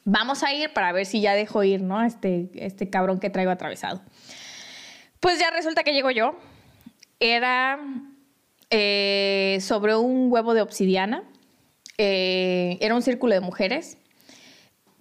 vamos 0.06 0.44
a 0.44 0.54
ir 0.54 0.72
para 0.72 0.92
ver 0.92 1.04
si 1.04 1.20
ya 1.20 1.34
dejo 1.34 1.62
ir, 1.64 1.82
¿no? 1.82 2.02
Este, 2.02 2.48
este 2.54 2.88
cabrón 2.88 3.18
que 3.20 3.28
traigo 3.28 3.50
atravesado. 3.50 4.00
Pues 5.20 5.38
ya 5.38 5.50
resulta 5.50 5.82
que 5.82 5.92
llego 5.92 6.10
yo. 6.10 6.38
Era 7.18 7.78
eh, 8.70 9.58
sobre 9.60 9.96
un 9.96 10.32
huevo 10.32 10.54
de 10.54 10.62
obsidiana. 10.62 11.24
Eh, 11.98 12.78
era 12.80 12.94
un 12.94 13.02
círculo 13.02 13.34
de 13.34 13.40
mujeres. 13.40 13.98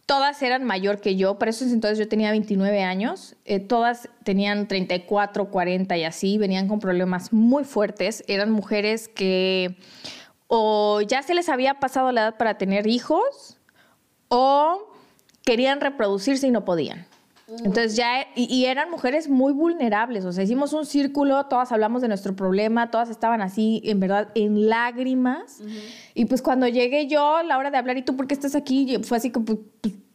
Todas 0.07 0.41
eran 0.43 0.63
mayor 0.63 1.01
que 1.01 1.15
yo, 1.15 1.39
por 1.39 1.49
eso 1.49 1.65
entonces 1.65 1.97
yo 1.97 2.07
tenía 2.07 2.31
29 2.31 2.83
años. 2.83 3.35
Eh, 3.45 3.59
todas 3.59 4.09
tenían 4.23 4.67
34, 4.67 5.49
40 5.49 5.97
y 5.97 6.03
así, 6.03 6.37
venían 6.37 6.67
con 6.67 6.79
problemas 6.79 7.31
muy 7.31 7.63
fuertes. 7.63 8.23
Eran 8.27 8.51
mujeres 8.51 9.07
que 9.07 9.77
o 10.47 11.01
ya 11.01 11.21
se 11.21 11.33
les 11.35 11.49
había 11.49 11.79
pasado 11.79 12.11
la 12.11 12.21
edad 12.21 12.37
para 12.37 12.57
tener 12.57 12.87
hijos 12.87 13.59
o 14.29 14.94
querían 15.45 15.79
reproducirse 15.79 16.47
y 16.47 16.51
no 16.51 16.65
podían. 16.65 17.07
Entonces 17.47 17.95
ya, 17.95 18.25
y, 18.35 18.51
y 18.51 18.65
eran 18.65 18.89
mujeres 18.89 19.29
muy 19.29 19.53
vulnerables, 19.53 20.25
o 20.25 20.31
sea, 20.31 20.43
hicimos 20.43 20.73
un 20.73 20.83
círculo, 20.83 21.45
todas 21.45 21.71
hablamos 21.71 22.01
de 22.01 22.07
nuestro 22.07 22.35
problema, 22.35 22.89
todas 22.89 23.11
estaban 23.11 23.41
así, 23.43 23.81
en 23.85 23.99
verdad, 23.99 24.29
en 24.33 24.67
lágrimas. 24.67 25.61
Y 26.15 26.25
pues 26.25 26.41
cuando 26.41 26.67
llegué 26.67 27.05
yo, 27.05 27.43
la 27.43 27.59
hora 27.59 27.69
de 27.69 27.77
hablar, 27.77 27.97
¿y 27.97 28.01
tú 28.01 28.17
por 28.17 28.25
qué 28.25 28.33
estás 28.33 28.55
aquí? 28.55 28.97
Fue 29.03 29.17
así 29.17 29.29
como, 29.29 29.45
pues, 29.45 29.59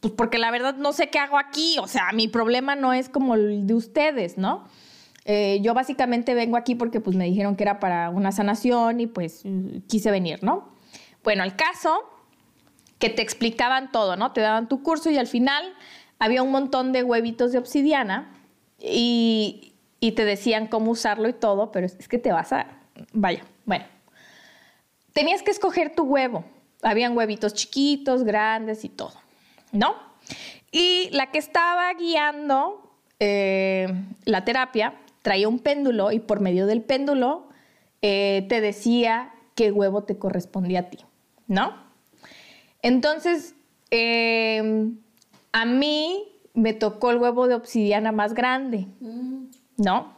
pues, 0.01 0.13
porque 0.15 0.39
la 0.39 0.51
verdad 0.51 0.75
no 0.75 0.93
sé 0.93 1.09
qué 1.09 1.21
hago 1.21 1.39
aquí, 1.39 1.77
o 1.79 1.87
sea, 1.87 2.11
mi 2.13 2.27
problema 2.27 2.75
no 2.75 2.93
es 2.93 3.09
como 3.09 3.37
el 3.37 3.65
de 3.65 3.75
ustedes, 3.75 4.37
¿no? 4.37 4.65
Eh, 5.25 5.61
yo 5.63 5.73
básicamente 5.73 6.35
vengo 6.35 6.57
aquí 6.57 6.75
porque 6.75 7.01
pues 7.01 7.15
me 7.15 7.27
dijeron 7.27 7.55
que 7.55 7.63
era 7.63 7.79
para 7.79 8.11
una 8.11 8.33
sanación 8.33 8.99
y 8.99 9.07
pues 9.07 9.45
quise 9.87 10.11
venir, 10.11 10.43
¿no? 10.43 10.71
Bueno, 11.23 11.45
el 11.45 11.55
caso 11.55 12.01
que 13.01 13.11
te 13.11 13.23
explicaban 13.23 13.91
todo, 13.91 14.15
¿no? 14.15 14.33
Te 14.33 14.43
daban 14.43 14.69
tu 14.69 14.85
curso 14.85 15.11
y 15.11 15.19
al 15.19 15.27
final 15.27 15.65
había 16.21 16.43
un 16.43 16.53
montón 16.53 16.93
de 16.93 17.03
huevitos 17.03 17.51
de 17.51 17.59
obsidiana 17.59 18.31
y, 18.79 19.73
y 19.99 20.13
te 20.13 20.25
decían 20.25 20.69
cómo 20.69 20.93
usarlo 20.93 21.29
y 21.29 21.33
todo, 21.33 21.73
pero 21.73 21.87
es, 21.87 22.07
que 22.07 22.19
te 22.19 22.31
vas 22.31 22.53
a... 22.53 22.67
Vaya, 23.13 23.43
bueno. 23.65 23.87
Tenías 25.15 25.43
que 25.43 25.51
escoger 25.51 25.95
tu 25.95 26.05
huevo. 26.05 26.45
Habían 26.83 27.17
huevitos 27.17 27.55
chiquitos, 27.55 28.23
grandes 28.23 28.85
y 28.85 28.91
todo, 28.91 29.15
¿no? 29.73 29.95
Y 30.71 31.09
la 31.13 31.31
que 31.31 31.39
estaba 31.39 31.93
guiando 31.95 32.95
eh, 33.19 33.89
la 34.25 34.45
terapia 34.45 34.95
traía 35.23 35.49
un 35.49 35.59
péndulo 35.59 36.13
y 36.13 36.21
por 36.21 36.41
medio 36.41 36.67
del 36.67 36.83
péndulo 36.83 37.49
eh, 38.03 38.47
te 38.49 38.61
decía 38.61 39.33
qué 39.55 39.73
huevo 39.73 40.05
te 40.05 40.19
correspondía 40.19 40.81
a 40.81 40.91
ti, 40.91 40.99
¿no? 41.47 41.90
Entonces, 42.83 43.55
eh, 43.91 44.91
a 45.53 45.65
mí 45.65 46.25
me 46.55 46.73
tocó 46.73 47.11
el 47.11 47.19
huevo 47.19 47.47
de 47.49 47.55
obsidiana 47.55 48.13
más 48.13 48.35
grande, 48.35 48.87
¿no? 49.77 50.15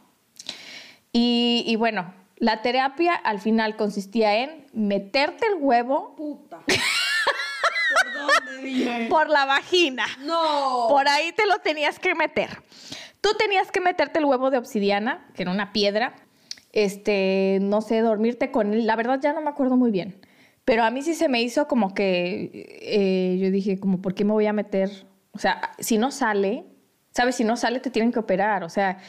Y, 1.11 1.63
y 1.67 1.75
bueno, 1.75 2.13
la 2.37 2.61
terapia 2.61 3.13
al 3.13 3.39
final 3.39 3.75
consistía 3.75 4.37
en 4.43 4.65
meterte 4.73 5.47
el 5.47 5.55
huevo 5.59 6.15
Puta. 6.15 6.61
¿Por 6.67 8.13
dónde 8.13 8.63
dije? 8.63 9.07
por 9.09 9.29
la 9.29 9.45
vagina. 9.45 10.05
No. 10.19 10.87
Por 10.89 11.07
ahí 11.07 11.31
te 11.33 11.45
lo 11.45 11.59
tenías 11.59 11.99
que 11.99 12.15
meter. 12.15 12.61
Tú 13.21 13.29
tenías 13.37 13.71
que 13.71 13.79
meterte 13.79 14.19
el 14.19 14.25
huevo 14.25 14.49
de 14.49 14.57
obsidiana, 14.57 15.25
que 15.35 15.43
era 15.43 15.51
una 15.51 15.71
piedra, 15.71 16.15
este, 16.73 17.59
no 17.61 17.81
sé, 17.81 18.01
dormirte 18.01 18.51
con 18.51 18.73
él. 18.73 18.85
La 18.85 18.95
verdad 18.95 19.19
ya 19.21 19.31
no 19.33 19.41
me 19.41 19.49
acuerdo 19.49 19.77
muy 19.77 19.91
bien. 19.91 20.19
Pero 20.65 20.83
a 20.83 20.91
mí 20.91 21.01
sí 21.01 21.13
se 21.13 21.27
me 21.27 21.41
hizo 21.41 21.67
como 21.67 21.93
que 21.93 22.79
eh, 22.81 23.37
yo 23.39 23.51
dije, 23.51 23.79
como, 23.79 24.01
¿por 24.01 24.13
qué 24.13 24.23
me 24.23 24.31
voy 24.31 24.45
a 24.47 24.53
meter? 24.53 25.05
O 25.31 25.39
sea, 25.39 25.71
si 25.79 25.97
no 25.97 26.11
sale, 26.11 26.63
¿sabes? 27.11 27.35
Si 27.35 27.43
no 27.43 27.57
sale, 27.57 27.79
te 27.79 27.89
tienen 27.89 28.11
que 28.11 28.19
operar. 28.19 28.63
O 28.63 28.69
sea, 28.69 28.99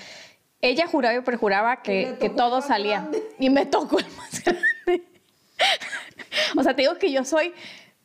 ella 0.61 0.87
juraba 0.87 1.17
y 1.17 1.21
perjuraba 1.21 1.83
que, 1.83 2.17
que 2.19 2.31
todo 2.31 2.61
salía. 2.61 3.01
grande. 3.01 3.23
Y 3.39 3.51
me 3.51 3.67
tocó 3.67 3.99
el 3.99 4.07
más 4.17 4.43
grande. 4.45 5.05
o 6.57 6.63
sea, 6.63 6.75
te 6.75 6.83
digo 6.83 6.97
que 6.97 7.13
yo 7.13 7.25
soy 7.25 7.53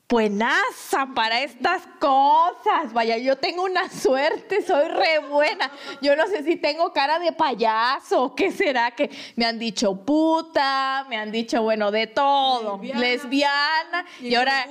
buenaza 0.10 1.08
para 1.14 1.44
estas 1.44 1.84
cosas. 2.00 2.92
Vaya, 2.94 3.18
yo 3.18 3.38
tengo 3.38 3.64
una 3.64 3.90
suerte, 3.90 4.64
soy 4.64 4.88
re 4.88 5.20
buena. 5.20 5.72
Yo 6.02 6.16
no 6.16 6.26
sé 6.26 6.44
si 6.44 6.56
tengo 6.56 6.92
cara 6.92 7.20
de 7.20 7.32
payaso, 7.32 8.34
¿qué 8.34 8.52
será? 8.52 8.90
Que 8.92 9.12
me 9.36 9.46
han 9.46 9.60
dicho 9.60 9.96
puta, 9.96 11.06
me 11.10 11.16
han 11.16 11.32
dicho, 11.32 11.62
bueno, 11.62 11.92
de 11.92 12.08
todo, 12.08 12.80
Lesbiana. 12.82 13.00
lesbiana. 13.00 14.06
Y, 14.20 14.34
ahora, 14.34 14.68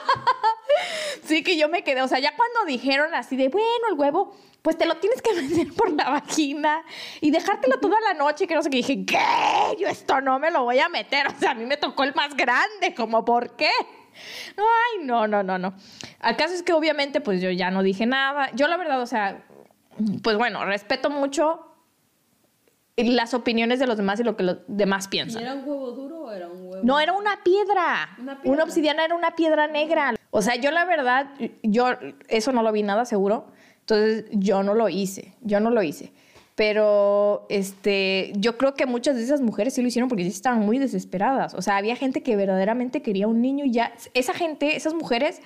sí 1.24 1.42
que 1.42 1.58
yo 1.58 1.68
me 1.68 1.84
quedé, 1.84 2.00
o 2.00 2.08
sea, 2.08 2.18
ya 2.18 2.34
cuando 2.34 2.64
dijeron 2.64 3.14
así 3.14 3.36
de, 3.36 3.48
bueno, 3.48 3.88
el 3.90 3.98
huevo, 3.98 4.34
pues 4.62 4.78
te 4.78 4.86
lo 4.86 4.96
tienes 4.96 5.20
que 5.20 5.34
meter 5.34 5.74
por 5.74 5.90
la 5.90 6.08
vagina 6.08 6.82
y 7.20 7.30
dejártelo 7.30 7.78
toda 7.80 8.00
la 8.00 8.14
noche, 8.14 8.46
que 8.46 8.54
no 8.54 8.62
sé 8.62 8.70
qué, 8.70 8.78
dije, 8.78 9.04
¿qué? 9.04 9.76
Yo 9.78 9.88
esto 9.88 10.22
no 10.22 10.38
me 10.38 10.50
lo 10.50 10.64
voy 10.64 10.78
a 10.78 10.88
meter, 10.88 11.26
o 11.26 11.38
sea, 11.38 11.50
a 11.50 11.54
mí 11.54 11.66
me 11.66 11.76
tocó 11.76 12.04
el 12.04 12.14
más 12.14 12.34
grande, 12.34 12.94
como, 12.94 13.26
¿por 13.26 13.56
qué? 13.56 13.70
Ay, 14.56 15.04
no, 15.04 15.26
no, 15.26 15.42
no, 15.42 15.58
no. 15.58 15.74
El 16.22 16.36
caso 16.36 16.54
es 16.54 16.62
que 16.62 16.72
obviamente, 16.72 17.20
pues 17.20 17.40
yo 17.40 17.50
ya 17.50 17.70
no 17.70 17.82
dije 17.82 18.06
nada. 18.06 18.50
Yo 18.54 18.68
la 18.68 18.76
verdad, 18.76 19.00
o 19.00 19.06
sea, 19.06 19.44
pues 20.22 20.36
bueno, 20.36 20.64
respeto 20.64 21.10
mucho 21.10 21.66
las 22.96 23.32
opiniones 23.34 23.78
de 23.78 23.86
los 23.86 23.96
demás 23.96 24.20
y 24.20 24.22
lo 24.24 24.36
que 24.36 24.42
los 24.42 24.58
demás 24.68 25.06
¿Y 25.06 25.08
piensan. 25.10 25.42
era 25.42 25.54
un 25.54 25.64
huevo 25.66 25.92
duro 25.92 26.20
o 26.24 26.30
era 26.32 26.48
un 26.48 26.68
huevo? 26.68 26.84
No, 26.84 27.00
era 27.00 27.12
una 27.14 27.42
piedra. 27.42 28.10
Una 28.18 28.32
Una, 28.34 28.42
piedra. 28.42 28.64
obsidiana 28.64 29.04
era 29.04 29.14
una 29.14 29.34
piedra 29.34 29.66
negra. 29.66 30.14
O 30.30 30.42
sea, 30.42 30.56
yo 30.56 30.70
la 30.70 30.84
verdad, 30.84 31.30
yo 31.62 31.86
eso 32.28 32.52
no 32.52 32.62
lo 32.62 32.70
vi 32.72 32.82
nada 32.82 33.04
seguro. 33.04 33.46
Entonces, 33.80 34.26
yo 34.32 34.62
no 34.62 34.74
lo 34.74 34.88
hice. 34.88 35.34
Yo 35.40 35.58
no 35.60 35.70
lo 35.70 35.82
hice. 35.82 36.12
Pero 36.62 37.44
este, 37.48 38.32
yo 38.36 38.56
creo 38.56 38.74
que 38.74 38.86
muchas 38.86 39.16
de 39.16 39.24
esas 39.24 39.40
mujeres 39.40 39.74
sí 39.74 39.82
lo 39.82 39.88
hicieron 39.88 40.08
porque 40.08 40.22
sí 40.22 40.28
estaban 40.28 40.60
muy 40.60 40.78
desesperadas. 40.78 41.54
O 41.54 41.60
sea, 41.60 41.76
había 41.76 41.96
gente 41.96 42.22
que 42.22 42.36
verdaderamente 42.36 43.02
quería 43.02 43.26
un 43.26 43.42
niño 43.42 43.64
y 43.64 43.72
ya. 43.72 43.92
Esa 44.14 44.32
gente, 44.32 44.76
esas 44.76 44.94
mujeres, 44.94 45.40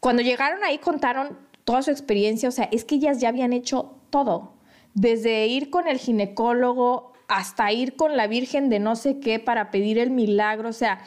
cuando 0.00 0.20
llegaron 0.20 0.64
ahí 0.64 0.78
contaron 0.78 1.38
toda 1.62 1.82
su 1.82 1.92
experiencia. 1.92 2.48
O 2.48 2.52
sea, 2.52 2.68
es 2.72 2.84
que 2.84 2.96
ellas 2.96 3.20
ya 3.20 3.28
habían 3.28 3.52
hecho 3.52 3.94
todo. 4.10 4.54
Desde 4.92 5.46
ir 5.46 5.70
con 5.70 5.86
el 5.86 5.98
ginecólogo 5.98 7.12
hasta 7.28 7.70
ir 7.70 7.94
con 7.94 8.16
la 8.16 8.26
Virgen 8.26 8.70
de 8.70 8.80
no 8.80 8.96
sé 8.96 9.20
qué 9.20 9.38
para 9.38 9.70
pedir 9.70 10.00
el 10.00 10.10
milagro. 10.10 10.68
O 10.68 10.72
sea, 10.72 10.98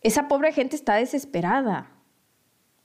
esa 0.00 0.26
pobre 0.26 0.52
gente 0.52 0.74
está 0.74 0.94
desesperada. 0.94 1.90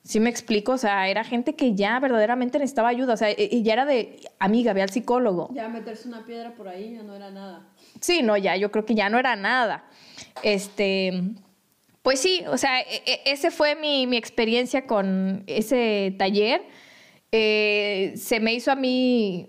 ¿Sí 0.03 0.19
me 0.19 0.29
explico? 0.29 0.71
O 0.71 0.77
sea, 0.77 1.07
era 1.09 1.23
gente 1.23 1.55
que 1.55 1.75
ya 1.75 1.99
verdaderamente 1.99 2.57
necesitaba 2.57 2.87
ayuda. 2.89 3.13
O 3.13 3.17
sea, 3.17 3.31
y 3.31 3.35
y 3.51 3.63
ya 3.63 3.73
era 3.73 3.85
de, 3.85 4.17
amiga, 4.39 4.73
ve 4.73 4.81
al 4.81 4.89
psicólogo. 4.89 5.49
Ya 5.53 5.67
meterse 5.69 6.07
una 6.07 6.25
piedra 6.25 6.55
por 6.55 6.67
ahí 6.67 6.93
ya 6.95 7.03
no 7.03 7.13
era 7.15 7.29
nada. 7.29 7.67
Sí, 7.99 8.21
no, 8.23 8.37
ya, 8.37 8.55
yo 8.55 8.71
creo 8.71 8.85
que 8.85 8.95
ya 8.95 9.09
no 9.09 9.19
era 9.19 9.35
nada. 9.35 9.83
Este, 10.41 11.21
pues 12.01 12.19
sí, 12.21 12.43
o 12.47 12.57
sea, 12.57 12.79
e- 12.81 13.03
e- 13.05 13.21
ese 13.31 13.51
fue 13.51 13.75
mi, 13.75 14.07
mi 14.07 14.17
experiencia 14.17 14.87
con 14.87 15.43
ese 15.47 16.15
taller. 16.17 16.61
Eh, 17.31 18.13
se 18.15 18.39
me 18.39 18.53
hizo 18.53 18.71
a 18.71 18.75
mí, 18.75 19.47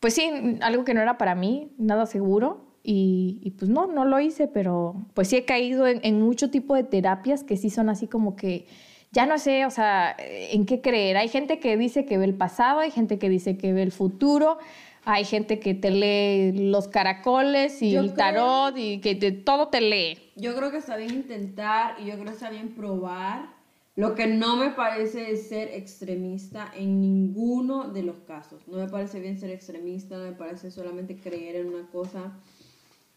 pues 0.00 0.14
sí, 0.14 0.30
algo 0.60 0.84
que 0.84 0.94
no 0.94 1.00
era 1.00 1.18
para 1.18 1.34
mí, 1.34 1.72
nada 1.78 2.06
seguro. 2.06 2.66
Y, 2.84 3.40
y 3.42 3.50
pues 3.50 3.70
no, 3.70 3.86
no 3.86 4.04
lo 4.04 4.20
hice, 4.20 4.46
pero 4.48 4.94
pues 5.14 5.28
sí 5.28 5.36
he 5.36 5.44
caído 5.44 5.86
en, 5.86 6.00
en 6.04 6.20
mucho 6.22 6.50
tipo 6.50 6.74
de 6.74 6.84
terapias 6.84 7.42
que 7.42 7.56
sí 7.56 7.68
son 7.70 7.88
así 7.90 8.06
como 8.06 8.36
que 8.36 8.66
ya 9.12 9.26
no 9.26 9.38
sé, 9.38 9.64
o 9.66 9.70
sea, 9.70 10.14
en 10.18 10.66
qué 10.66 10.80
creer. 10.80 11.16
Hay 11.16 11.28
gente 11.28 11.58
que 11.60 11.76
dice 11.76 12.04
que 12.04 12.18
ve 12.18 12.24
el 12.24 12.34
pasado, 12.34 12.80
hay 12.80 12.90
gente 12.90 13.18
que 13.18 13.28
dice 13.28 13.56
que 13.56 13.72
ve 13.72 13.82
el 13.82 13.92
futuro, 13.92 14.58
hay 15.04 15.24
gente 15.24 15.58
que 15.60 15.74
te 15.74 15.90
lee 15.90 16.52
los 16.70 16.88
caracoles 16.88 17.80
y 17.82 17.92
Yo 17.92 18.00
el 18.00 18.12
creo- 18.12 18.16
tarot 18.16 18.76
y 18.76 18.98
que 19.00 19.14
te- 19.14 19.32
todo 19.32 19.68
te 19.68 19.80
lee. 19.80 20.18
Yo 20.36 20.54
creo 20.54 20.70
que 20.70 20.76
está 20.78 20.96
bien 20.96 21.14
intentar 21.14 21.96
y 22.00 22.04
yo 22.06 22.14
creo 22.14 22.26
que 22.26 22.30
está 22.32 22.50
bien 22.50 22.68
probar. 22.74 23.56
Lo 23.96 24.14
que 24.14 24.28
no 24.28 24.56
me 24.56 24.70
parece 24.70 25.32
es 25.32 25.48
ser 25.48 25.68
extremista 25.74 26.70
en 26.76 27.00
ninguno 27.00 27.88
de 27.88 28.02
los 28.04 28.16
casos. 28.20 28.62
No 28.68 28.76
me 28.76 28.86
parece 28.88 29.18
bien 29.18 29.38
ser 29.40 29.50
extremista, 29.50 30.16
no 30.18 30.24
me 30.24 30.32
parece 30.32 30.70
solamente 30.70 31.16
creer 31.16 31.56
en 31.56 31.68
una 31.74 31.86
cosa. 31.90 32.32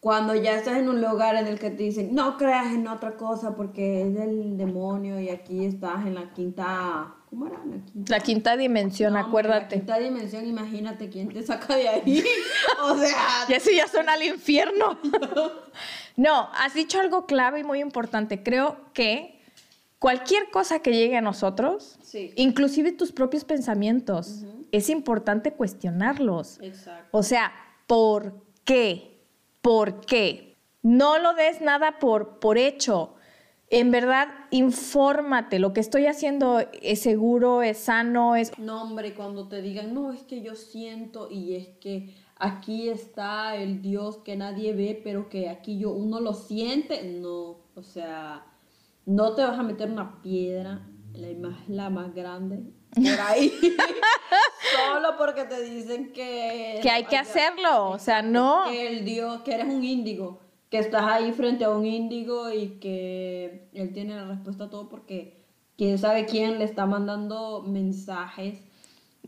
Cuando 0.01 0.33
ya 0.33 0.55
estás 0.55 0.77
en 0.77 0.89
un 0.89 0.99
lugar 0.99 1.35
en 1.35 1.45
el 1.45 1.59
que 1.59 1.69
te 1.69 1.83
dicen, 1.83 2.15
no 2.15 2.35
creas 2.35 2.73
en 2.73 2.87
otra 2.87 3.15
cosa 3.17 3.55
porque 3.55 4.01
es 4.01 4.13
del 4.15 4.57
demonio 4.57 5.19
y 5.19 5.29
aquí 5.29 5.63
estás 5.63 6.05
en 6.07 6.15
la 6.15 6.33
quinta... 6.33 7.13
¿Cómo 7.29 7.45
era? 7.45 7.59
La 7.63 7.85
quinta... 7.85 8.17
La 8.17 8.19
quinta 8.19 8.57
dimensión, 8.57 9.13
No, 9.13 9.19
acuérdate. 9.19 9.75
La 9.75 9.81
quinta 9.81 9.99
dimensión, 9.99 10.47
imagínate 10.47 11.07
quién 11.09 11.29
te 11.29 11.43
saca 11.43 11.75
de 11.75 11.87
ahí. 11.87 12.23
o 12.83 12.97
sea, 12.97 13.45
Y 13.47 13.53
así 13.57 13.75
ya 13.75 13.87
son 13.87 14.09
al 14.09 14.23
infierno. 14.23 14.97
no, 16.17 16.49
has 16.55 16.73
dicho 16.73 16.99
algo 16.99 17.27
clave 17.27 17.59
y 17.59 17.63
muy 17.63 17.79
importante. 17.79 18.41
Creo 18.41 18.77
que 18.93 19.39
cualquier 19.99 20.49
cosa 20.49 20.79
que 20.79 20.93
llegue 20.93 21.15
a 21.17 21.21
nosotros, 21.21 21.99
Sí. 22.01 22.33
inclusive 22.37 22.91
tus 22.91 23.11
propios 23.11 23.45
pensamientos, 23.45 24.45
es 24.71 24.89
importante 24.89 25.53
cuestionarlos. 25.53 26.59
exacto. 26.59 27.07
O 27.11 27.21
sea, 27.21 27.51
¿por 27.85 28.33
qué? 28.65 29.10
¿Por 29.61 30.01
qué? 30.01 30.57
No 30.81 31.19
lo 31.19 31.33
des 31.33 31.61
nada 31.61 31.99
por, 31.99 32.39
por 32.39 32.57
hecho. 32.57 33.15
En 33.69 33.89
verdad, 33.91 34.27
infórmate. 34.49 35.59
Lo 35.59 35.71
que 35.71 35.79
estoy 35.79 36.05
haciendo 36.07 36.59
es 36.81 37.01
seguro, 37.01 37.61
es 37.61 37.77
sano, 37.77 38.35
es... 38.35 38.57
No, 38.57 38.81
hombre, 38.83 39.13
cuando 39.13 39.47
te 39.47 39.61
digan, 39.61 39.93
no, 39.93 40.11
es 40.11 40.23
que 40.23 40.41
yo 40.41 40.55
siento 40.55 41.29
y 41.31 41.55
es 41.55 41.69
que 41.79 42.13
aquí 42.35 42.89
está 42.89 43.55
el 43.55 43.81
Dios 43.81 44.17
que 44.17 44.35
nadie 44.35 44.73
ve, 44.73 44.99
pero 45.01 45.29
que 45.29 45.47
aquí 45.47 45.77
yo 45.77 45.91
uno 45.91 46.19
lo 46.19 46.33
siente, 46.33 47.03
no, 47.03 47.59
o 47.75 47.83
sea, 47.83 48.45
no 49.05 49.35
te 49.35 49.43
vas 49.43 49.57
a 49.57 49.63
meter 49.63 49.89
una 49.89 50.21
piedra, 50.21 50.85
la 51.13 51.27
más, 51.39 51.69
la 51.69 51.89
más 51.89 52.13
grande, 52.13 52.63
por 52.95 53.21
ahí, 53.27 53.51
solo 54.75 55.15
porque 55.17 55.45
te 55.45 55.61
dicen 55.61 56.11
que... 56.13 56.79
Que 56.81 56.89
hay 56.89 57.03
que 57.05 57.17
hacerlo. 57.17 57.89
O 57.89 57.99
sea, 57.99 58.21
no... 58.21 58.63
Que 58.69 58.87
el 58.87 59.05
Dios, 59.05 59.41
que 59.41 59.53
eres 59.53 59.67
un 59.67 59.83
índigo, 59.83 60.39
que 60.69 60.79
estás 60.79 61.03
ahí 61.03 61.31
frente 61.31 61.63
a 61.65 61.69
un 61.69 61.85
índigo 61.85 62.51
y 62.51 62.79
que 62.79 63.69
él 63.73 63.93
tiene 63.93 64.15
la 64.15 64.25
respuesta 64.25 64.65
a 64.65 64.69
todo 64.69 64.89
porque 64.89 65.45
quién 65.77 65.97
sabe 65.97 66.25
quién 66.25 66.59
le 66.59 66.65
está 66.65 66.85
mandando 66.85 67.63
mensajes. 67.67 68.59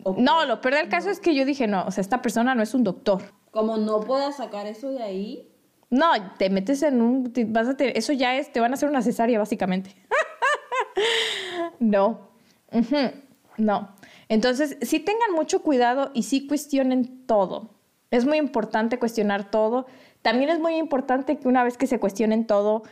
O 0.03 0.16
No, 0.18 0.45
lo 0.45 0.59
peor 0.61 0.76
del 0.76 0.89
caso 0.89 1.09
es 1.09 1.20
que 1.20 1.36
yo 1.36 1.45
dije, 1.45 1.68
no, 1.68 1.86
o 1.86 1.91
sea, 1.91 2.01
esta 2.01 2.22
persona 2.22 2.55
no 2.55 2.64
es 2.64 2.74
un 2.74 2.84
doctor. 2.84 3.22
Como 3.51 3.78
no 3.78 4.01
puedas 4.01 4.38
sacar 4.38 4.66
eso 4.68 4.89
de 4.89 5.03
ahí, 5.03 5.49
No, 5.89 6.07
te 6.38 6.49
metes 6.49 6.82
en 6.84 7.01
un... 7.01 7.32
te- 7.32 7.45
vas 7.45 7.68
a 7.68 7.76
eso 7.80 8.11
ya 8.14 8.36
es, 8.38 8.51
te 8.51 8.59
van 8.59 8.72
a 8.72 8.74
hacer 8.74 8.89
una 8.89 9.01
cesárea, 9.03 9.38
básicamente. 9.39 9.95
no. 11.80 12.32
Ujú, 12.72 13.11
No. 13.57 13.95
Entonces, 14.29 14.77
sí 14.81 14.99
tengan 14.99 15.31
mucho 15.33 15.61
cuidado 15.61 16.11
y 16.13 16.23
sí 16.23 16.47
cuestionen 16.47 17.25
todo. 17.25 17.71
Es 18.11 18.25
muy 18.25 18.37
importante 18.37 18.99
cuestionar 18.99 19.49
todo. 19.49 19.85
También 20.21 20.49
es 20.49 20.59
muy 20.59 20.75
importante 20.75 21.37
que 21.37 21.47
una 21.47 21.63
vez 21.63 21.77
que 21.77 21.87
se 21.87 21.99
cuestionen 21.99 22.45
todo, 22.45 22.83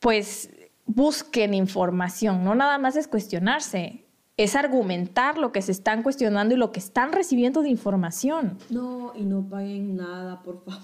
pues 0.00 0.50
busquen 0.86 1.54
información. 1.54 2.44
No 2.44 2.54
nada 2.54 2.78
más 2.78 2.96
es 2.96 3.08
cuestionarse, 3.08 4.04
es 4.36 4.54
argumentar 4.54 5.38
lo 5.38 5.52
que 5.52 5.62
se 5.62 5.72
están 5.72 6.02
cuestionando 6.02 6.54
y 6.54 6.58
lo 6.58 6.72
que 6.72 6.80
están 6.80 7.12
recibiendo 7.12 7.62
de 7.62 7.70
información. 7.70 8.58
no, 8.70 9.12
y 9.14 9.24
no 9.24 9.48
paguen 9.48 9.96
nada, 9.96 10.42
por 10.42 10.64
favor. 10.64 10.80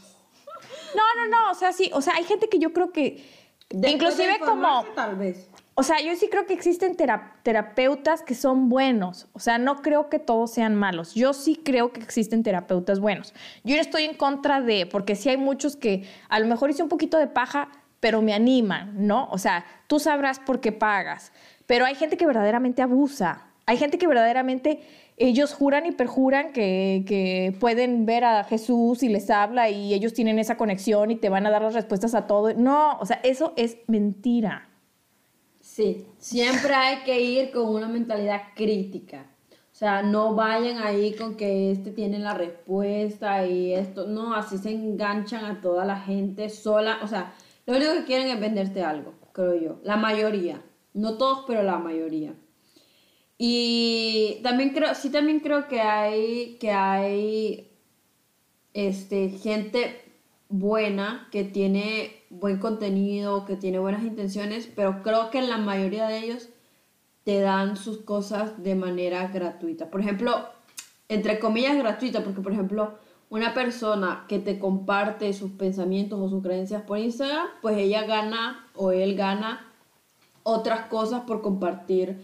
No, 0.94 1.02
no, 1.16 1.28
no, 1.30 1.50
o 1.50 1.54
sea, 1.54 1.72
sí, 1.72 1.90
o 1.94 2.00
sea, 2.00 2.14
hay 2.16 2.24
gente 2.24 2.48
que 2.48 2.58
yo 2.58 2.72
creo 2.72 2.92
que, 2.92 3.24
Después 3.68 3.80
de 3.80 3.90
inclusive 3.90 4.38
como, 4.40 4.84
Tal 4.94 5.16
vez. 5.16 5.48
O 5.74 5.82
sea, 5.82 6.00
yo 6.02 6.14
sí 6.16 6.28
creo 6.30 6.46
que 6.46 6.52
existen 6.54 6.96
tera- 6.96 7.36
terapeutas 7.42 8.22
que 8.22 8.34
son 8.34 8.68
buenos, 8.68 9.28
o 9.32 9.38
sea, 9.38 9.58
no 9.58 9.80
creo 9.82 10.08
que 10.10 10.18
todos 10.18 10.52
sean 10.52 10.74
malos, 10.74 11.14
yo 11.14 11.32
sí 11.32 11.60
creo 11.62 11.92
que 11.92 12.00
existen 12.00 12.42
terapeutas 12.42 13.00
buenos. 13.00 13.32
Yo 13.64 13.74
no 13.76 13.80
estoy 13.80 14.04
en 14.04 14.14
contra 14.14 14.60
de, 14.60 14.86
porque 14.86 15.16
sí 15.16 15.28
hay 15.28 15.36
muchos 15.38 15.76
que 15.76 16.04
a 16.28 16.38
lo 16.40 16.46
mejor 16.46 16.70
hice 16.70 16.82
un 16.82 16.88
poquito 16.88 17.16
de 17.18 17.26
paja, 17.26 17.68
pero 18.00 18.20
me 18.20 18.34
animan, 18.34 19.06
¿no? 19.06 19.28
O 19.30 19.38
sea, 19.38 19.64
tú 19.86 19.98
sabrás 19.98 20.40
por 20.40 20.60
qué 20.60 20.72
pagas, 20.72 21.32
pero 21.66 21.84
hay 21.86 21.94
gente 21.94 22.16
que 22.16 22.26
verdaderamente 22.26 22.82
abusa, 22.82 23.46
hay 23.64 23.76
gente 23.76 23.96
que 23.96 24.06
verdaderamente 24.08 24.80
ellos 25.16 25.54
juran 25.54 25.86
y 25.86 25.92
perjuran 25.92 26.52
que, 26.52 27.04
que 27.06 27.56
pueden 27.60 28.04
ver 28.06 28.24
a 28.24 28.44
Jesús 28.44 29.02
y 29.04 29.08
les 29.08 29.30
habla 29.30 29.70
y 29.70 29.94
ellos 29.94 30.14
tienen 30.14 30.38
esa 30.38 30.56
conexión 30.56 31.10
y 31.12 31.16
te 31.16 31.28
van 31.28 31.46
a 31.46 31.50
dar 31.50 31.62
las 31.62 31.74
respuestas 31.74 32.14
a 32.14 32.26
todo. 32.26 32.52
No, 32.54 32.98
o 32.98 33.06
sea, 33.06 33.20
eso 33.22 33.52
es 33.56 33.76
mentira. 33.86 34.68
Sí, 35.74 36.06
siempre 36.18 36.74
hay 36.74 37.02
que 37.02 37.18
ir 37.18 37.50
con 37.50 37.66
una 37.66 37.88
mentalidad 37.88 38.42
crítica. 38.54 39.30
O 39.50 39.74
sea, 39.74 40.02
no 40.02 40.34
vayan 40.34 40.76
ahí 40.76 41.14
con 41.14 41.34
que 41.34 41.70
este 41.70 41.92
tiene 41.92 42.18
la 42.18 42.34
respuesta 42.34 43.46
y 43.46 43.72
esto. 43.72 44.06
No, 44.06 44.34
así 44.34 44.58
se 44.58 44.70
enganchan 44.70 45.46
a 45.46 45.62
toda 45.62 45.86
la 45.86 45.98
gente 45.98 46.50
sola. 46.50 46.98
O 47.02 47.06
sea, 47.06 47.32
lo 47.64 47.74
único 47.74 47.94
que 47.94 48.04
quieren 48.04 48.28
es 48.28 48.38
venderte 48.38 48.82
algo, 48.82 49.14
creo 49.32 49.54
yo. 49.54 49.80
La 49.82 49.96
mayoría. 49.96 50.62
No 50.92 51.16
todos, 51.16 51.44
pero 51.46 51.62
la 51.62 51.78
mayoría. 51.78 52.34
Y 53.38 54.40
también 54.42 54.74
creo, 54.74 54.94
sí 54.94 55.08
también 55.08 55.40
creo 55.40 55.68
que 55.68 55.80
hay, 55.80 56.58
que 56.60 56.70
hay 56.70 57.72
este, 58.74 59.30
gente 59.30 60.04
buena 60.50 61.28
que 61.32 61.44
tiene 61.44 62.21
buen 62.33 62.59
contenido, 62.59 63.45
que 63.45 63.57
tiene 63.57 63.78
buenas 63.78 64.03
intenciones, 64.03 64.68
pero 64.74 65.03
creo 65.03 65.30
que 65.30 65.43
la 65.43 65.59
mayoría 65.59 66.09
de 66.09 66.18
ellos 66.18 66.49
te 67.24 67.41
dan 67.41 67.76
sus 67.76 67.99
cosas 67.99 68.62
de 68.62 68.74
manera 68.74 69.28
gratuita. 69.28 69.91
Por 69.91 70.01
ejemplo, 70.01 70.49
entre 71.09 71.39
comillas 71.39 71.76
gratuita, 71.76 72.24
porque 72.24 72.41
por 72.41 72.53
ejemplo, 72.53 72.95
una 73.28 73.55
persona 73.55 74.24
que 74.28 74.39
te 74.39 74.59
comparte 74.59 75.33
sus 75.33 75.53
pensamientos 75.53 76.18
o 76.20 76.28
sus 76.28 76.43
creencias 76.43 76.83
por 76.83 76.99
Instagram, 76.99 77.47
pues 77.61 77.76
ella 77.78 78.05
gana 78.05 78.66
o 78.74 78.93
él 78.93 79.14
gana 79.14 79.72
otras 80.43 80.87
cosas 80.87 81.22
por 81.22 81.43
compartir, 81.43 82.18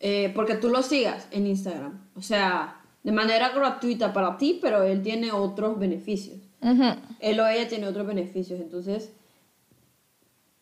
eh, 0.00 0.32
porque 0.34 0.54
tú 0.54 0.68
lo 0.68 0.82
sigas 0.82 1.28
en 1.32 1.46
Instagram. 1.46 2.00
O 2.14 2.22
sea, 2.22 2.80
de 3.02 3.12
manera 3.12 3.50
gratuita 3.50 4.12
para 4.12 4.38
ti, 4.38 4.58
pero 4.62 4.82
él 4.82 5.02
tiene 5.02 5.32
otros 5.32 5.78
beneficios. 5.78 6.38
Ujú. 6.62 6.84
Él 7.20 7.40
o 7.40 7.46
ella 7.46 7.68
tiene 7.68 7.86
otros 7.86 8.06
beneficios. 8.06 8.60
Entonces, 8.60 9.12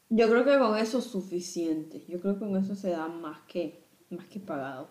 yo 0.09 0.29
creo 0.29 0.45
que 0.45 0.59
con 0.59 0.79
eso 0.79 0.99
es 0.99 1.05
suficiente. 1.05 2.05
Yo 2.09 2.21
creo 2.21 2.35
que 2.35 2.41
con 2.41 2.57
eso 2.57 2.75
se 2.75 2.91
da 2.91 3.09
más 3.09 3.41
que, 3.49 3.85
más 4.11 4.27
que 4.27 4.41
pagado. 4.41 4.89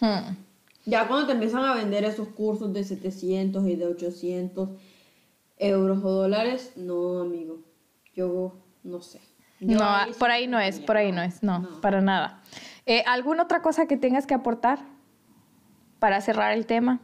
Hmm. 0.00 0.36
Ya 0.84 1.06
cuando 1.06 1.26
te 1.26 1.32
empiezan 1.32 1.64
a 1.64 1.74
vender 1.74 2.04
esos 2.04 2.28
cursos 2.28 2.72
de 2.72 2.82
700 2.82 3.66
y 3.66 3.76
de 3.76 3.86
800 3.86 4.70
euros 5.58 6.04
o 6.04 6.10
dólares, 6.10 6.72
no, 6.76 7.20
amigo. 7.20 7.60
Yo 8.14 8.56
no 8.82 9.00
sé. 9.00 9.20
Yo 9.60 9.76
No, 9.76 9.86
por 10.18 10.30
ahí 10.30 10.46
no 10.46 10.58
es, 10.58 10.80
por 10.80 10.96
ahí 10.96 11.12
no 11.12 11.20
es, 11.20 11.42
no, 11.42 11.80
para 11.80 12.00
nada. 12.00 12.42
Eh, 12.86 13.02
¿Alguna 13.06 13.42
otra 13.42 13.60
cosa 13.60 13.86
que 13.86 13.96
tengas 13.96 14.26
que 14.26 14.34
aportar 14.34 14.78
para 15.98 16.20
cerrar 16.20 16.56
el 16.56 16.64
tema? 16.66 17.00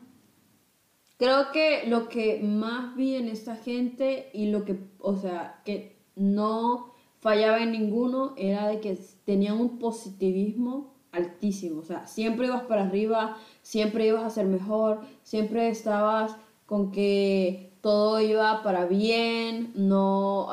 Creo 1.18 1.52
que 1.52 1.84
lo 1.86 2.08
que 2.08 2.40
más 2.42 2.96
vi 2.96 3.16
en 3.16 3.28
esta 3.28 3.56
gente 3.56 4.30
y 4.32 4.50
lo 4.50 4.64
que, 4.64 4.78
o 4.98 5.16
sea, 5.16 5.60
que 5.64 5.96
no 6.16 6.93
fallaba 7.24 7.62
en 7.62 7.72
ninguno 7.72 8.34
era 8.36 8.68
de 8.68 8.80
que 8.80 8.98
tenían 9.24 9.58
un 9.58 9.78
positivismo 9.78 10.92
altísimo. 11.10 11.80
O 11.80 11.82
sea, 11.82 12.06
siempre 12.06 12.48
ibas 12.48 12.64
para 12.64 12.82
arriba, 12.82 13.38
siempre 13.62 14.06
ibas 14.06 14.24
a 14.24 14.28
ser 14.28 14.44
mejor, 14.44 15.00
siempre 15.22 15.70
estabas 15.70 16.36
con 16.66 16.92
que 16.92 17.72
todo 17.80 18.20
iba 18.20 18.62
para 18.62 18.84
bien, 18.84 19.72
no, 19.74 20.48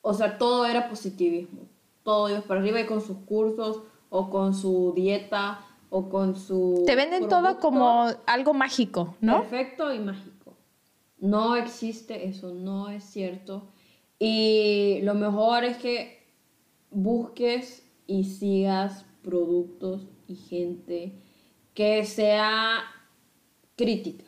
o 0.00 0.14
sea, 0.14 0.38
todo 0.38 0.64
era 0.64 0.88
positivismo. 0.88 1.60
Todo 2.02 2.30
ibas 2.30 2.44
para 2.44 2.60
arriba 2.60 2.80
y 2.80 2.86
con 2.86 3.02
sus 3.02 3.18
cursos 3.18 3.82
o 4.08 4.30
con 4.30 4.54
su 4.54 4.94
dieta 4.96 5.66
o 5.90 6.08
con 6.08 6.34
su... 6.34 6.82
Te 6.86 6.96
venden 6.96 7.28
todo 7.28 7.60
como 7.60 8.06
algo 8.24 8.54
mágico, 8.54 9.16
¿no? 9.20 9.40
Perfecto 9.40 9.92
y 9.92 9.98
mágico. 9.98 10.54
No 11.18 11.56
existe 11.56 12.26
eso, 12.26 12.54
no 12.54 12.88
es 12.88 13.04
cierto. 13.04 13.68
Y 14.26 15.00
lo 15.02 15.12
mejor 15.12 15.64
es 15.64 15.76
que 15.76 16.26
busques 16.90 17.86
y 18.06 18.24
sigas 18.24 19.04
productos 19.22 20.08
y 20.26 20.36
gente 20.36 21.20
que 21.74 22.06
sea 22.06 22.84
crítica. 23.76 24.24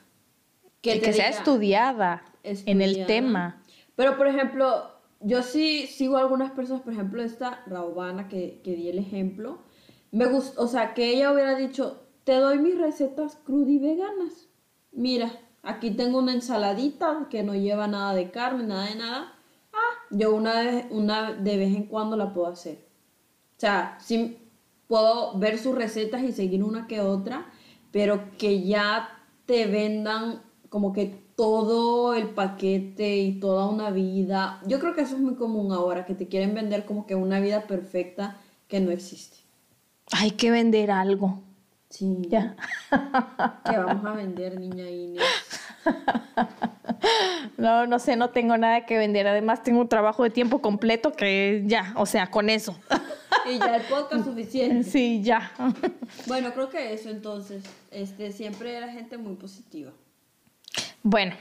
Que, 0.82 1.01
sea 1.14 1.30
estudiada, 1.30 2.22
en 2.42 2.82
el 2.82 3.07
tema. 3.07 3.62
Pero, 3.94 4.18
por 4.18 4.26
ejemplo, 4.26 4.92
yo 5.20 5.42
sí 5.42 5.86
sigo 5.86 6.18
a 6.18 6.20
algunas 6.20 6.51
personas, 6.51 6.82
por 6.82 6.92
ejemplo, 6.92 7.22
esta 7.22 7.64
Raubana 7.66 8.28
que, 8.28 8.61
que 8.62 8.76
di 8.76 8.90
el 8.90 8.99
ejemplo. 8.99 9.62
Me 10.11 10.26
gustó, 10.26 10.62
o 10.62 10.66
sea, 10.66 10.92
que 10.92 11.09
ella 11.09 11.32
hubiera 11.32 11.55
dicho, 11.55 12.07
te 12.24 12.34
doy 12.34 12.59
mis 12.59 12.76
recetas 12.76 13.36
crudas 13.36 13.70
y 13.70 13.78
veganas. 13.78 14.49
Mira, 14.92 15.32
aquí 15.62 15.90
tengo 15.90 16.18
una 16.18 16.34
ensaladita 16.34 17.28
que 17.30 17.42
no 17.42 17.55
lleva 17.55 17.88
nada 17.88 18.14
de 18.14 18.30
carne, 18.30 18.64
nada 18.64 18.84
de 18.90 18.94
nada. 18.97 19.36
Yo 20.11 20.34
una 20.34 20.62
vez, 20.62 20.86
una 20.90 21.32
de 21.32 21.57
vez 21.57 21.74
en 21.74 21.84
cuando 21.84 22.16
la 22.16 22.32
puedo 22.32 22.48
hacer. 22.48 22.78
O 23.57 23.61
sea, 23.61 23.98
sí 24.00 24.38
puedo 24.86 25.38
ver 25.38 25.59
sus 25.59 25.74
recetas 25.74 26.22
y 26.22 26.32
seguir 26.32 26.62
una 26.62 26.86
que 26.86 27.00
otra, 27.00 27.46
pero 27.90 28.30
que 28.38 28.62
ya 28.62 29.09
te 29.46 29.66
vendan 29.66 30.42
como 30.68 30.92
que 30.92 31.26
todo 31.36 32.14
el 32.14 32.30
paquete 32.30 33.18
y 33.18 33.38
toda 33.38 33.68
una 33.68 33.90
vida. 33.90 34.61
Yo 34.66 34.78
creo 34.78 34.94
que 34.94 35.02
eso 35.02 35.16
es 35.16 35.20
muy 35.20 35.34
común 35.34 35.72
ahora, 35.72 36.04
que 36.04 36.14
te 36.14 36.28
quieren 36.28 36.54
vender 36.54 36.84
como 36.86 37.07
que 37.07 37.14
una 37.14 37.40
vida 37.40 37.66
perfecta 37.66 38.40
que 38.68 38.80
no 38.80 38.90
existe. 38.90 39.38
Hay 40.12 40.32
que 40.32 40.50
vender 40.50 40.90
algo. 40.90 41.42
Sí. 41.90 42.22
Ya. 42.28 42.57
Que 43.64 43.78
vamos 43.78 44.04
a 44.04 44.12
vender, 44.12 44.59
niña 44.59 44.88
Inés. 44.88 45.22
No, 47.57 47.87
no 47.87 47.99
sé, 47.99 48.16
no 48.16 48.30
tengo 48.30 48.57
nada 48.59 48.84
que 48.84 48.99
vender. 48.99 49.26
Además, 49.26 49.62
tengo 49.62 49.80
un 49.80 49.89
trabajo 49.89 50.22
de 50.22 50.30
tiempo 50.30 50.61
completo 50.61 51.12
que 51.12 51.62
ya, 51.66 51.95
o 51.97 52.07
sea, 52.07 52.30
con 52.30 52.51
eso. 52.51 52.78
Y 53.47 53.59
ya 53.59 53.76
el 53.76 53.82
podcast 53.82 54.24
suficiente. 54.24 54.89
Sí, 54.89 55.22
ya. 55.22 55.53
Bueno, 56.26 56.53
creo 56.53 56.68
que 56.68 56.93
eso 56.93 57.11
entonces. 57.11 57.64
Este, 57.91 58.32
siempre 58.32 58.76
era 58.76 58.89
gente 58.89 59.18
muy 59.18 59.34
positiva. 59.34 59.93
Bueno, 61.03 61.34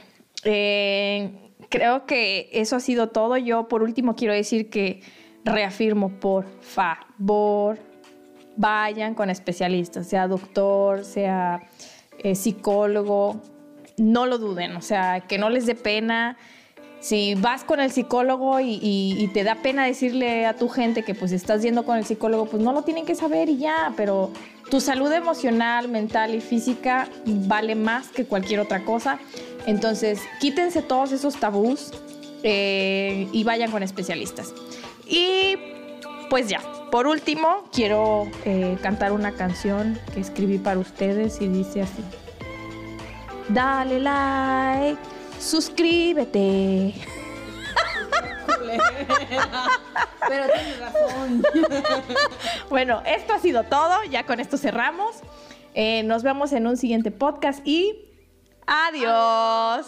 eh, 0.44 1.52
creo 1.68 2.06
que 2.06 2.48
eso 2.52 2.76
ha 2.76 2.80
sido 2.80 3.08
todo. 3.08 3.36
Yo 3.36 3.68
por 3.68 3.82
último 3.82 4.14
quiero 4.16 4.34
decir 4.34 4.70
que 4.70 5.02
reafirmo, 5.44 6.18
por 6.18 6.46
favor, 6.60 7.78
vayan 8.56 9.14
con 9.14 9.30
especialistas, 9.30 10.08
sea 10.08 10.26
doctor, 10.26 11.04
sea 11.04 11.68
eh, 12.18 12.34
psicólogo, 12.34 13.40
no 13.96 14.26
lo 14.26 14.38
duden, 14.38 14.76
o 14.76 14.82
sea, 14.82 15.20
que 15.20 15.38
no 15.38 15.50
les 15.50 15.66
dé 15.66 15.74
pena. 15.74 16.36
Si 17.00 17.34
vas 17.34 17.62
con 17.62 17.80
el 17.80 17.90
psicólogo 17.92 18.58
y, 18.60 19.30
te 19.32 19.44
da 19.44 19.56
pena 19.56 19.84
decirle 19.84 20.46
a 20.46 20.56
tu 20.56 20.68
gente 20.68 21.02
que 21.02 21.14
pues 21.14 21.32
estás 21.32 21.62
yendo 21.62 21.84
con 21.84 21.98
el 21.98 22.04
psicólogo, 22.04 22.46
pues 22.46 22.62
no 22.62 22.72
lo 22.72 22.82
tienen 22.82 23.04
que 23.04 23.14
saber 23.14 23.48
y 23.48 23.58
ya, 23.58 23.92
pero 23.96 24.30
tu 24.70 24.80
salud 24.80 25.12
emocional, 25.12 25.88
mental 25.88 26.34
y 26.34 26.40
física 26.40 27.08
vale 27.24 27.74
más 27.74 28.08
que 28.08 28.24
cualquier 28.24 28.60
otra 28.60 28.84
cosa. 28.84 29.18
Entonces, 29.66 30.20
quítense 30.40 30.82
todos 30.82 31.12
esos 31.12 31.36
tabús 31.36 31.92
eh, 32.42 33.28
y 33.32 33.44
vayan 33.44 33.70
con 33.70 33.82
especialistas. 33.82 34.52
Y 35.06 35.56
pues 36.28 36.48
ya, 36.48 36.60
por 36.90 37.06
último, 37.06 37.64
quiero 37.72 38.26
eh, 38.44 38.78
cantar 38.82 39.12
una 39.12 39.32
canción 39.32 39.98
que 40.12 40.20
escribí 40.20 40.58
para 40.58 40.78
ustedes 40.78 41.40
y 41.40 41.48
dice 41.48 41.82
así. 41.82 42.02
Dale 43.48 44.00
like, 44.00 45.00
suscríbete. 45.38 46.94
Pero 50.28 50.44
tienes 50.52 50.80
razón. 50.80 51.42
Bueno, 52.68 53.02
esto 53.06 53.34
ha 53.34 53.38
sido 53.38 53.62
todo, 53.64 53.94
ya 54.10 54.26
con 54.26 54.40
esto 54.40 54.56
cerramos. 54.56 55.16
Eh, 55.74 56.02
nos 56.02 56.22
vemos 56.22 56.52
en 56.52 56.66
un 56.66 56.76
siguiente 56.76 57.10
podcast 57.10 57.66
y 57.66 58.10
adiós. 58.66 59.86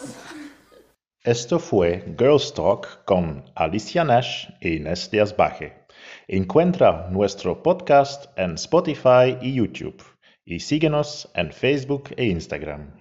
Esto 1.24 1.58
fue 1.58 2.04
Girls 2.18 2.54
Talk 2.54 3.04
con 3.04 3.44
Alicia 3.56 4.04
Nash 4.04 4.48
e 4.60 4.74
Inés 4.76 5.10
Díaz 5.10 5.36
Baje. 5.36 5.86
Encuentra 6.28 7.08
nuestro 7.10 7.62
podcast 7.62 8.26
en 8.38 8.54
Spotify 8.54 9.36
y 9.40 9.54
YouTube 9.54 10.02
y 10.44 10.60
síguenos 10.60 11.28
en 11.34 11.52
Facebook 11.52 12.10
e 12.16 12.26
Instagram. 12.26 12.97